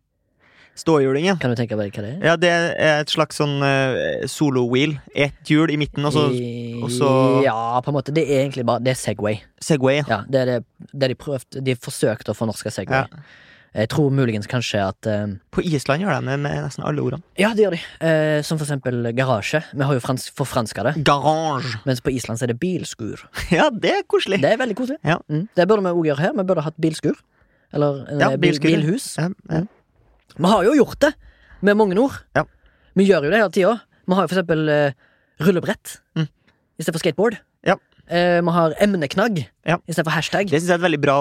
Ståhjuling, 0.78 1.24
ja. 1.26 1.34
Kan 1.42 1.50
du 1.50 1.56
tenke 1.58 1.74
deg 1.78 1.90
hva 1.92 2.02
det 2.04 2.12
er? 2.14 2.20
Ja, 2.28 2.36
det 2.38 2.50
er 2.52 3.00
et 3.02 3.10
slags 3.10 3.40
sånn 3.40 3.56
uh, 3.64 4.26
solo-wheel. 4.30 4.96
Ett 5.14 5.50
hjul 5.50 5.72
i 5.74 5.76
midten, 5.80 6.06
og 6.06 6.14
så 6.14 6.28
og 6.82 6.88
så- 6.94 7.42
Ja, 7.44 7.80
på 7.82 7.90
en 7.90 7.98
måte. 7.98 8.14
Det 8.14 8.24
er 8.28 8.44
egentlig 8.46 8.64
bare 8.68 8.80
Det 8.84 8.92
er 8.94 9.00
Segway. 9.00 9.40
Segway. 9.60 10.02
Ja, 10.06 10.22
det 10.30 10.40
er 10.40 10.46
det, 10.46 10.64
det 10.94 11.08
de 11.10 11.14
prøvde 11.18 11.64
De 11.64 11.74
forsøkte 11.74 12.30
å 12.30 12.38
fornorske 12.38 12.70
Segway. 12.70 13.04
Ja. 13.10 13.22
Jeg 13.78 13.90
tror 13.92 14.08
muligens 14.10 14.46
kanskje 14.48 14.80
at 14.80 15.06
eh, 15.06 15.26
På 15.52 15.60
Island 15.62 16.00
gjør 16.02 16.20
de 16.24 16.30
det 16.30 16.38
med 16.40 16.54
nesten 16.64 16.84
alle 16.88 17.02
ordene. 17.04 17.22
Ja, 17.38 17.50
det 17.54 17.66
gjør 17.66 17.74
de. 17.76 17.80
Eh, 18.00 18.40
som 18.42 18.56
for 18.58 18.64
eksempel 18.64 19.10
garasje. 19.14 19.60
Vi 19.74 19.84
har 19.84 19.92
jo 19.94 20.00
fransk, 20.00 20.32
forfranska 20.34 20.82
det. 20.86 20.94
Garage. 21.04 21.74
Mens 21.84 22.00
på 22.00 22.10
Island 22.14 22.40
så 22.40 22.46
er 22.48 22.54
det 22.54 22.60
bilskur. 22.62 23.26
Ja, 23.52 23.68
det 23.70 23.90
er 23.92 24.06
koselig. 24.08 24.40
Det 24.40 24.54
er 24.54 24.56
veldig 24.62 24.76
koselig. 24.78 24.98
Ja. 25.04 25.18
Mm. 25.28 25.44
Det 25.54 25.68
burde 25.68 25.84
vi 25.84 25.92
òg 25.92 26.08
gjøre 26.12 26.24
her. 26.24 26.32
Vi 26.38 26.46
burde 26.48 26.64
hatt 26.64 26.78
bilskur. 26.80 27.18
Eller 27.76 28.06
eh, 28.08 28.18
Ja, 28.24 28.30
bil, 28.40 28.56
ja. 28.56 28.64
bilhus. 28.70 29.10
Ja, 29.20 29.28
ja. 29.52 29.62
Vi 30.36 30.44
har 30.52 30.64
jo 30.64 30.74
gjort 30.76 30.98
det 31.00 31.12
med 31.62 31.76
mange 31.76 31.98
ord. 31.98 32.18
Ja. 32.36 32.44
Vi 32.98 33.06
gjør 33.08 33.24
jo 33.26 33.30
det 33.32 33.38
hele 33.40 33.50
tida. 33.54 33.72
Vi 34.08 34.14
har 34.14 34.22
jo 34.24 34.28
for 34.28 34.36
eksempel 34.38 34.68
eh, 34.68 34.92
rullebrett 35.40 36.00
Mm. 36.16 36.28
istedenfor 36.78 37.02
skateboard. 37.02 37.38
Eh, 38.10 38.40
vi 38.40 38.50
har 38.56 38.72
emneknagg 38.80 39.46
Ja. 39.68 39.76
istedenfor 39.86 40.14
hashtag. 40.16 40.48
Det 40.48 40.62
syns 40.62 40.68
jeg 40.70 40.78
er 40.78 40.80
et 40.80 40.86
veldig 40.90 41.00
bra 41.02 41.16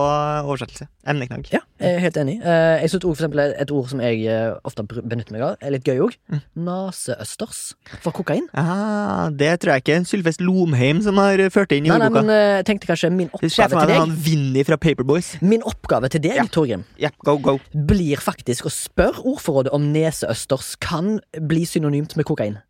oversettelse. 0.48 0.88
Emneknagg. 1.06 1.50
Ja, 1.52 1.60
jeg 1.82 1.96
er 1.96 2.00
helt 2.00 2.16
enig. 2.18 2.38
Eh, 2.42 2.82
jeg 2.82 2.90
synes 2.94 3.04
eksempel 3.12 3.40
et 3.60 3.72
ord 3.72 3.90
som 3.90 4.00
jeg 4.00 4.24
eh, 4.26 4.54
ofte 4.64 4.86
benytter 4.88 5.32
meg 5.36 5.42
av, 5.42 5.58
er 5.62 5.72
litt 5.76 5.84
gøy 5.84 6.00
òg. 6.06 6.16
Mm. 6.32 6.42
Naseøsters. 6.56 7.74
For 8.04 8.12
kokain. 8.16 8.48
Ah, 8.56 9.30
det 9.36 9.60
tror 9.60 9.76
jeg 9.76 9.84
ikke 9.84 9.98
Sylfest 10.08 10.40
Lomheim 10.44 11.02
som 11.04 11.18
har 11.20 11.38
ført 11.54 11.72
inn 11.76 11.86
i 11.88 11.90
Nei, 11.92 11.98
nei, 12.00 12.08
ordboka. 12.08 12.24
men 12.24 12.30
eh, 12.36 12.56
jeg 12.62 12.68
tenkte 12.72 12.88
kanskje 12.92 13.12
min 13.12 13.30
oppgave 13.34 13.70
til 13.82 13.92
deg 13.92 14.00
han 14.00 14.16
Vinni 14.28 14.64
fra 14.68 14.78
Paperboys. 14.78 15.34
Min 15.42 15.64
oppgave 15.68 16.10
til 16.14 16.22
deg, 16.24 16.36
Ja. 16.40 16.44
Torgrim, 16.48 16.86
Ja, 16.98 17.10
go, 17.24 17.38
go. 17.38 17.58
blir 17.74 18.18
faktisk 18.24 18.66
å 18.66 18.72
spørre 18.72 19.20
ordforrådet 19.28 19.74
om 19.76 19.92
neseøsters 19.94 20.76
kan 20.80 21.20
bli 21.48 21.66
synonymt 21.66 22.16
med 22.16 22.26
kokain. 22.26 22.62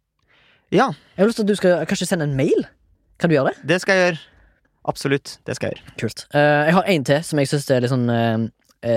Ja, 0.71 0.89
Jeg 1.15 1.23
har 1.23 1.27
lyst 1.29 1.37
til 1.39 1.45
at 1.45 1.47
du 1.47 1.55
skal 1.55 1.85
kanskje 1.87 2.07
sende 2.09 2.23
en 2.27 2.35
mail. 2.35 2.65
Kan 3.17 3.31
du 3.31 3.37
gjøre 3.37 3.53
det? 3.53 3.69
det 3.69 3.79
skal 3.83 3.97
jeg 3.97 4.05
gjøre. 4.05 4.19
Absolutt. 4.87 5.37
Det 5.47 5.55
skal 5.57 5.71
jeg 5.71 5.79
gjøre. 5.79 5.95
Kult. 5.99 6.25
Uh, 6.35 6.63
jeg 6.67 6.75
har 6.77 6.91
en 6.93 7.07
til 7.09 7.23
som 7.27 7.41
jeg 7.41 7.51
syns 7.51 7.71
er 7.73 7.83
litt 7.83 7.91
sånn 7.91 8.09
eh, 8.13 8.45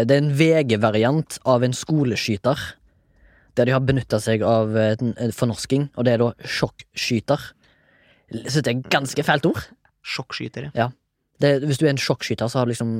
Det 0.07 0.14
er 0.14 0.21
en 0.21 0.35
VG-variant 0.39 1.41
av 1.51 1.64
en 1.66 1.75
skoleskyter. 1.75 2.61
Der 3.59 3.66
de 3.66 3.75
har 3.75 3.83
benytta 3.83 4.21
seg 4.23 4.45
av 4.47 4.77
en 4.79 5.33
fornorsking, 5.35 5.89
og 5.99 6.07
det 6.07 6.12
er 6.14 6.23
da 6.23 6.31
sjokkskyter. 6.47 7.49
Jeg 8.31 8.53
synes 8.53 8.66
det 8.68 8.75
er 8.77 8.93
ganske 8.93 9.25
fælt 9.27 9.49
ord. 9.49 9.64
Sjokkskyter. 10.07 10.68
Det, 11.41 11.51
hvis 11.66 11.81
du 11.81 11.89
er 11.89 11.95
en 11.95 12.01
sjokkskyter, 12.01 12.47
så 12.47 12.61
har 12.61 12.68
du 12.68 12.71
liksom! 12.71 12.93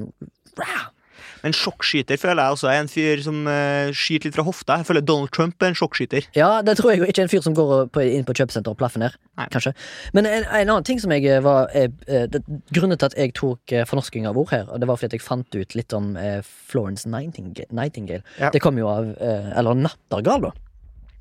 Men 1.45 1.55
sjokkskyter 1.57 2.20
føler 2.20 2.43
jeg 2.45 2.57
også 2.57 2.70
er 2.70 2.82
en 2.82 2.91
fyr 2.91 3.22
som 3.24 3.43
uh, 3.49 3.91
skyter 3.97 4.28
litt 4.28 4.36
fra 4.36 4.45
hofta. 4.47 4.80
Jeg 4.80 4.88
føler 4.91 5.05
Donald 5.05 5.32
Trump 5.34 5.62
er 5.62 5.72
en 5.72 5.78
sjokkskyter. 5.78 6.28
Ja, 6.36 6.51
det 6.66 6.76
tror 6.78 6.93
jeg 6.93 7.03
jo 7.03 7.09
ikke 7.09 7.24
er 7.24 7.28
en 7.28 7.32
fyr 7.32 7.45
som 7.45 7.57
går 7.57 7.88
på, 7.95 8.05
inn 8.05 8.26
på 8.28 8.36
kjøpesenter 8.36 8.74
og 8.74 8.80
plaffer 8.80 9.03
ned. 9.03 9.16
Kanskje. 9.53 9.72
Men 10.16 10.28
en, 10.28 10.45
en 10.45 10.72
annen 10.74 10.86
ting 10.86 11.01
som 11.01 11.12
jeg 11.14 11.24
eh, 11.30 11.41
var 11.45 11.70
eh, 11.76 11.88
eh, 12.11 12.26
det, 12.28 12.43
Grunnen 12.74 12.99
til 13.01 13.09
at 13.09 13.16
jeg 13.16 13.32
tok 13.38 13.72
fornorsking 13.88 14.28
av 14.28 14.38
ord 14.38 14.53
her, 14.53 14.66
og 14.68 14.82
det 14.82 14.88
var 14.91 15.01
fordi 15.01 15.16
jeg 15.16 15.24
fant 15.24 15.57
ut 15.57 15.76
litt 15.78 15.97
om 15.97 16.12
eh, 16.20 16.41
Florence 16.45 17.09
Nightingale. 17.09 17.70
Nightingale. 17.72 18.24
Ja. 18.41 18.53
Det 18.53 18.61
kom 18.62 18.78
jo 18.78 18.91
av 18.91 19.09
eh, 19.16 19.51
Eller 19.57 19.78
nattergal, 19.78 20.51
da. 20.51 20.53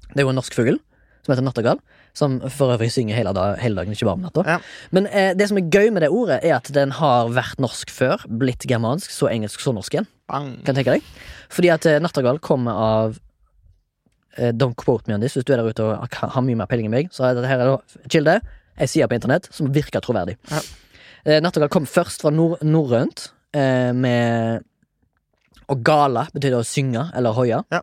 Det 0.10 0.22
er 0.22 0.28
jo 0.28 0.34
en 0.34 0.40
norsk 0.42 0.56
fugl 0.58 0.80
som 1.26 1.34
heter 1.34 1.46
nattergal. 1.46 1.80
Som 2.18 2.40
for 2.52 2.74
øvrig 2.74 2.90
synger 2.92 3.16
hele, 3.16 3.32
dag, 3.38 3.60
hele 3.62 3.76
dagen, 3.78 3.94
ikke 3.94 4.08
bare 4.10 4.18
om 4.18 4.24
natta. 4.26 4.44
Ja. 4.48 4.58
Men 4.96 5.06
eh, 5.08 5.32
det 5.38 5.48
som 5.52 5.60
er 5.62 5.68
gøy 5.72 5.92
med 5.94 6.02
det 6.04 6.10
ordet, 6.10 6.40
er 6.44 6.56
at 6.58 6.72
den 6.74 6.92
har 6.98 7.30
vært 7.36 7.60
norsk 7.62 7.92
før, 7.94 8.24
blitt 8.42 8.66
germansk, 8.68 9.12
så 9.14 9.30
engelsk, 9.32 9.62
så 9.64 9.74
norsk 9.76 9.94
igjen. 9.98 10.08
Bang. 10.30 10.56
Kan 10.66 10.76
tenke 10.78 10.98
deg? 10.98 11.06
Fordi 11.54 11.72
at 11.74 11.86
eh, 11.90 12.00
nattergal 12.04 12.40
kommer 12.44 12.74
av 12.82 13.20
eh, 14.38 14.52
Don't 14.54 14.76
quote 14.80 15.08
me 15.08 15.16
on 15.16 15.22
this, 15.24 15.38
hvis 15.38 15.46
du 15.48 15.54
er 15.54 15.62
der 15.62 15.70
ute 15.70 15.86
og 15.86 16.20
har- 16.22 16.42
mye 16.46 16.58
mer 16.58 16.68
peiling 16.70 16.90
enn 16.90 16.96
meg. 16.98 17.12
Så 17.14 17.26
er 17.30 17.36
dette 17.38 17.50
her 17.52 17.60
er 17.64 17.72
da 17.76 18.08
kilde, 18.10 18.40
ei 18.80 18.88
side 18.88 19.08
på 19.12 19.18
internett 19.20 19.50
som 19.54 19.72
virker 19.76 20.02
troverdig. 20.06 20.38
Ja. 20.52 20.62
Eh, 21.26 21.40
nattergal 21.44 21.70
kom 21.70 21.86
først 21.90 22.22
fra 22.24 22.32
nor 22.32 22.58
norrønt, 22.64 23.30
eh, 23.54 23.92
med 23.94 24.64
Og 25.70 25.84
gala 25.86 26.26
betyr 26.34 26.58
å 26.58 26.66
synge 26.66 27.08
eller 27.16 27.36
hoie. 27.38 27.62
Ja. 27.72 27.82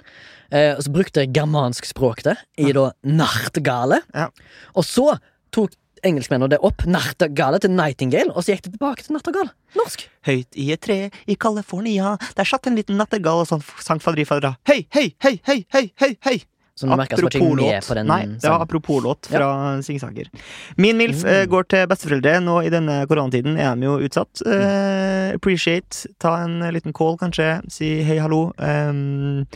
Eh, 0.51 0.73
og 0.75 0.85
så 0.85 0.93
brukte 0.95 1.23
jeg 1.23 1.35
germansk 1.37 1.89
språk 1.89 2.23
det 2.27 2.37
i 2.59 2.73
da 2.75 2.91
nartgale. 3.07 4.03
Ja. 4.15 4.29
Og 4.75 4.87
så 4.87 5.13
tok 5.55 5.75
engelskmennene 6.07 6.53
det 6.53 6.61
opp, 6.67 6.85
nartgale, 6.89 7.61
til 7.63 7.73
nightingale, 7.75 8.33
og 8.33 8.45
så 8.45 8.55
gikk 8.55 8.67
det 8.67 8.75
tilbake 8.77 9.07
til 9.07 9.17
nattergal. 9.17 9.49
Norsk. 9.79 10.05
Høyt 10.29 10.59
i 10.59 10.69
et 10.75 10.83
tre 10.85 10.99
i 11.27 11.39
California, 11.41 12.17
der 12.37 12.49
satt 12.49 12.69
en 12.69 12.77
liten 12.79 12.99
nattergal 13.01 13.43
og 13.43 13.49
sånn 13.51 13.65
sang 13.83 14.03
fadderifadra. 14.03 14.57
Hei, 14.69 14.85
hei, 14.95 15.09
hei, 15.25 15.39
hei, 15.49 15.63
hei, 15.75 15.89
hei, 16.03 16.13
hei! 16.27 16.39
Som 16.77 16.91
du 16.93 16.97
merker, 17.01 17.17
som 17.17 17.31
ikke 17.31 17.41
med 17.57 17.87
på 17.89 17.95
den 17.97 18.07
Nei, 18.11 18.19
det 18.27 18.43
var 18.45 18.59
sangen. 18.59 18.65
apropos-låt 18.67 19.27
fra 19.33 19.47
Singsaker. 19.83 20.27
Min 20.77 20.99
MILF 21.01 21.23
Mm. 21.25 21.31
uh, 21.33 21.45
går 21.49 21.69
til 21.73 21.87
besteforeldre. 21.89 22.35
Nå 22.45 22.59
i 22.67 22.73
denne 22.75 22.99
koronatiden 23.09 23.57
er 23.57 23.75
de 23.81 23.87
jo 23.89 23.95
utsatt. 24.05 24.43
Mm. 24.45 24.53
Eh, 24.61 25.35
appreciate. 25.39 26.07
Ta 26.21 26.35
en 26.45 26.61
eh, 26.63 26.71
liten 26.77 26.93
call, 26.93 27.17
kanskje. 27.17 27.49
Si 27.73 28.03
hei, 28.05 28.19
hallo. 28.21 28.53
Um, 28.61 29.47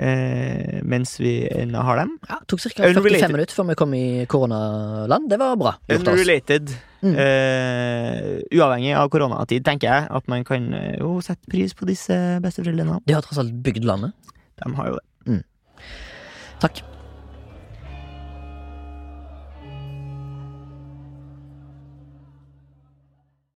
eh, 0.00 0.80
mens 0.82 1.18
vi 1.20 1.34
ennå 1.52 1.82
har 1.84 2.00
dem. 2.00 2.14
Ja, 2.30 2.38
tok 2.48 2.60
ca. 2.64 2.70
45 2.88 3.32
minutter 3.36 3.54
før 3.60 3.68
vi 3.68 3.76
kom 3.76 3.92
i 3.94 4.24
koronaland. 4.26 5.28
Det 5.28 5.38
var 5.38 5.56
bra. 5.60 5.74
Unrelated. 5.92 6.72
Mm. 7.04 7.12
Eh, 7.16 8.40
uavhengig 8.56 8.96
av 8.96 9.08
koronatid, 9.12 9.64
tenker 9.68 9.88
jeg 9.92 10.08
at 10.16 10.26
man 10.32 10.44
kan 10.48 10.72
eh, 10.72 10.96
jo 11.00 11.18
sette 11.24 11.44
pris 11.52 11.76
på 11.76 11.84
disse 11.88 12.16
besteforeldrene. 12.40 13.02
De 13.04 13.12
har 13.16 13.20
tross 13.24 13.38
alt 13.44 13.52
bygd 13.64 13.84
landet. 13.84 14.16
De 14.64 14.74
har 14.80 14.88
jo 14.94 14.96
det. 14.96 15.06
Takk. 16.60 16.89